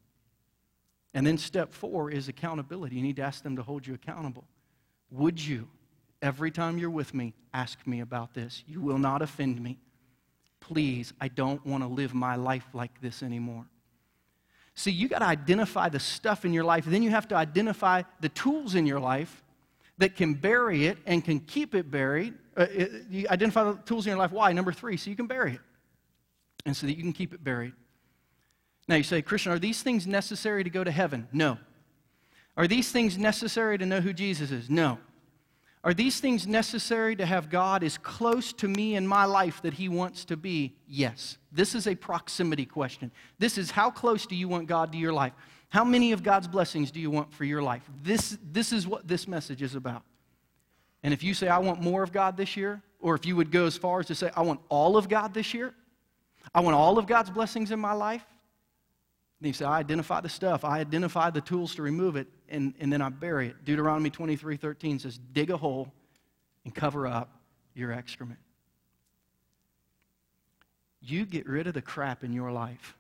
And 1.14 1.24
then 1.24 1.38
step 1.38 1.72
four 1.72 2.10
is 2.10 2.28
accountability. 2.28 2.96
You 2.96 3.04
need 3.04 3.18
to 3.18 3.22
ask 3.22 3.44
them 3.44 3.56
to 3.58 3.62
hold 3.62 3.86
you 3.86 3.94
accountable. 3.94 4.44
Would 5.12 5.40
you, 5.40 5.68
every 6.20 6.50
time 6.50 6.80
you're 6.80 6.90
with 6.90 7.14
me, 7.14 7.36
ask 7.54 7.78
me 7.86 8.00
about 8.00 8.34
this? 8.34 8.64
You 8.66 8.82
will 8.82 8.98
not 8.98 9.22
offend 9.22 9.62
me. 9.62 9.78
Please, 10.62 11.14
I 11.22 11.28
don't 11.28 11.64
want 11.64 11.84
to 11.84 11.88
live 11.88 12.16
my 12.16 12.38
life 12.38 12.66
like 12.74 13.00
this 13.00 13.22
anymore. 13.22 13.68
See, 14.74 14.90
you 14.90 15.08
got 15.08 15.20
to 15.20 15.26
identify 15.26 15.90
the 15.90 16.00
stuff 16.00 16.44
in 16.44 16.54
your 16.54 16.64
life. 16.64 16.86
Then 16.86 17.04
you 17.04 17.12
have 17.12 17.28
to 17.28 17.36
identify 17.36 18.02
the 18.20 18.30
tools 18.30 18.74
in 18.74 18.88
your 18.88 19.00
life 19.00 19.44
that 20.00 20.16
can 20.16 20.34
bury 20.34 20.88
it 20.88 20.98
and 21.06 21.24
can 21.24 21.40
keep 21.40 21.76
it 21.76 21.92
buried 21.92 22.34
uh, 22.64 22.86
you 23.10 23.28
identify 23.30 23.64
the 23.64 23.74
tools 23.86 24.06
in 24.06 24.12
your 24.12 24.20
life. 24.20 24.32
Why? 24.32 24.52
Number 24.52 24.72
three, 24.72 24.98
so 24.98 25.10
you 25.10 25.16
can 25.16 25.28
bury 25.28 25.54
it. 25.54 25.62
And 26.66 26.76
so 26.76 26.86
that 26.88 26.96
you 26.96 27.02
can 27.02 27.14
keep 27.14 27.34
it 27.34 27.44
buried. 27.44 27.74
Now 28.88 28.96
you 28.96 29.04
say, 29.04 29.22
Christian, 29.22 29.52
are 29.52 29.60
these 29.60 29.82
things 29.82 30.06
necessary 30.06 30.64
to 30.64 30.70
go 30.70 30.84
to 30.84 30.92
heaven? 30.92 31.28
No. 31.32 31.58
Are 32.58 32.68
these 32.68 32.92
things 32.92 33.18
necessary 33.18 33.78
to 33.78 33.86
know 33.86 34.02
who 34.02 34.14
Jesus 34.14 34.52
is? 34.52 34.70
No. 34.70 35.00
Are 35.84 35.94
these 35.94 36.20
things 36.20 36.46
necessary 36.46 37.16
to 37.16 37.26
have 37.26 37.50
God 37.50 37.84
as 37.84 37.98
close 37.98 38.54
to 38.54 38.68
me 38.68 38.96
in 38.96 39.08
my 39.08 39.26
life 39.26 39.62
that 39.64 39.74
He 39.74 39.90
wants 39.90 40.26
to 40.26 40.38
be? 40.38 40.76
Yes. 40.88 41.38
This 41.52 41.74
is 41.74 41.88
a 41.88 41.96
proximity 41.96 42.66
question. 42.66 43.12
This 43.40 43.58
is 43.58 43.72
how 43.72 43.90
close 43.90 44.28
do 44.28 44.36
you 44.36 44.48
want 44.48 44.68
God 44.68 44.92
to 44.92 44.98
your 44.98 45.14
life? 45.14 45.34
How 45.70 45.84
many 45.84 46.12
of 46.12 46.22
God's 46.22 46.48
blessings 46.48 46.92
do 46.92 47.00
you 47.00 47.10
want 47.10 47.34
for 47.34 47.46
your 47.46 47.64
life? 47.64 47.82
This, 48.04 48.38
this 48.52 48.72
is 48.74 48.86
what 48.86 49.08
this 49.08 49.28
message 49.28 49.62
is 49.62 49.74
about. 49.74 50.04
And 51.04 51.14
if 51.14 51.24
you 51.24 51.34
say, 51.34 51.48
I 51.48 51.58
want 51.58 51.82
more 51.82 52.04
of 52.04 52.12
God 52.12 52.38
this 52.38 52.56
year, 52.56 52.82
or 53.00 53.16
if 53.16 53.26
you 53.26 53.36
would 53.36 53.52
go 53.52 53.66
as 53.66 53.78
far 53.78 54.00
as 54.00 54.08
to 54.08 54.16
say, 54.16 54.30
I 54.36 54.42
want 54.42 54.60
all 54.70 54.98
of 54.98 55.10
God 55.10 55.34
this 55.34 55.54
year, 55.54 55.74
I 56.54 56.62
want 56.62 56.76
all 56.76 56.98
of 56.98 57.08
God's 57.08 57.30
blessings 57.30 57.72
in 57.72 57.80
my 57.80 57.94
life, 57.94 58.24
then 59.40 59.48
you 59.48 59.54
say, 59.54 59.66
I 59.66 59.80
identify 59.80 60.22
the 60.22 60.30
stuff, 60.30 60.64
I 60.64 60.80
identify 60.80 61.32
the 61.32 61.42
tools 61.42 61.74
to 61.76 61.82
remove 61.82 62.16
it, 62.16 62.28
and, 62.50 62.76
and 62.80 62.94
then 62.94 63.02
I 63.02 63.10
bury 63.10 63.48
it. 63.48 63.66
Deuteronomy 63.66 64.12
23 64.12 64.58
13 64.58 65.00
says, 65.00 65.20
Dig 65.34 65.50
a 65.50 65.58
hole 65.58 65.92
and 66.64 66.76
cover 66.76 67.08
up 67.08 67.42
your 67.74 67.92
excrement. 67.92 68.40
You 71.02 71.26
get 71.26 71.48
rid 71.48 71.66
of 71.66 71.74
the 71.74 71.82
crap 71.82 72.24
in 72.24 72.34
your 72.34 72.52
life 72.52 72.96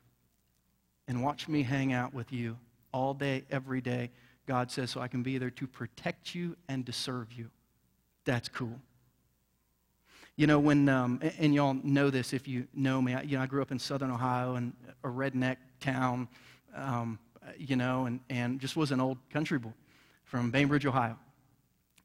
and 1.07 1.23
watch 1.23 1.47
me 1.47 1.61
hang 1.61 1.93
out 1.93 2.13
with 2.13 2.31
you 2.31 2.57
all 2.91 3.13
day, 3.13 3.43
every 3.51 3.81
day. 3.81 4.09
God 4.47 4.71
says, 4.71 4.89
so 4.89 4.99
I 5.01 5.07
can 5.07 5.21
be 5.21 5.37
there 5.37 5.51
to 5.51 5.67
protect 5.67 6.33
you 6.33 6.55
and 6.67 6.85
to 6.87 6.91
serve 6.91 7.31
you. 7.31 7.51
That's 8.25 8.49
cool. 8.49 8.79
You 10.35 10.47
know, 10.47 10.59
when, 10.59 10.89
um, 10.89 11.19
and 11.39 11.53
y'all 11.53 11.75
know 11.83 12.09
this 12.09 12.33
if 12.33 12.47
you 12.47 12.67
know 12.73 13.01
me, 13.01 13.13
I, 13.13 13.21
you 13.21 13.37
know, 13.37 13.43
I 13.43 13.45
grew 13.45 13.61
up 13.61 13.71
in 13.71 13.79
southern 13.79 14.11
Ohio 14.11 14.55
in 14.55 14.73
a 15.03 15.07
redneck 15.07 15.57
town, 15.79 16.27
um, 16.75 17.19
you 17.57 17.75
know, 17.75 18.05
and, 18.05 18.19
and 18.29 18.59
just 18.59 18.75
was 18.75 18.91
an 18.91 19.01
old 19.01 19.17
country 19.29 19.59
boy 19.59 19.73
from 20.23 20.49
Bainbridge, 20.49 20.85
Ohio. 20.85 21.17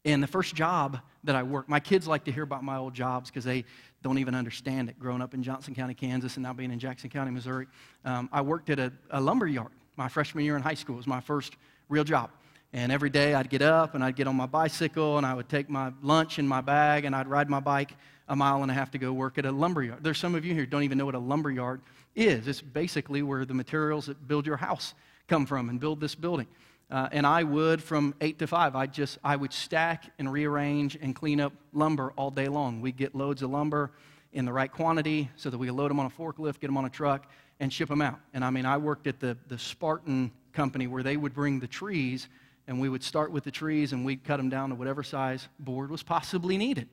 And 0.04 0.22
the 0.22 0.26
first 0.26 0.54
job 0.54 1.00
that 1.24 1.34
I 1.34 1.42
worked, 1.42 1.68
my 1.68 1.80
kids 1.80 2.06
like 2.06 2.24
to 2.24 2.32
hear 2.32 2.42
about 2.42 2.62
my 2.62 2.76
old 2.76 2.94
jobs 2.94 3.30
because 3.30 3.44
they 3.44 3.64
don't 4.02 4.18
even 4.18 4.34
understand 4.34 4.88
it. 4.88 4.98
Growing 4.98 5.20
up 5.20 5.34
in 5.34 5.42
Johnson 5.42 5.74
County, 5.74 5.94
Kansas, 5.94 6.36
and 6.36 6.44
now 6.44 6.52
being 6.52 6.70
in 6.70 6.78
Jackson 6.78 7.10
County, 7.10 7.30
Missouri, 7.30 7.66
um, 8.04 8.28
I 8.32 8.40
worked 8.40 8.70
at 8.70 8.78
a, 8.78 8.92
a 9.10 9.20
lumber 9.20 9.46
yard. 9.46 9.72
My 9.96 10.08
freshman 10.08 10.44
year 10.44 10.56
in 10.56 10.62
high 10.62 10.74
school 10.74 10.96
was 10.96 11.06
my 11.06 11.20
first 11.20 11.56
real 11.88 12.04
job. 12.04 12.30
And 12.76 12.92
every 12.92 13.08
day 13.08 13.32
I'd 13.32 13.48
get 13.48 13.62
up 13.62 13.94
and 13.94 14.04
I'd 14.04 14.16
get 14.16 14.26
on 14.26 14.36
my 14.36 14.44
bicycle 14.44 15.16
and 15.16 15.24
I 15.24 15.32
would 15.32 15.48
take 15.48 15.70
my 15.70 15.92
lunch 16.02 16.38
in 16.38 16.46
my 16.46 16.60
bag 16.60 17.06
and 17.06 17.16
I'd 17.16 17.26
ride 17.26 17.48
my 17.48 17.58
bike 17.58 17.96
a 18.28 18.36
mile 18.36 18.60
and 18.60 18.70
a 18.70 18.74
half 18.74 18.90
to 18.90 18.98
go 18.98 19.14
work 19.14 19.38
at 19.38 19.46
a 19.46 19.50
lumber 19.50 19.82
yard. 19.82 20.00
There's 20.04 20.18
some 20.18 20.34
of 20.34 20.44
you 20.44 20.52
here 20.52 20.66
don't 20.66 20.82
even 20.82 20.98
know 20.98 21.06
what 21.06 21.14
a 21.14 21.18
lumber 21.18 21.50
yard 21.50 21.80
is. 22.14 22.46
It's 22.46 22.60
basically 22.60 23.22
where 23.22 23.46
the 23.46 23.54
materials 23.54 24.04
that 24.06 24.28
build 24.28 24.46
your 24.46 24.58
house 24.58 24.92
come 25.26 25.46
from 25.46 25.70
and 25.70 25.80
build 25.80 26.02
this 26.02 26.14
building. 26.14 26.48
Uh, 26.90 27.08
and 27.12 27.26
I 27.26 27.44
would, 27.44 27.82
from 27.82 28.14
eight 28.20 28.38
to 28.40 28.46
five, 28.46 28.76
I 28.76 28.84
just 28.84 29.16
I 29.24 29.36
would 29.36 29.54
stack 29.54 30.12
and 30.18 30.30
rearrange 30.30 30.98
and 31.00 31.16
clean 31.16 31.40
up 31.40 31.54
lumber 31.72 32.12
all 32.18 32.30
day 32.30 32.46
long. 32.46 32.82
We'd 32.82 32.98
get 32.98 33.14
loads 33.14 33.40
of 33.40 33.48
lumber 33.48 33.92
in 34.34 34.44
the 34.44 34.52
right 34.52 34.70
quantity 34.70 35.30
so 35.36 35.48
that 35.48 35.56
we 35.56 35.66
could 35.66 35.76
load 35.76 35.90
them 35.90 35.98
on 35.98 36.04
a 36.04 36.10
forklift, 36.10 36.60
get 36.60 36.66
them 36.66 36.76
on 36.76 36.84
a 36.84 36.90
truck, 36.90 37.26
and 37.58 37.72
ship 37.72 37.88
them 37.88 38.02
out. 38.02 38.20
And 38.34 38.44
I 38.44 38.50
mean, 38.50 38.66
I 38.66 38.76
worked 38.76 39.06
at 39.06 39.18
the 39.18 39.34
the 39.48 39.58
Spartan 39.58 40.30
company 40.52 40.86
where 40.86 41.02
they 41.02 41.16
would 41.16 41.32
bring 41.32 41.58
the 41.58 41.66
trees 41.66 42.28
and 42.66 42.80
we 42.80 42.88
would 42.88 43.02
start 43.02 43.30
with 43.30 43.44
the 43.44 43.50
trees 43.50 43.92
and 43.92 44.04
we'd 44.04 44.24
cut 44.24 44.36
them 44.38 44.48
down 44.48 44.70
to 44.70 44.74
whatever 44.74 45.02
size 45.02 45.48
board 45.58 45.90
was 45.90 46.02
possibly 46.02 46.58
needed. 46.58 46.88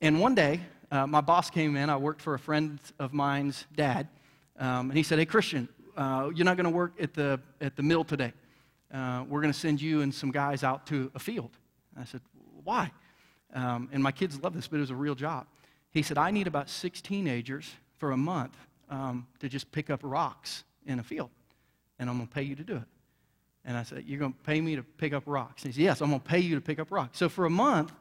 And 0.00 0.20
one 0.20 0.34
day, 0.34 0.60
uh, 0.90 1.06
my 1.06 1.20
boss 1.20 1.50
came 1.50 1.76
in. 1.76 1.90
I 1.90 1.96
worked 1.96 2.22
for 2.22 2.34
a 2.34 2.38
friend 2.38 2.78
of 2.98 3.12
mine's 3.12 3.66
dad, 3.74 4.08
um, 4.58 4.90
and 4.90 4.96
he 4.96 5.02
said, 5.02 5.18
"Hey, 5.18 5.26
Christian, 5.26 5.68
uh, 5.96 6.30
you're 6.34 6.44
not 6.44 6.56
going 6.56 6.64
to 6.64 6.70
work 6.70 6.94
at 7.00 7.14
the 7.14 7.40
at 7.60 7.76
the 7.76 7.82
mill 7.82 8.04
today. 8.04 8.32
Uh, 8.92 9.24
we're 9.28 9.42
going 9.42 9.52
to 9.52 9.58
send 9.58 9.80
you 9.80 10.00
and 10.00 10.14
some 10.14 10.30
guys 10.30 10.62
out 10.62 10.86
to 10.86 11.10
a 11.14 11.18
field." 11.18 11.50
I 11.98 12.04
said, 12.04 12.22
"Why?" 12.64 12.90
Um, 13.52 13.88
and 13.92 14.02
my 14.02 14.12
kids 14.12 14.40
love 14.40 14.54
this, 14.54 14.68
but 14.68 14.76
it 14.76 14.80
was 14.80 14.90
a 14.90 14.96
real 14.96 15.14
job. 15.14 15.46
He 15.90 16.02
said, 16.02 16.16
"I 16.16 16.30
need 16.30 16.46
about 16.46 16.70
six 16.70 17.02
teenagers 17.02 17.70
for 17.98 18.12
a 18.12 18.16
month 18.16 18.56
um, 18.88 19.26
to 19.40 19.48
just 19.48 19.70
pick 19.72 19.90
up 19.90 20.00
rocks 20.02 20.64
in 20.86 20.98
a 20.98 21.02
field, 21.02 21.30
and 21.98 22.08
I'm 22.08 22.16
going 22.16 22.28
to 22.28 22.34
pay 22.34 22.42
you 22.42 22.54
to 22.56 22.64
do 22.64 22.76
it." 22.76 22.97
And 23.68 23.76
I 23.76 23.82
said, 23.82 24.04
You're 24.06 24.18
going 24.18 24.32
to 24.32 24.38
pay 24.38 24.62
me 24.62 24.76
to 24.76 24.82
pick 24.82 25.12
up 25.12 25.24
rocks? 25.26 25.62
And 25.62 25.72
he 25.72 25.78
said, 25.78 25.84
Yes, 25.84 26.00
I'm 26.00 26.08
going 26.08 26.20
to 26.20 26.26
pay 26.26 26.40
you 26.40 26.54
to 26.54 26.60
pick 26.60 26.78
up 26.78 26.90
rocks. 26.90 27.18
So 27.18 27.28
for 27.28 27.44
a 27.44 27.50
month, 27.50 27.92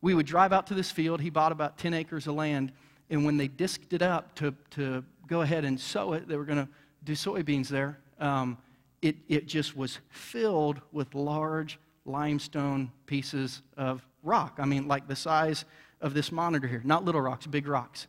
we 0.00 0.14
would 0.14 0.26
drive 0.26 0.52
out 0.52 0.66
to 0.66 0.74
this 0.74 0.90
field. 0.90 1.20
He 1.20 1.30
bought 1.30 1.52
about 1.52 1.78
10 1.78 1.94
acres 1.94 2.26
of 2.26 2.34
land. 2.34 2.72
And 3.08 3.24
when 3.24 3.36
they 3.36 3.46
disked 3.46 3.92
it 3.92 4.02
up 4.02 4.34
to, 4.34 4.52
to 4.70 5.04
go 5.28 5.42
ahead 5.42 5.64
and 5.64 5.78
sow 5.78 6.12
it, 6.14 6.26
they 6.26 6.36
were 6.36 6.44
going 6.44 6.58
to 6.58 6.68
do 7.04 7.12
soybeans 7.12 7.68
there. 7.68 8.00
Um, 8.18 8.58
it, 9.00 9.16
it 9.28 9.46
just 9.46 9.76
was 9.76 10.00
filled 10.10 10.80
with 10.90 11.14
large 11.14 11.78
limestone 12.04 12.90
pieces 13.06 13.62
of 13.76 14.04
rock. 14.24 14.58
I 14.58 14.64
mean, 14.64 14.88
like 14.88 15.06
the 15.06 15.16
size 15.16 15.64
of 16.00 16.14
this 16.14 16.32
monitor 16.32 16.66
here. 16.66 16.82
Not 16.84 17.04
little 17.04 17.20
rocks, 17.20 17.46
big 17.46 17.68
rocks. 17.68 18.08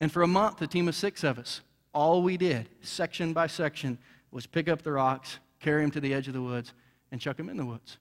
And 0.00 0.10
for 0.10 0.22
a 0.22 0.26
month, 0.26 0.60
a 0.62 0.66
team 0.66 0.88
of 0.88 0.96
six 0.96 1.22
of 1.22 1.38
us, 1.38 1.60
all 1.94 2.22
we 2.22 2.36
did, 2.36 2.68
section 2.80 3.32
by 3.32 3.46
section, 3.46 3.98
was 4.32 4.46
pick 4.46 4.68
up 4.68 4.82
the 4.82 4.90
rocks, 4.92 5.38
carry 5.60 5.84
him 5.84 5.90
to 5.92 6.00
the 6.00 6.12
edge 6.12 6.26
of 6.28 6.34
the 6.34 6.42
woods, 6.42 6.72
and 7.12 7.20
chuck 7.20 7.38
him 7.38 7.48
in 7.48 7.56
the 7.56 7.64
woods. 7.64 7.98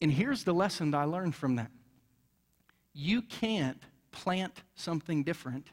And 0.00 0.10
here's 0.10 0.44
the 0.44 0.54
lesson 0.54 0.90
that 0.92 0.98
I 0.98 1.04
learned 1.04 1.34
from 1.34 1.56
that 1.56 1.70
you 2.92 3.22
can't 3.22 3.80
plant 4.10 4.62
something 4.74 5.22
different 5.22 5.68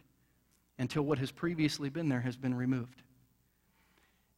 until 0.78 1.01
what 1.03 1.18
has 1.18 1.32
previously 1.32 1.89
been 1.89 2.10
there 2.10 2.22
has 2.22 2.38
been 2.38 2.53
removed. 2.53 3.01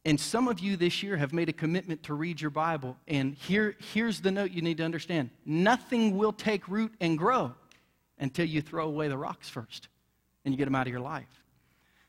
And 0.04 0.18
some 0.18 0.48
of 0.48 0.60
you 0.60 0.76
this 0.76 1.02
year 1.02 1.16
have 1.16 1.34
made 1.34 1.50
a 1.50 1.52
commitment 1.52 2.02
to 2.04 2.14
read 2.14 2.40
your 2.40 2.50
Bible. 2.50 2.96
And 3.06 3.34
here, 3.34 3.76
here's 3.92 4.20
the 4.20 4.30
note 4.30 4.50
you 4.50 4.62
need 4.62 4.78
to 4.78 4.84
understand 4.84 5.30
nothing 5.44 6.16
will 6.16 6.32
take 6.32 6.66
root 6.68 6.94
and 7.00 7.18
grow 7.18 7.52
until 8.18 8.46
you 8.46 8.62
throw 8.62 8.86
away 8.86 9.08
the 9.08 9.18
rocks 9.18 9.48
first 9.48 9.88
and 10.44 10.54
you 10.54 10.58
get 10.58 10.64
them 10.64 10.74
out 10.74 10.86
of 10.86 10.92
your 10.92 11.02
life. 11.02 11.28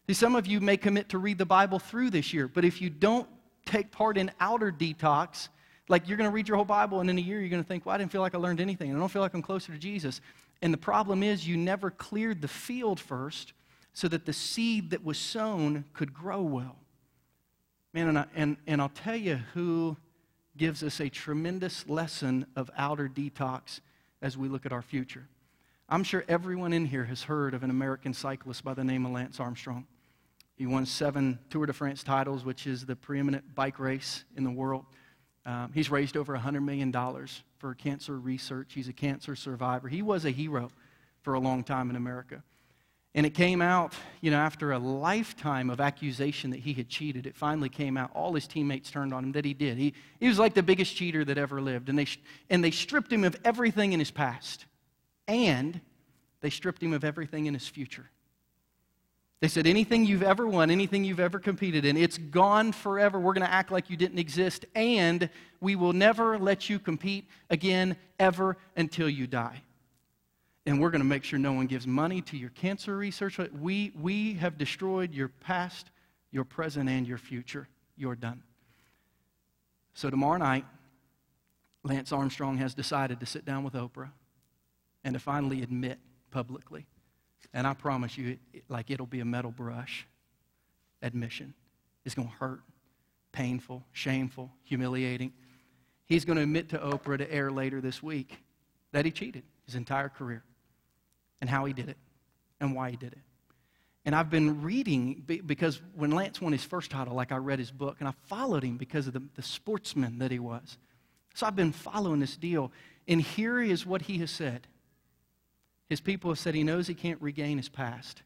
See, 0.07 0.13
some 0.13 0.35
of 0.35 0.47
you 0.47 0.61
may 0.61 0.77
commit 0.77 1.09
to 1.09 1.17
read 1.17 1.37
the 1.37 1.45
Bible 1.45 1.79
through 1.79 2.11
this 2.11 2.33
year, 2.33 2.47
but 2.47 2.63
if 2.63 2.81
you 2.81 2.89
don't 2.89 3.27
take 3.65 3.91
part 3.91 4.17
in 4.17 4.31
outer 4.39 4.71
detox, 4.71 5.49
like 5.87 6.07
you're 6.07 6.17
going 6.17 6.29
to 6.29 6.33
read 6.33 6.47
your 6.47 6.57
whole 6.57 6.65
Bible 6.65 6.99
and 6.99 7.09
in 7.09 7.17
a 7.17 7.21
year 7.21 7.39
you're 7.39 7.49
going 7.49 7.63
to 7.63 7.67
think, 7.67 7.85
well, 7.85 7.95
I 7.95 7.97
didn't 7.97 8.11
feel 8.11 8.21
like 8.21 8.35
I 8.35 8.37
learned 8.37 8.61
anything. 8.61 8.93
I 8.95 8.97
don't 8.97 9.09
feel 9.09 9.21
like 9.21 9.33
I'm 9.33 9.41
closer 9.41 9.71
to 9.71 9.77
Jesus. 9.77 10.21
And 10.61 10.73
the 10.73 10.77
problem 10.77 11.23
is 11.23 11.47
you 11.47 11.57
never 11.57 11.91
cleared 11.91 12.41
the 12.41 12.47
field 12.47 12.99
first 12.99 13.53
so 13.93 14.07
that 14.07 14.25
the 14.25 14.33
seed 14.33 14.91
that 14.91 15.03
was 15.03 15.17
sown 15.17 15.85
could 15.93 16.13
grow 16.13 16.41
well. 16.41 16.77
Man, 17.93 18.07
and, 18.07 18.19
I, 18.19 18.25
and, 18.35 18.57
and 18.67 18.81
I'll 18.81 18.89
tell 18.89 19.15
you 19.15 19.39
who 19.53 19.97
gives 20.57 20.83
us 20.83 20.99
a 21.01 21.09
tremendous 21.09 21.87
lesson 21.89 22.45
of 22.55 22.69
outer 22.77 23.09
detox 23.09 23.81
as 24.21 24.37
we 24.37 24.47
look 24.47 24.65
at 24.65 24.71
our 24.71 24.81
future. 24.81 25.27
I'm 25.89 26.03
sure 26.03 26.23
everyone 26.29 26.71
in 26.71 26.85
here 26.85 27.03
has 27.03 27.23
heard 27.23 27.53
of 27.53 27.63
an 27.63 27.69
American 27.69 28.13
cyclist 28.13 28.63
by 28.63 28.73
the 28.73 28.83
name 28.83 29.05
of 29.05 29.11
Lance 29.11 29.41
Armstrong. 29.41 29.85
He 30.61 30.67
won 30.67 30.85
seven 30.85 31.39
Tour 31.49 31.65
de 31.65 31.73
France 31.73 32.03
titles, 32.03 32.45
which 32.45 32.67
is 32.67 32.85
the 32.85 32.95
preeminent 32.95 33.55
bike 33.55 33.79
race 33.79 34.25
in 34.37 34.43
the 34.43 34.51
world. 34.51 34.85
Um, 35.43 35.71
he's 35.73 35.89
raised 35.89 36.15
over 36.15 36.37
$100 36.37 36.63
million 36.63 36.93
for 37.57 37.73
cancer 37.73 38.19
research. 38.19 38.73
He's 38.75 38.87
a 38.87 38.93
cancer 38.93 39.35
survivor. 39.35 39.87
He 39.87 40.03
was 40.03 40.23
a 40.23 40.29
hero 40.29 40.69
for 41.23 41.33
a 41.33 41.39
long 41.39 41.63
time 41.63 41.89
in 41.89 41.95
America. 41.95 42.43
And 43.15 43.25
it 43.25 43.31
came 43.31 43.59
out, 43.59 43.95
you 44.21 44.29
know, 44.29 44.37
after 44.37 44.71
a 44.71 44.77
lifetime 44.77 45.71
of 45.71 45.81
accusation 45.81 46.51
that 46.51 46.59
he 46.59 46.73
had 46.73 46.89
cheated, 46.89 47.25
it 47.25 47.35
finally 47.35 47.69
came 47.69 47.97
out. 47.97 48.11
All 48.13 48.35
his 48.35 48.45
teammates 48.45 48.91
turned 48.91 49.15
on 49.15 49.23
him 49.23 49.31
that 49.31 49.45
he 49.45 49.55
did. 49.55 49.79
He, 49.79 49.95
he 50.19 50.27
was 50.27 50.37
like 50.37 50.53
the 50.53 50.61
biggest 50.61 50.95
cheater 50.95 51.25
that 51.25 51.39
ever 51.39 51.59
lived. 51.59 51.89
And 51.89 51.97
they, 51.97 52.05
and 52.51 52.63
they 52.63 52.69
stripped 52.69 53.11
him 53.11 53.23
of 53.23 53.35
everything 53.43 53.93
in 53.93 53.99
his 53.99 54.11
past. 54.11 54.67
And 55.27 55.81
they 56.41 56.51
stripped 56.51 56.83
him 56.83 56.93
of 56.93 57.03
everything 57.03 57.47
in 57.47 57.55
his 57.55 57.67
future. 57.67 58.11
They 59.41 59.47
said, 59.47 59.65
anything 59.65 60.05
you've 60.05 60.21
ever 60.21 60.45
won, 60.45 60.69
anything 60.69 61.03
you've 61.03 61.19
ever 61.19 61.39
competed 61.39 61.83
in, 61.83 61.97
it's 61.97 62.19
gone 62.19 62.71
forever. 62.71 63.19
We're 63.19 63.33
going 63.33 63.45
to 63.45 63.51
act 63.51 63.71
like 63.71 63.89
you 63.89 63.97
didn't 63.97 64.19
exist, 64.19 64.65
and 64.75 65.31
we 65.59 65.75
will 65.75 65.93
never 65.93 66.37
let 66.37 66.69
you 66.69 66.77
compete 66.77 67.27
again, 67.49 67.97
ever, 68.19 68.55
until 68.77 69.09
you 69.09 69.25
die. 69.25 69.63
And 70.67 70.79
we're 70.79 70.91
going 70.91 71.01
to 71.01 71.07
make 71.07 71.23
sure 71.23 71.39
no 71.39 71.53
one 71.53 71.65
gives 71.65 71.87
money 71.87 72.21
to 72.21 72.37
your 72.37 72.51
cancer 72.51 72.95
research. 72.95 73.39
We, 73.59 73.91
we 73.99 74.35
have 74.35 74.59
destroyed 74.59 75.11
your 75.11 75.29
past, 75.29 75.89
your 76.29 76.43
present, 76.43 76.87
and 76.87 77.07
your 77.07 77.17
future. 77.17 77.67
You're 77.97 78.15
done. 78.15 78.43
So, 79.95 80.11
tomorrow 80.11 80.37
night, 80.37 80.65
Lance 81.83 82.11
Armstrong 82.11 82.57
has 82.57 82.75
decided 82.75 83.19
to 83.19 83.25
sit 83.25 83.43
down 83.43 83.63
with 83.63 83.73
Oprah 83.73 84.11
and 85.03 85.15
to 85.15 85.19
finally 85.19 85.63
admit 85.63 85.97
publicly 86.29 86.85
and 87.53 87.67
I 87.67 87.73
promise 87.73 88.17
you, 88.17 88.37
it, 88.53 88.63
like 88.69 88.89
it'll 88.89 89.05
be 89.05 89.19
a 89.19 89.25
metal 89.25 89.51
brush 89.51 90.07
admission. 91.01 91.53
It's 92.05 92.15
going 92.15 92.27
to 92.27 92.33
hurt, 92.35 92.61
painful, 93.31 93.83
shameful, 93.91 94.51
humiliating. 94.63 95.33
He's 96.05 96.25
going 96.25 96.37
to 96.37 96.43
admit 96.43 96.69
to 96.69 96.77
Oprah 96.77 97.17
to 97.17 97.31
air 97.31 97.51
later 97.51 97.81
this 97.81 98.01
week 98.01 98.37
that 98.91 99.05
he 99.05 99.11
cheated 99.11 99.43
his 99.65 99.75
entire 99.75 100.09
career 100.09 100.43
and 101.39 101.49
how 101.49 101.65
he 101.65 101.73
did 101.73 101.89
it 101.89 101.97
and 102.59 102.75
why 102.75 102.91
he 102.91 102.97
did 102.97 103.13
it. 103.13 103.19
And 104.03 104.15
I've 104.15 104.29
been 104.29 104.63
reading 104.63 105.23
because 105.45 105.79
when 105.93 106.11
Lance 106.11 106.41
won 106.41 106.53
his 106.53 106.63
first 106.63 106.89
title, 106.89 107.13
like 107.13 107.31
I 107.31 107.37
read 107.37 107.59
his 107.59 107.71
book, 107.71 107.97
and 107.99 108.09
I 108.09 108.13
followed 108.25 108.63
him 108.63 108.77
because 108.77 109.05
of 109.05 109.13
the, 109.13 109.21
the 109.35 109.43
sportsman 109.43 110.17
that 110.19 110.31
he 110.31 110.39
was. 110.39 110.77
So 111.35 111.45
I've 111.45 111.55
been 111.55 111.71
following 111.71 112.19
this 112.19 112.35
deal. 112.35 112.71
And 113.07 113.21
here 113.21 113.61
is 113.61 113.85
what 113.85 114.03
he 114.03 114.17
has 114.19 114.31
said 114.31 114.67
his 115.91 115.99
people 115.99 116.31
have 116.31 116.39
said 116.39 116.55
he 116.55 116.63
knows 116.63 116.87
he 116.87 116.93
can't 116.93 117.21
regain 117.21 117.57
his 117.57 117.67
past, 117.67 118.23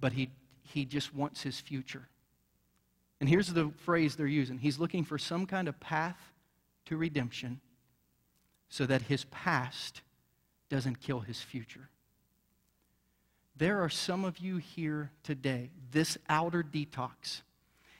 but 0.00 0.14
he, 0.14 0.30
he 0.64 0.84
just 0.84 1.14
wants 1.14 1.44
his 1.44 1.60
future. 1.60 2.08
And 3.20 3.28
here's 3.28 3.52
the 3.52 3.70
phrase 3.84 4.16
they're 4.16 4.26
using 4.26 4.58
He's 4.58 4.76
looking 4.76 5.04
for 5.04 5.16
some 5.16 5.46
kind 5.46 5.68
of 5.68 5.78
path 5.78 6.18
to 6.86 6.96
redemption 6.96 7.60
so 8.68 8.84
that 8.84 9.02
his 9.02 9.26
past 9.26 10.02
doesn't 10.68 10.98
kill 10.98 11.20
his 11.20 11.40
future. 11.40 11.88
There 13.56 13.80
are 13.80 13.88
some 13.88 14.24
of 14.24 14.38
you 14.38 14.56
here 14.56 15.12
today, 15.22 15.70
this 15.92 16.18
outer 16.28 16.64
detox. 16.64 17.42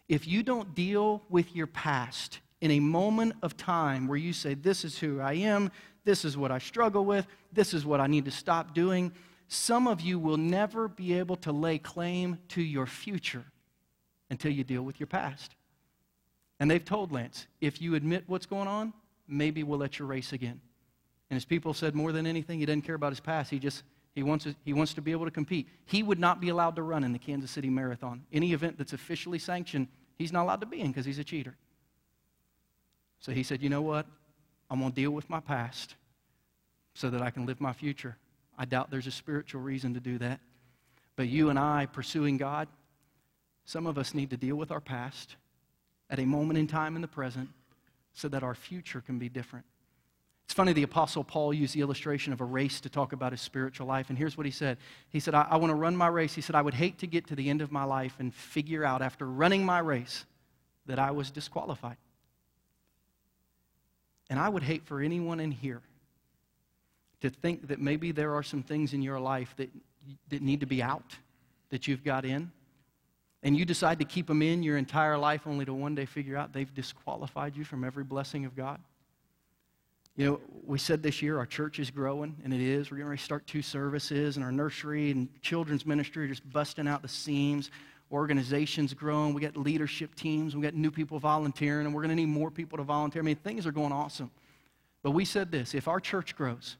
If 0.08 0.26
you 0.26 0.42
don't 0.42 0.74
deal 0.74 1.22
with 1.28 1.54
your 1.54 1.68
past 1.68 2.40
in 2.60 2.72
a 2.72 2.80
moment 2.80 3.34
of 3.42 3.56
time 3.56 4.08
where 4.08 4.18
you 4.18 4.32
say, 4.32 4.54
This 4.54 4.84
is 4.84 4.98
who 4.98 5.20
I 5.20 5.34
am, 5.34 5.70
this 6.04 6.24
is 6.24 6.36
what 6.36 6.50
I 6.50 6.58
struggle 6.58 7.04
with. 7.04 7.26
This 7.52 7.74
is 7.74 7.84
what 7.84 8.00
I 8.00 8.06
need 8.06 8.24
to 8.24 8.30
stop 8.30 8.74
doing. 8.74 9.12
Some 9.48 9.86
of 9.86 10.00
you 10.00 10.18
will 10.18 10.36
never 10.36 10.88
be 10.88 11.14
able 11.14 11.36
to 11.36 11.52
lay 11.52 11.78
claim 11.78 12.38
to 12.48 12.62
your 12.62 12.86
future 12.86 13.44
until 14.30 14.52
you 14.52 14.64
deal 14.64 14.82
with 14.82 15.00
your 15.00 15.06
past. 15.06 15.54
And 16.58 16.70
they've 16.70 16.84
told 16.84 17.10
Lance, 17.10 17.46
if 17.60 17.80
you 17.80 17.94
admit 17.94 18.24
what's 18.26 18.46
going 18.46 18.68
on, 18.68 18.92
maybe 19.26 19.62
we'll 19.62 19.78
let 19.78 19.98
you 19.98 20.06
race 20.06 20.32
again. 20.32 20.60
And 21.30 21.36
his 21.36 21.44
people 21.44 21.74
said 21.74 21.94
more 21.94 22.12
than 22.12 22.26
anything, 22.26 22.58
he 22.58 22.66
doesn't 22.66 22.82
care 22.82 22.94
about 22.94 23.12
his 23.12 23.20
past. 23.20 23.50
He 23.50 23.58
just 23.58 23.82
he 24.12 24.22
wants, 24.22 24.44
to, 24.44 24.54
he 24.64 24.72
wants 24.72 24.92
to 24.94 25.00
be 25.00 25.12
able 25.12 25.24
to 25.24 25.30
compete. 25.30 25.68
He 25.86 26.02
would 26.02 26.18
not 26.18 26.40
be 26.40 26.48
allowed 26.48 26.76
to 26.76 26.82
run 26.82 27.04
in 27.04 27.12
the 27.12 27.18
Kansas 27.18 27.50
City 27.50 27.70
Marathon. 27.70 28.24
Any 28.32 28.52
event 28.52 28.76
that's 28.76 28.92
officially 28.92 29.38
sanctioned, 29.38 29.86
he's 30.18 30.32
not 30.32 30.42
allowed 30.42 30.60
to 30.60 30.66
be 30.66 30.80
in 30.80 30.88
because 30.88 31.06
he's 31.06 31.18
a 31.18 31.24
cheater. 31.24 31.56
So 33.20 33.32
he 33.32 33.42
said, 33.42 33.62
You 33.62 33.68
know 33.68 33.82
what? 33.82 34.06
I'm 34.70 34.78
going 34.78 34.92
to 34.92 34.94
deal 34.94 35.10
with 35.10 35.28
my 35.28 35.40
past 35.40 35.96
so 36.94 37.10
that 37.10 37.20
I 37.20 37.30
can 37.30 37.46
live 37.46 37.60
my 37.60 37.72
future. 37.72 38.16
I 38.56 38.64
doubt 38.64 38.90
there's 38.90 39.06
a 39.06 39.12
spiritual 39.12 39.62
reason 39.62 39.94
to 39.94 40.00
do 40.00 40.18
that. 40.18 40.40
But 41.16 41.28
you 41.28 41.50
and 41.50 41.58
I 41.58 41.86
pursuing 41.86 42.36
God, 42.36 42.68
some 43.64 43.86
of 43.86 43.98
us 43.98 44.14
need 44.14 44.30
to 44.30 44.36
deal 44.36 44.56
with 44.56 44.70
our 44.70 44.80
past 44.80 45.36
at 46.08 46.18
a 46.18 46.24
moment 46.24 46.58
in 46.58 46.66
time 46.66 46.96
in 46.96 47.02
the 47.02 47.08
present 47.08 47.48
so 48.12 48.28
that 48.28 48.42
our 48.42 48.54
future 48.54 49.00
can 49.00 49.18
be 49.18 49.28
different. 49.28 49.64
It's 50.44 50.54
funny, 50.54 50.72
the 50.72 50.82
Apostle 50.82 51.22
Paul 51.22 51.54
used 51.54 51.76
the 51.76 51.80
illustration 51.80 52.32
of 52.32 52.40
a 52.40 52.44
race 52.44 52.80
to 52.80 52.88
talk 52.88 53.12
about 53.12 53.30
his 53.30 53.40
spiritual 53.40 53.86
life. 53.86 54.08
And 54.08 54.18
here's 54.18 54.36
what 54.36 54.46
he 54.46 54.52
said 54.52 54.78
He 55.08 55.20
said, 55.20 55.34
I, 55.34 55.46
I 55.48 55.56
want 55.56 55.70
to 55.70 55.76
run 55.76 55.96
my 55.96 56.08
race. 56.08 56.34
He 56.34 56.40
said, 56.40 56.56
I 56.56 56.62
would 56.62 56.74
hate 56.74 56.98
to 56.98 57.06
get 57.06 57.28
to 57.28 57.36
the 57.36 57.48
end 57.48 57.62
of 57.62 57.70
my 57.70 57.84
life 57.84 58.16
and 58.18 58.34
figure 58.34 58.84
out 58.84 59.00
after 59.00 59.26
running 59.26 59.64
my 59.64 59.78
race 59.78 60.24
that 60.86 60.98
I 60.98 61.12
was 61.12 61.30
disqualified. 61.30 61.96
And 64.30 64.38
I 64.38 64.48
would 64.48 64.62
hate 64.62 64.86
for 64.86 65.00
anyone 65.00 65.40
in 65.40 65.50
here 65.50 65.82
to 67.20 67.28
think 67.28 67.68
that 67.68 67.80
maybe 67.80 68.12
there 68.12 68.34
are 68.34 68.42
some 68.42 68.62
things 68.62 68.94
in 68.94 69.02
your 69.02 69.20
life 69.20 69.52
that, 69.56 69.68
that 70.30 70.40
need 70.40 70.60
to 70.60 70.66
be 70.66 70.82
out, 70.82 71.16
that 71.68 71.86
you've 71.86 72.04
got 72.04 72.24
in, 72.24 72.50
and 73.42 73.56
you 73.56 73.64
decide 73.64 73.98
to 73.98 74.04
keep 74.04 74.28
them 74.28 74.40
in 74.40 74.62
your 74.62 74.78
entire 74.78 75.18
life 75.18 75.46
only 75.46 75.64
to 75.64 75.74
one 75.74 75.94
day 75.94 76.06
figure 76.06 76.36
out 76.36 76.52
they've 76.52 76.72
disqualified 76.72 77.56
you 77.56 77.64
from 77.64 77.84
every 77.84 78.04
blessing 78.04 78.44
of 78.44 78.54
God. 78.54 78.78
You 80.16 80.26
know, 80.26 80.40
we 80.66 80.78
said 80.78 81.02
this 81.02 81.22
year 81.22 81.38
our 81.38 81.46
church 81.46 81.78
is 81.78 81.90
growing, 81.90 82.36
and 82.44 82.54
it 82.54 82.60
is. 82.60 82.90
We're 82.90 82.98
going 82.98 83.16
to 83.16 83.22
start 83.22 83.46
two 83.46 83.62
services, 83.62 84.36
and 84.36 84.44
our 84.44 84.52
nursery 84.52 85.10
and 85.10 85.28
children's 85.42 85.84
ministry 85.84 86.24
are 86.24 86.28
just 86.28 86.48
busting 86.50 86.86
out 86.86 87.02
the 87.02 87.08
seams 87.08 87.70
organizations 88.12 88.94
growing. 88.94 89.34
We 89.34 89.40
got 89.40 89.56
leadership 89.56 90.14
teams. 90.14 90.56
We 90.56 90.62
got 90.62 90.74
new 90.74 90.90
people 90.90 91.18
volunteering, 91.18 91.86
and 91.86 91.94
we're 91.94 92.02
going 92.02 92.10
to 92.10 92.16
need 92.16 92.26
more 92.26 92.50
people 92.50 92.78
to 92.78 92.84
volunteer. 92.84 93.22
I 93.22 93.24
mean, 93.24 93.36
things 93.36 93.66
are 93.66 93.72
going 93.72 93.92
awesome. 93.92 94.30
But 95.02 95.12
we 95.12 95.24
said 95.24 95.50
this 95.50 95.74
if 95.74 95.88
our 95.88 96.00
church 96.00 96.36
grows 96.36 96.76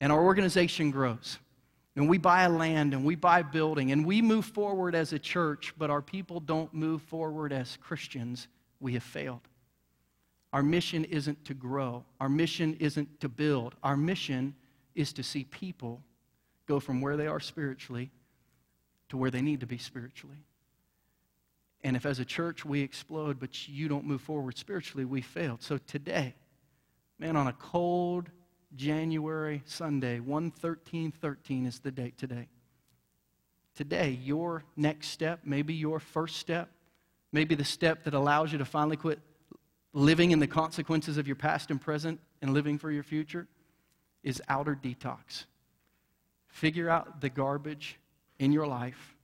and 0.00 0.12
our 0.12 0.22
organization 0.22 0.90
grows, 0.90 1.38
and 1.96 2.08
we 2.08 2.18
buy 2.18 2.42
a 2.42 2.48
land 2.48 2.94
and 2.94 3.04
we 3.04 3.14
buy 3.14 3.42
building 3.42 3.92
and 3.92 4.06
we 4.06 4.22
move 4.22 4.46
forward 4.46 4.94
as 4.94 5.12
a 5.12 5.18
church, 5.18 5.74
but 5.76 5.90
our 5.90 6.00
people 6.00 6.40
don't 6.40 6.72
move 6.72 7.02
forward 7.02 7.52
as 7.52 7.76
Christians, 7.80 8.48
we 8.80 8.94
have 8.94 9.02
failed. 9.02 9.42
Our 10.52 10.62
mission 10.62 11.04
isn't 11.04 11.44
to 11.46 11.54
grow, 11.54 12.04
our 12.20 12.28
mission 12.28 12.76
isn't 12.78 13.20
to 13.20 13.28
build. 13.28 13.74
Our 13.82 13.96
mission 13.96 14.54
is 14.94 15.12
to 15.14 15.22
see 15.22 15.44
people 15.44 16.02
go 16.66 16.78
from 16.78 17.00
where 17.00 17.16
they 17.16 17.26
are 17.26 17.40
spiritually 17.40 18.10
to 19.12 19.18
where 19.18 19.30
they 19.30 19.42
need 19.42 19.60
to 19.60 19.66
be 19.66 19.76
spiritually. 19.76 20.38
And 21.84 21.96
if 21.96 22.06
as 22.06 22.18
a 22.18 22.24
church 22.24 22.64
we 22.64 22.80
explode, 22.80 23.38
but 23.38 23.68
you 23.68 23.86
don't 23.86 24.06
move 24.06 24.22
forward 24.22 24.56
spiritually, 24.56 25.04
we 25.04 25.20
failed. 25.20 25.62
So 25.62 25.76
today, 25.76 26.34
man, 27.18 27.36
on 27.36 27.46
a 27.46 27.52
cold 27.52 28.30
January 28.74 29.60
Sunday, 29.66 30.18
1 30.18 30.50
13 30.50 31.12
13 31.12 31.66
is 31.66 31.80
the 31.80 31.90
date 31.90 32.16
today. 32.16 32.48
today, 33.74 34.18
your 34.22 34.64
next 34.76 35.08
step, 35.08 35.40
maybe 35.44 35.74
your 35.74 36.00
first 36.00 36.36
step, 36.36 36.70
maybe 37.32 37.54
the 37.54 37.64
step 37.64 38.04
that 38.04 38.14
allows 38.14 38.50
you 38.50 38.56
to 38.56 38.64
finally 38.64 38.96
quit 38.96 39.18
living 39.92 40.30
in 40.30 40.38
the 40.38 40.46
consequences 40.46 41.18
of 41.18 41.26
your 41.26 41.36
past 41.36 41.70
and 41.70 41.82
present 41.82 42.18
and 42.40 42.54
living 42.54 42.78
for 42.78 42.90
your 42.90 43.02
future, 43.02 43.46
is 44.22 44.40
outer 44.48 44.74
detox. 44.74 45.44
Figure 46.48 46.88
out 46.88 47.20
the 47.20 47.28
garbage 47.28 47.98
in 48.38 48.52
your 48.52 48.66
life, 48.66 49.14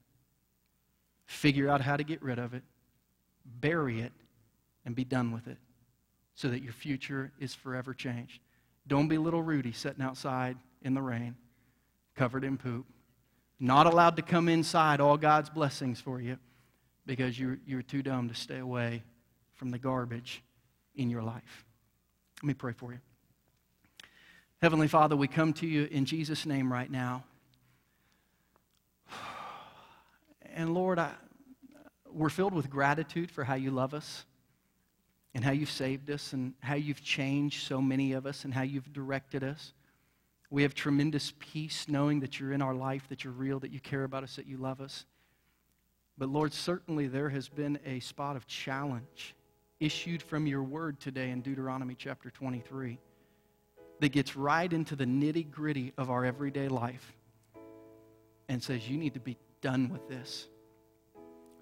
figure 1.27 1.69
out 1.69 1.81
how 1.81 1.97
to 1.97 2.05
get 2.05 2.23
rid 2.23 2.39
of 2.39 2.55
it, 2.55 2.63
bury 3.45 4.01
it, 4.01 4.13
and 4.85 4.95
be 4.95 5.05
done 5.05 5.33
with 5.33 5.47
it 5.47 5.59
so 6.35 6.49
that 6.49 6.63
your 6.63 6.73
future 6.73 7.33
is 7.39 7.55
forever 7.55 7.93
changed. 7.93 8.41
Don't 8.87 9.09
be 9.09 9.19
little 9.19 9.43
Rudy 9.43 9.73
sitting 9.73 10.03
outside 10.03 10.57
in 10.83 10.95
the 10.95 11.03
rain, 11.03 11.37
covered 12.15 12.45
in 12.45 12.57
poop, 12.57 12.87
not 13.61 13.87
allowed 13.87 14.17
to 14.17 14.23
come 14.23 14.49
inside 14.49 15.01
all 15.01 15.17
God's 15.17 15.51
blessings 15.51 16.01
for 16.01 16.21
you 16.21 16.39
because 17.05 17.39
you're, 17.39 17.59
you're 17.67 17.83
too 17.83 18.03
dumb 18.03 18.29
to 18.29 18.35
stay 18.35 18.59
away 18.59 19.03
from 19.55 19.71
the 19.71 19.79
garbage 19.79 20.43
in 20.95 21.11
your 21.11 21.23
life. 21.23 21.65
Let 22.43 22.47
me 22.47 22.55
pray 22.55 22.73
for 22.73 22.93
you. 22.93 23.01
Heavenly 24.63 24.89
Father, 24.89 25.17
we 25.17 25.29
come 25.29 25.53
to 25.55 25.67
you 25.67 25.89
in 25.91 26.05
Jesus' 26.05 26.47
name 26.47 26.73
right 26.73 26.91
now. 26.91 27.25
And 30.59 30.75
Lord, 30.75 30.99
I, 30.99 31.13
we're 32.11 32.31
filled 32.31 32.53
with 32.53 32.69
gratitude 32.69 33.31
for 33.31 33.45
how 33.45 33.55
you 33.55 33.71
love 33.71 33.95
us 33.95 34.25
and 35.33 35.45
how 35.45 35.53
you've 35.53 35.71
saved 35.71 36.11
us 36.11 36.33
and 36.33 36.53
how 36.59 36.75
you've 36.75 37.01
changed 37.01 37.65
so 37.69 37.81
many 37.81 38.15
of 38.15 38.27
us 38.27 38.45
and 38.45 38.53
how 38.53 38.63
you've 38.63 38.93
directed 38.93 39.45
us. 39.45 39.73
We 40.51 40.63
have 40.63 40.75
tremendous 40.75 41.33
peace 41.39 41.87
knowing 41.87 42.19
that 42.21 42.41
you're 42.41 42.53
in 42.53 42.61
our 42.61 42.75
life, 42.75 43.09
that 43.09 43.23
you're 43.23 43.33
real, 43.33 43.61
that 43.61 43.71
you 43.71 43.79
care 43.79 44.03
about 44.03 44.25
us, 44.25 44.35
that 44.35 44.49
you 44.49 44.57
love 44.57 44.81
us. 44.81 45.07
But 46.19 46.29
Lord, 46.29 46.53
certainly 46.53 47.07
there 47.07 47.29
has 47.29 47.49
been 47.49 47.79
a 47.87 48.01
spot 48.01 48.35
of 48.35 48.49
challenge 48.49 49.37
issued 49.79 50.25
from 50.25 50.49
your 50.49 50.65
word 50.65 50.99
today 50.99 51.31
in 51.31 51.41
Deuteronomy 51.41 51.95
chapter 51.97 52.31
23 52.31 52.99
that 54.01 54.09
gets 54.09 54.35
right 54.35 54.73
into 54.73 54.97
the 54.97 55.05
nitty 55.05 55.49
gritty 55.49 55.93
of 55.97 56.11
our 56.11 56.25
everyday 56.25 56.67
life 56.67 57.15
and 58.49 58.61
says, 58.61 58.89
You 58.91 58.99
need 58.99 59.15
to 59.15 59.21
be 59.21 59.37
done 59.61 59.89
with 59.89 60.09
this. 60.09 60.49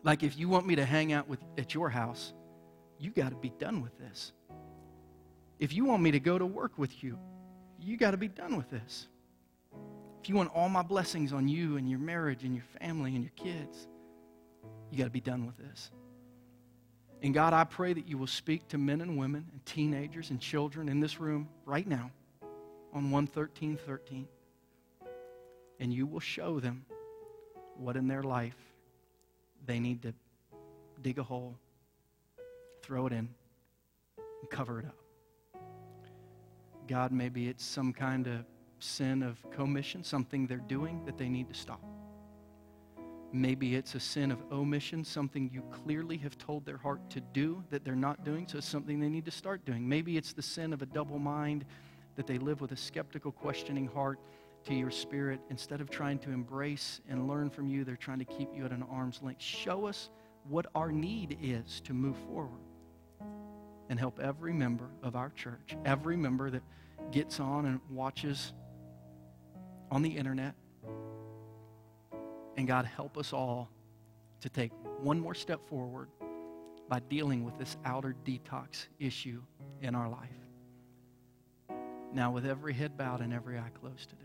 Like 0.02 0.22
if 0.22 0.38
you 0.38 0.48
want 0.48 0.66
me 0.66 0.76
to 0.76 0.84
hang 0.84 1.12
out 1.12 1.28
with, 1.28 1.40
at 1.58 1.74
your 1.74 1.90
house, 1.90 2.32
you 2.98 3.10
got 3.10 3.30
to 3.30 3.36
be 3.36 3.50
done 3.58 3.82
with 3.82 3.96
this. 3.98 4.32
If 5.58 5.72
you 5.72 5.84
want 5.84 6.02
me 6.02 6.10
to 6.12 6.20
go 6.20 6.38
to 6.38 6.46
work 6.46 6.78
with 6.78 7.02
you, 7.02 7.18
you 7.80 7.96
got 7.96 8.12
to 8.12 8.16
be 8.16 8.28
done 8.28 8.56
with 8.56 8.70
this. 8.70 9.08
If 10.22 10.28
you 10.28 10.34
want 10.34 10.50
all 10.54 10.68
my 10.68 10.82
blessings 10.82 11.32
on 11.32 11.48
you 11.48 11.76
and 11.76 11.88
your 11.88 11.98
marriage 11.98 12.44
and 12.44 12.54
your 12.54 12.64
family 12.80 13.14
and 13.14 13.22
your 13.22 13.32
kids, 13.36 13.86
you 14.90 14.98
got 14.98 15.04
to 15.04 15.10
be 15.10 15.20
done 15.20 15.46
with 15.46 15.56
this. 15.56 15.90
And 17.22 17.32
God, 17.32 17.52
I 17.52 17.64
pray 17.64 17.92
that 17.92 18.06
you 18.06 18.18
will 18.18 18.26
speak 18.26 18.68
to 18.68 18.78
men 18.78 19.00
and 19.00 19.16
women 19.16 19.46
and 19.52 19.64
teenagers 19.64 20.30
and 20.30 20.40
children 20.40 20.88
in 20.88 21.00
this 21.00 21.18
room 21.18 21.48
right 21.64 21.86
now 21.86 22.10
on 22.92 23.10
11313. 23.10 24.28
And 25.80 25.92
you 25.92 26.06
will 26.06 26.20
show 26.20 26.60
them 26.60 26.84
what 27.78 27.96
in 27.96 28.08
their 28.08 28.22
life 28.22 28.56
they 29.66 29.78
need 29.78 30.02
to 30.02 30.14
dig 31.02 31.18
a 31.18 31.22
hole, 31.22 31.56
throw 32.82 33.06
it 33.06 33.12
in, 33.12 33.28
and 34.18 34.50
cover 34.50 34.80
it 34.80 34.86
up. 34.86 34.96
God, 36.88 37.12
maybe 37.12 37.48
it's 37.48 37.64
some 37.64 37.92
kind 37.92 38.26
of 38.26 38.44
sin 38.78 39.22
of 39.22 39.38
commission, 39.50 40.04
something 40.04 40.46
they're 40.46 40.58
doing 40.58 41.04
that 41.04 41.18
they 41.18 41.28
need 41.28 41.48
to 41.48 41.54
stop. 41.54 41.82
Maybe 43.32 43.74
it's 43.74 43.94
a 43.94 44.00
sin 44.00 44.30
of 44.30 44.38
omission, 44.52 45.04
something 45.04 45.50
you 45.52 45.62
clearly 45.70 46.16
have 46.18 46.38
told 46.38 46.64
their 46.64 46.76
heart 46.76 47.10
to 47.10 47.20
do 47.20 47.62
that 47.70 47.84
they're 47.84 47.96
not 47.96 48.24
doing, 48.24 48.46
so 48.46 48.58
it's 48.58 48.68
something 48.68 49.00
they 49.00 49.08
need 49.08 49.24
to 49.24 49.30
start 49.30 49.64
doing. 49.64 49.86
Maybe 49.88 50.16
it's 50.16 50.32
the 50.32 50.42
sin 50.42 50.72
of 50.72 50.80
a 50.80 50.86
double 50.86 51.18
mind 51.18 51.64
that 52.14 52.26
they 52.26 52.38
live 52.38 52.60
with 52.60 52.72
a 52.72 52.76
skeptical, 52.76 53.32
questioning 53.32 53.88
heart 53.88 54.20
to 54.66 54.74
your 54.74 54.90
spirit. 54.90 55.40
Instead 55.50 55.80
of 55.80 55.90
trying 55.90 56.18
to 56.20 56.30
embrace 56.30 57.00
and 57.08 57.28
learn 57.28 57.50
from 57.50 57.66
you, 57.66 57.84
they're 57.84 57.96
trying 57.96 58.18
to 58.18 58.24
keep 58.24 58.48
you 58.54 58.64
at 58.64 58.72
an 58.72 58.84
arm's 58.90 59.20
length. 59.22 59.42
Show 59.42 59.86
us 59.86 60.10
what 60.48 60.66
our 60.74 60.92
need 60.92 61.38
is 61.42 61.80
to 61.82 61.94
move 61.94 62.16
forward 62.28 62.60
and 63.88 63.98
help 63.98 64.20
every 64.20 64.52
member 64.52 64.88
of 65.02 65.16
our 65.16 65.30
church, 65.30 65.76
every 65.84 66.16
member 66.16 66.50
that 66.50 66.62
gets 67.10 67.40
on 67.40 67.66
and 67.66 67.80
watches 67.90 68.52
on 69.90 70.02
the 70.02 70.10
internet, 70.10 70.54
and 72.56 72.66
God, 72.66 72.86
help 72.86 73.18
us 73.18 73.32
all 73.32 73.70
to 74.40 74.48
take 74.48 74.72
one 75.00 75.20
more 75.20 75.34
step 75.34 75.60
forward 75.68 76.08
by 76.88 77.00
dealing 77.00 77.44
with 77.44 77.58
this 77.58 77.76
outer 77.84 78.14
detox 78.24 78.86
issue 78.98 79.42
in 79.82 79.94
our 79.94 80.08
life. 80.08 80.30
Now, 82.12 82.30
with 82.30 82.46
every 82.46 82.72
head 82.72 82.96
bowed 82.96 83.20
and 83.20 83.32
every 83.32 83.58
eye 83.58 83.70
closed 83.80 84.08
today, 84.08 84.22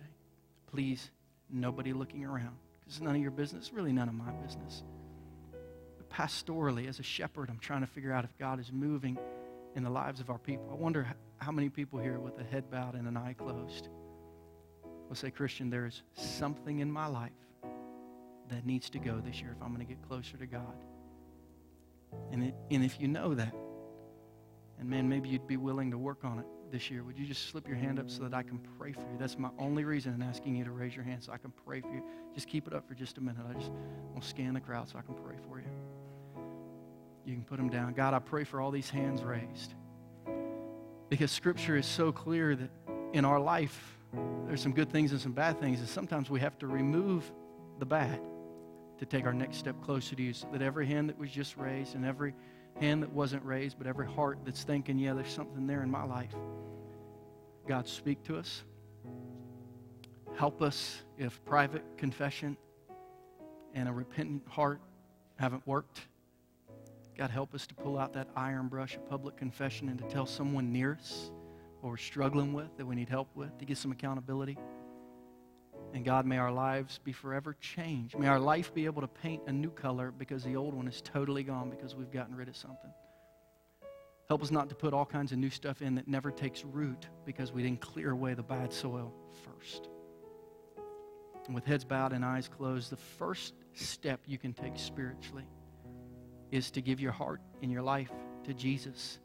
please, 0.71 1.11
nobody 1.49 1.93
looking 1.93 2.25
around, 2.25 2.57
because 2.79 2.95
it's 2.95 3.01
none 3.01 3.15
of 3.15 3.21
your 3.21 3.31
business, 3.31 3.71
really 3.73 3.91
none 3.91 4.07
of 4.07 4.15
my 4.15 4.31
business. 4.31 4.83
But 5.97 6.09
pastorally, 6.09 6.87
as 6.87 6.99
a 6.99 7.03
shepherd, 7.03 7.49
I'm 7.49 7.59
trying 7.59 7.81
to 7.81 7.87
figure 7.87 8.11
out 8.13 8.23
if 8.23 8.37
God 8.37 8.59
is 8.59 8.71
moving 8.71 9.17
in 9.75 9.83
the 9.83 9.89
lives 9.89 10.19
of 10.19 10.29
our 10.29 10.37
people. 10.37 10.69
I 10.71 10.75
wonder 10.75 11.07
how 11.37 11.51
many 11.51 11.69
people 11.69 11.99
here 11.99 12.19
with 12.19 12.39
a 12.39 12.43
head 12.43 12.69
bowed 12.69 12.95
and 12.95 13.07
an 13.07 13.17
eye 13.17 13.33
closed 13.33 13.89
will 15.07 15.15
say, 15.15 15.31
Christian, 15.31 15.69
there 15.69 15.85
is 15.85 16.03
something 16.13 16.79
in 16.79 16.91
my 16.91 17.07
life 17.07 17.31
that 18.49 18.65
needs 18.65 18.89
to 18.89 18.99
go 18.99 19.19
this 19.19 19.41
year 19.41 19.53
if 19.55 19.61
I'm 19.61 19.73
going 19.73 19.85
to 19.85 19.93
get 19.93 20.01
closer 20.07 20.37
to 20.37 20.45
God. 20.45 20.83
And, 22.31 22.43
it, 22.43 22.55
and 22.69 22.83
if 22.83 22.99
you 22.99 23.07
know 23.07 23.33
that, 23.35 23.53
and 24.79 24.89
man, 24.89 25.07
maybe 25.07 25.29
you'd 25.29 25.47
be 25.47 25.57
willing 25.57 25.91
to 25.91 25.97
work 25.97 26.23
on 26.23 26.39
it 26.39 26.45
this 26.71 26.89
year, 26.89 27.03
would 27.03 27.17
you 27.17 27.25
just 27.25 27.49
slip 27.49 27.67
your 27.67 27.77
hand 27.77 27.99
up 27.99 28.09
so 28.09 28.23
that 28.23 28.33
I 28.33 28.43
can 28.43 28.59
pray 28.77 28.91
for 28.91 29.01
you? 29.01 29.17
That's 29.19 29.37
my 29.37 29.49
only 29.59 29.83
reason 29.83 30.13
in 30.13 30.21
asking 30.21 30.55
you 30.55 30.63
to 30.63 30.71
raise 30.71 30.95
your 30.95 31.03
hand 31.03 31.23
so 31.23 31.31
I 31.31 31.37
can 31.37 31.51
pray 31.65 31.81
for 31.81 31.93
you. 31.93 32.03
Just 32.33 32.47
keep 32.47 32.67
it 32.67 32.73
up 32.73 32.87
for 32.87 32.93
just 32.93 33.17
a 33.17 33.21
minute. 33.21 33.43
I 33.49 33.53
just 33.53 33.71
want 34.11 34.21
to 34.21 34.27
scan 34.27 34.53
the 34.53 34.61
crowd 34.61 34.89
so 34.89 34.97
I 34.97 35.01
can 35.01 35.15
pray 35.15 35.35
for 35.47 35.59
you. 35.59 35.65
You 37.25 37.35
can 37.35 37.43
put 37.43 37.57
them 37.57 37.69
down. 37.69 37.93
God, 37.93 38.13
I 38.13 38.19
pray 38.19 38.43
for 38.43 38.61
all 38.61 38.71
these 38.71 38.89
hands 38.89 39.21
raised. 39.21 39.73
Because 41.09 41.31
Scripture 41.31 41.75
is 41.75 41.85
so 41.85 42.11
clear 42.11 42.55
that 42.55 42.69
in 43.13 43.25
our 43.25 43.39
life, 43.39 43.97
there's 44.47 44.61
some 44.61 44.73
good 44.73 44.89
things 44.91 45.11
and 45.11 45.21
some 45.21 45.33
bad 45.33 45.59
things, 45.59 45.79
and 45.79 45.87
sometimes 45.87 46.29
we 46.29 46.39
have 46.39 46.57
to 46.59 46.67
remove 46.67 47.31
the 47.79 47.85
bad 47.85 48.19
to 48.99 49.05
take 49.05 49.25
our 49.25 49.33
next 49.33 49.57
step 49.57 49.75
closer 49.81 50.15
to 50.15 50.21
you 50.21 50.33
so 50.33 50.47
that 50.51 50.61
every 50.61 50.85
hand 50.85 51.09
that 51.09 51.17
was 51.17 51.31
just 51.31 51.57
raised 51.57 51.95
and 51.95 52.05
every 52.05 52.33
hand 52.79 53.03
that 53.03 53.11
wasn't 53.11 53.43
raised, 53.43 53.77
but 53.77 53.87
every 53.87 54.07
heart 54.07 54.39
that's 54.45 54.63
thinking, 54.63 54.97
yeah, 54.97 55.13
there's 55.13 55.31
something 55.31 55.67
there 55.67 55.83
in 55.83 55.91
my 55.91 56.03
life. 56.03 56.33
God, 57.67 57.87
speak 57.87 58.23
to 58.23 58.37
us. 58.37 58.63
Help 60.35 60.61
us 60.61 61.03
if 61.17 61.43
private 61.45 61.83
confession 61.97 62.57
and 63.73 63.87
a 63.87 63.91
repentant 63.91 64.47
heart 64.47 64.81
haven't 65.35 65.65
worked. 65.67 66.01
God, 67.17 67.29
help 67.29 67.53
us 67.53 67.67
to 67.67 67.75
pull 67.75 67.97
out 67.97 68.13
that 68.13 68.29
iron 68.35 68.67
brush 68.67 68.95
of 68.95 69.07
public 69.07 69.37
confession 69.37 69.89
and 69.89 69.99
to 69.99 70.05
tell 70.05 70.25
someone 70.25 70.71
near 70.71 70.97
us 70.99 71.31
or 71.81 71.97
struggling 71.97 72.53
with, 72.53 72.75
that 72.77 72.85
we 72.85 72.95
need 72.95 73.09
help 73.09 73.27
with, 73.35 73.57
to 73.57 73.65
get 73.65 73.77
some 73.77 73.91
accountability. 73.91 74.57
And 75.93 76.05
God, 76.05 76.25
may 76.25 76.37
our 76.37 76.51
lives 76.51 76.99
be 77.03 77.11
forever 77.11 77.55
changed. 77.59 78.17
May 78.17 78.27
our 78.27 78.39
life 78.39 78.73
be 78.73 78.85
able 78.85 79.01
to 79.01 79.07
paint 79.07 79.43
a 79.47 79.51
new 79.51 79.69
color 79.69 80.11
because 80.11 80.43
the 80.43 80.55
old 80.55 80.73
one 80.73 80.87
is 80.87 81.01
totally 81.01 81.43
gone 81.43 81.69
because 81.69 81.95
we've 81.95 82.11
gotten 82.11 82.35
rid 82.35 82.47
of 82.47 82.55
something. 82.55 82.91
Help 84.29 84.41
us 84.41 84.51
not 84.51 84.69
to 84.69 84.75
put 84.75 84.93
all 84.93 85.05
kinds 85.05 85.33
of 85.33 85.37
new 85.37 85.49
stuff 85.49 85.81
in 85.81 85.95
that 85.95 86.07
never 86.07 86.31
takes 86.31 86.63
root 86.63 87.07
because 87.25 87.51
we 87.51 87.61
didn't 87.61 87.81
clear 87.81 88.11
away 88.11 88.33
the 88.33 88.43
bad 88.43 88.71
soil 88.71 89.13
first. 89.43 89.89
And 91.45 91.53
with 91.53 91.65
heads 91.65 91.83
bowed 91.83 92.13
and 92.13 92.23
eyes 92.23 92.47
closed, 92.47 92.89
the 92.91 92.95
first 92.95 93.53
step 93.73 94.21
you 94.25 94.37
can 94.37 94.53
take 94.53 94.77
spiritually 94.77 95.45
is 96.51 96.71
to 96.71 96.81
give 96.81 97.01
your 97.01 97.11
heart 97.11 97.41
and 97.61 97.69
your 97.69 97.81
life 97.81 98.11
to 98.45 98.53
Jesus. 98.53 99.19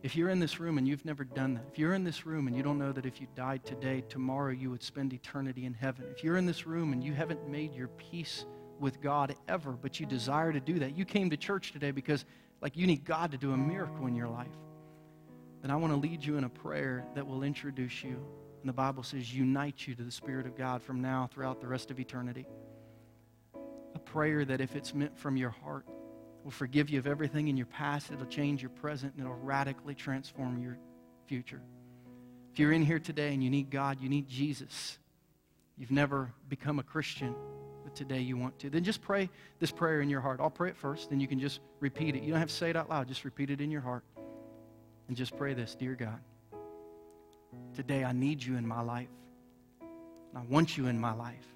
If 0.00 0.14
you're 0.14 0.28
in 0.28 0.38
this 0.38 0.60
room 0.60 0.78
and 0.78 0.86
you've 0.86 1.04
never 1.04 1.24
done 1.24 1.54
that, 1.54 1.64
if 1.72 1.78
you're 1.78 1.94
in 1.94 2.04
this 2.04 2.24
room 2.24 2.46
and 2.46 2.56
you 2.56 2.62
don't 2.62 2.78
know 2.78 2.92
that 2.92 3.04
if 3.04 3.20
you 3.20 3.26
died 3.34 3.64
today, 3.64 4.04
tomorrow 4.08 4.52
you 4.52 4.70
would 4.70 4.82
spend 4.82 5.12
eternity 5.12 5.64
in 5.64 5.74
heaven, 5.74 6.04
if 6.10 6.22
you're 6.22 6.36
in 6.36 6.46
this 6.46 6.66
room 6.66 6.92
and 6.92 7.02
you 7.02 7.14
haven't 7.14 7.48
made 7.48 7.74
your 7.74 7.88
peace 7.88 8.44
with 8.78 9.00
God 9.00 9.34
ever, 9.48 9.72
but 9.72 9.98
you 9.98 10.06
desire 10.06 10.52
to 10.52 10.60
do 10.60 10.78
that, 10.78 10.96
you 10.96 11.04
came 11.04 11.30
to 11.30 11.36
church 11.36 11.72
today 11.72 11.90
because 11.90 12.24
like 12.60 12.76
you 12.76 12.86
need 12.86 13.04
God 13.04 13.32
to 13.32 13.38
do 13.38 13.52
a 13.52 13.56
miracle 13.56 14.06
in 14.06 14.14
your 14.14 14.28
life, 14.28 14.46
then 15.62 15.72
I 15.72 15.76
want 15.76 15.92
to 15.92 15.98
lead 15.98 16.24
you 16.24 16.36
in 16.36 16.44
a 16.44 16.48
prayer 16.48 17.04
that 17.16 17.26
will 17.26 17.42
introduce 17.42 18.04
you. 18.04 18.24
And 18.60 18.68
the 18.68 18.72
Bible 18.72 19.02
says, 19.02 19.34
unite 19.34 19.84
you 19.86 19.96
to 19.96 20.04
the 20.04 20.12
Spirit 20.12 20.46
of 20.46 20.56
God 20.56 20.80
from 20.80 21.00
now 21.00 21.28
throughout 21.32 21.60
the 21.60 21.66
rest 21.66 21.90
of 21.90 21.98
eternity. 21.98 22.46
A 23.96 23.98
prayer 23.98 24.44
that 24.44 24.60
if 24.60 24.76
it's 24.76 24.94
meant 24.94 25.18
from 25.18 25.36
your 25.36 25.50
heart, 25.50 25.86
will 26.48 26.52
forgive 26.52 26.88
you 26.88 26.98
of 26.98 27.06
everything 27.06 27.48
in 27.48 27.58
your 27.58 27.66
past. 27.66 28.10
It'll 28.10 28.24
change 28.24 28.62
your 28.62 28.70
present 28.70 29.12
and 29.12 29.26
it'll 29.26 29.36
radically 29.36 29.94
transform 29.94 30.62
your 30.62 30.78
future. 31.26 31.60
If 32.50 32.58
you're 32.58 32.72
in 32.72 32.82
here 32.82 32.98
today 32.98 33.34
and 33.34 33.44
you 33.44 33.50
need 33.50 33.68
God, 33.68 34.00
you 34.00 34.08
need 34.08 34.26
Jesus, 34.26 34.96
you've 35.76 35.90
never 35.90 36.32
become 36.48 36.78
a 36.78 36.82
Christian, 36.82 37.34
but 37.84 37.94
today 37.94 38.20
you 38.20 38.38
want 38.38 38.58
to. 38.60 38.70
Then 38.70 38.82
just 38.82 39.02
pray 39.02 39.28
this 39.58 39.70
prayer 39.70 40.00
in 40.00 40.08
your 40.08 40.22
heart. 40.22 40.40
I'll 40.40 40.48
pray 40.48 40.70
it 40.70 40.76
first, 40.78 41.10
then 41.10 41.20
you 41.20 41.28
can 41.28 41.38
just 41.38 41.60
repeat 41.80 42.16
it. 42.16 42.22
You 42.22 42.30
don't 42.30 42.40
have 42.40 42.48
to 42.48 42.54
say 42.54 42.70
it 42.70 42.76
out 42.76 42.88
loud, 42.88 43.08
just 43.08 43.26
repeat 43.26 43.50
it 43.50 43.60
in 43.60 43.70
your 43.70 43.82
heart. 43.82 44.04
And 45.08 45.14
just 45.18 45.36
pray 45.36 45.52
this 45.52 45.74
Dear 45.74 45.96
God, 45.96 46.18
today 47.74 48.04
I 48.04 48.12
need 48.12 48.42
you 48.42 48.56
in 48.56 48.66
my 48.66 48.80
life. 48.80 49.08
I 50.34 50.40
want 50.48 50.78
you 50.78 50.86
in 50.86 50.98
my 50.98 51.12
life. 51.12 51.46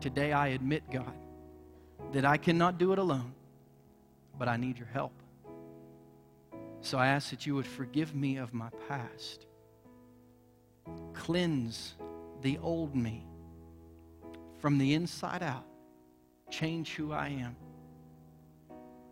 Today 0.00 0.32
I 0.32 0.48
admit, 0.48 0.84
God, 0.90 1.12
that 2.12 2.24
I 2.24 2.36
cannot 2.36 2.78
do 2.78 2.92
it 2.92 2.98
alone, 2.98 3.32
but 4.38 4.48
I 4.48 4.56
need 4.56 4.78
your 4.78 4.88
help. 4.88 5.12
So 6.82 6.98
I 6.98 7.08
ask 7.08 7.30
that 7.30 7.46
you 7.46 7.54
would 7.54 7.66
forgive 7.66 8.14
me 8.14 8.38
of 8.38 8.54
my 8.54 8.70
past, 8.88 9.46
cleanse 11.12 11.94
the 12.42 12.58
old 12.58 12.94
me 12.96 13.26
from 14.58 14.78
the 14.78 14.94
inside 14.94 15.42
out, 15.42 15.66
change 16.50 16.94
who 16.94 17.12
I 17.12 17.28
am, 17.28 17.56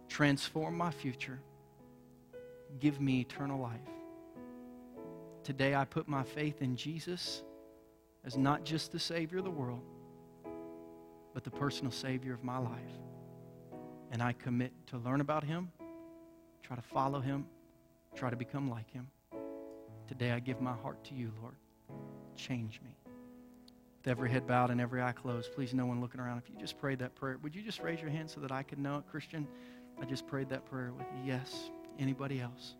transform 0.08 0.76
my 0.76 0.90
future, 0.90 1.40
give 2.80 3.00
me 3.00 3.20
eternal 3.20 3.60
life. 3.60 3.80
Today 5.44 5.74
I 5.74 5.84
put 5.84 6.08
my 6.08 6.22
faith 6.22 6.62
in 6.62 6.76
Jesus 6.76 7.42
as 8.24 8.36
not 8.36 8.64
just 8.64 8.92
the 8.92 8.98
Savior 8.98 9.38
of 9.38 9.44
the 9.44 9.50
world, 9.50 9.82
but 11.38 11.44
the 11.44 11.56
personal 11.56 11.92
Savior 11.92 12.34
of 12.34 12.42
my 12.42 12.58
life. 12.58 12.98
And 14.10 14.20
I 14.20 14.32
commit 14.32 14.72
to 14.88 14.98
learn 14.98 15.20
about 15.20 15.44
Him, 15.44 15.70
try 16.64 16.74
to 16.74 16.82
follow 16.82 17.20
Him, 17.20 17.46
try 18.16 18.28
to 18.28 18.34
become 18.34 18.68
like 18.68 18.90
Him. 18.90 19.06
Today 20.08 20.32
I 20.32 20.40
give 20.40 20.60
my 20.60 20.72
heart 20.72 21.04
to 21.04 21.14
you, 21.14 21.30
Lord. 21.40 21.54
Change 22.34 22.80
me. 22.84 22.90
With 23.98 24.08
every 24.08 24.32
head 24.32 24.48
bowed 24.48 24.70
and 24.70 24.80
every 24.80 25.00
eye 25.00 25.12
closed, 25.12 25.54
please, 25.54 25.72
no 25.72 25.86
one 25.86 26.00
looking 26.00 26.20
around. 26.20 26.38
If 26.38 26.50
you 26.50 26.56
just 26.58 26.76
prayed 26.76 26.98
that 26.98 27.14
prayer, 27.14 27.38
would 27.40 27.54
you 27.54 27.62
just 27.62 27.80
raise 27.84 28.00
your 28.00 28.10
hand 28.10 28.28
so 28.28 28.40
that 28.40 28.50
I 28.50 28.64
could 28.64 28.80
know 28.80 28.96
it? 28.98 29.04
Christian, 29.08 29.46
I 30.02 30.06
just 30.06 30.26
prayed 30.26 30.48
that 30.48 30.66
prayer 30.66 30.92
with 30.92 31.06
you. 31.14 31.22
Yes. 31.24 31.70
Anybody 32.00 32.40
else? 32.40 32.74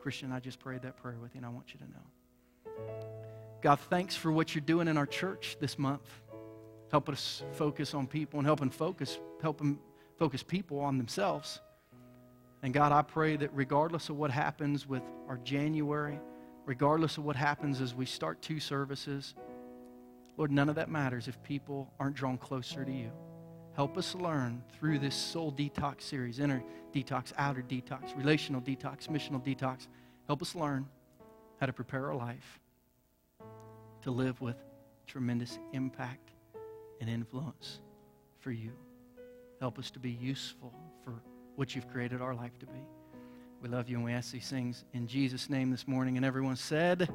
Christian, 0.00 0.32
I 0.32 0.40
just 0.40 0.58
prayed 0.58 0.82
that 0.82 0.96
prayer 0.96 1.18
with 1.22 1.32
you, 1.36 1.38
and 1.38 1.46
I 1.46 1.50
want 1.50 1.72
you 1.72 1.78
to 1.78 1.86
know. 1.92 3.14
God, 3.62 3.78
thanks 3.88 4.16
for 4.16 4.32
what 4.32 4.52
you're 4.52 4.62
doing 4.62 4.88
in 4.88 4.98
our 4.98 5.06
church 5.06 5.58
this 5.60 5.78
month. 5.78 6.02
Help 6.94 7.08
us 7.08 7.42
focus 7.50 7.92
on 7.92 8.06
people 8.06 8.38
and 8.38 8.46
helping 8.46 8.70
focus, 8.70 9.18
helping 9.42 9.80
focus 10.16 10.44
people 10.44 10.78
on 10.78 10.96
themselves. 10.96 11.58
And 12.62 12.72
God, 12.72 12.92
I 12.92 13.02
pray 13.02 13.34
that 13.34 13.50
regardless 13.52 14.10
of 14.10 14.16
what 14.16 14.30
happens 14.30 14.86
with 14.86 15.02
our 15.28 15.38
January, 15.38 16.20
regardless 16.64 17.18
of 17.18 17.24
what 17.24 17.34
happens 17.34 17.80
as 17.80 17.96
we 17.96 18.06
start 18.06 18.40
two 18.40 18.60
services, 18.60 19.34
Lord, 20.36 20.52
none 20.52 20.68
of 20.68 20.76
that 20.76 20.88
matters 20.88 21.26
if 21.26 21.42
people 21.42 21.92
aren't 21.98 22.14
drawn 22.14 22.38
closer 22.38 22.84
to 22.84 22.92
you. 22.92 23.10
Help 23.74 23.98
us 23.98 24.14
learn 24.14 24.62
through 24.78 25.00
this 25.00 25.16
soul 25.16 25.50
detox 25.50 26.02
series 26.02 26.38
inner 26.38 26.62
detox, 26.94 27.32
outer 27.36 27.62
detox, 27.62 28.16
relational 28.16 28.60
detox, 28.60 29.08
missional 29.08 29.44
detox. 29.44 29.88
Help 30.28 30.42
us 30.42 30.54
learn 30.54 30.86
how 31.58 31.66
to 31.66 31.72
prepare 31.72 32.06
our 32.06 32.14
life 32.14 32.60
to 34.02 34.12
live 34.12 34.40
with 34.40 34.62
tremendous 35.08 35.58
impact 35.72 36.33
and 37.00 37.08
influence 37.08 37.80
for 38.40 38.50
you. 38.50 38.72
Help 39.60 39.78
us 39.78 39.90
to 39.92 39.98
be 39.98 40.10
useful 40.10 40.72
for 41.04 41.22
what 41.56 41.74
you've 41.74 41.88
created 41.88 42.20
our 42.20 42.34
life 42.34 42.58
to 42.58 42.66
be. 42.66 42.80
We 43.62 43.68
love 43.68 43.88
you 43.88 43.96
and 43.96 44.04
we 44.04 44.12
ask 44.12 44.32
these 44.32 44.48
things 44.50 44.84
in 44.92 45.06
Jesus' 45.06 45.48
name 45.48 45.70
this 45.70 45.88
morning. 45.88 46.16
And 46.16 46.26
everyone 46.26 46.56
said, 46.56 47.08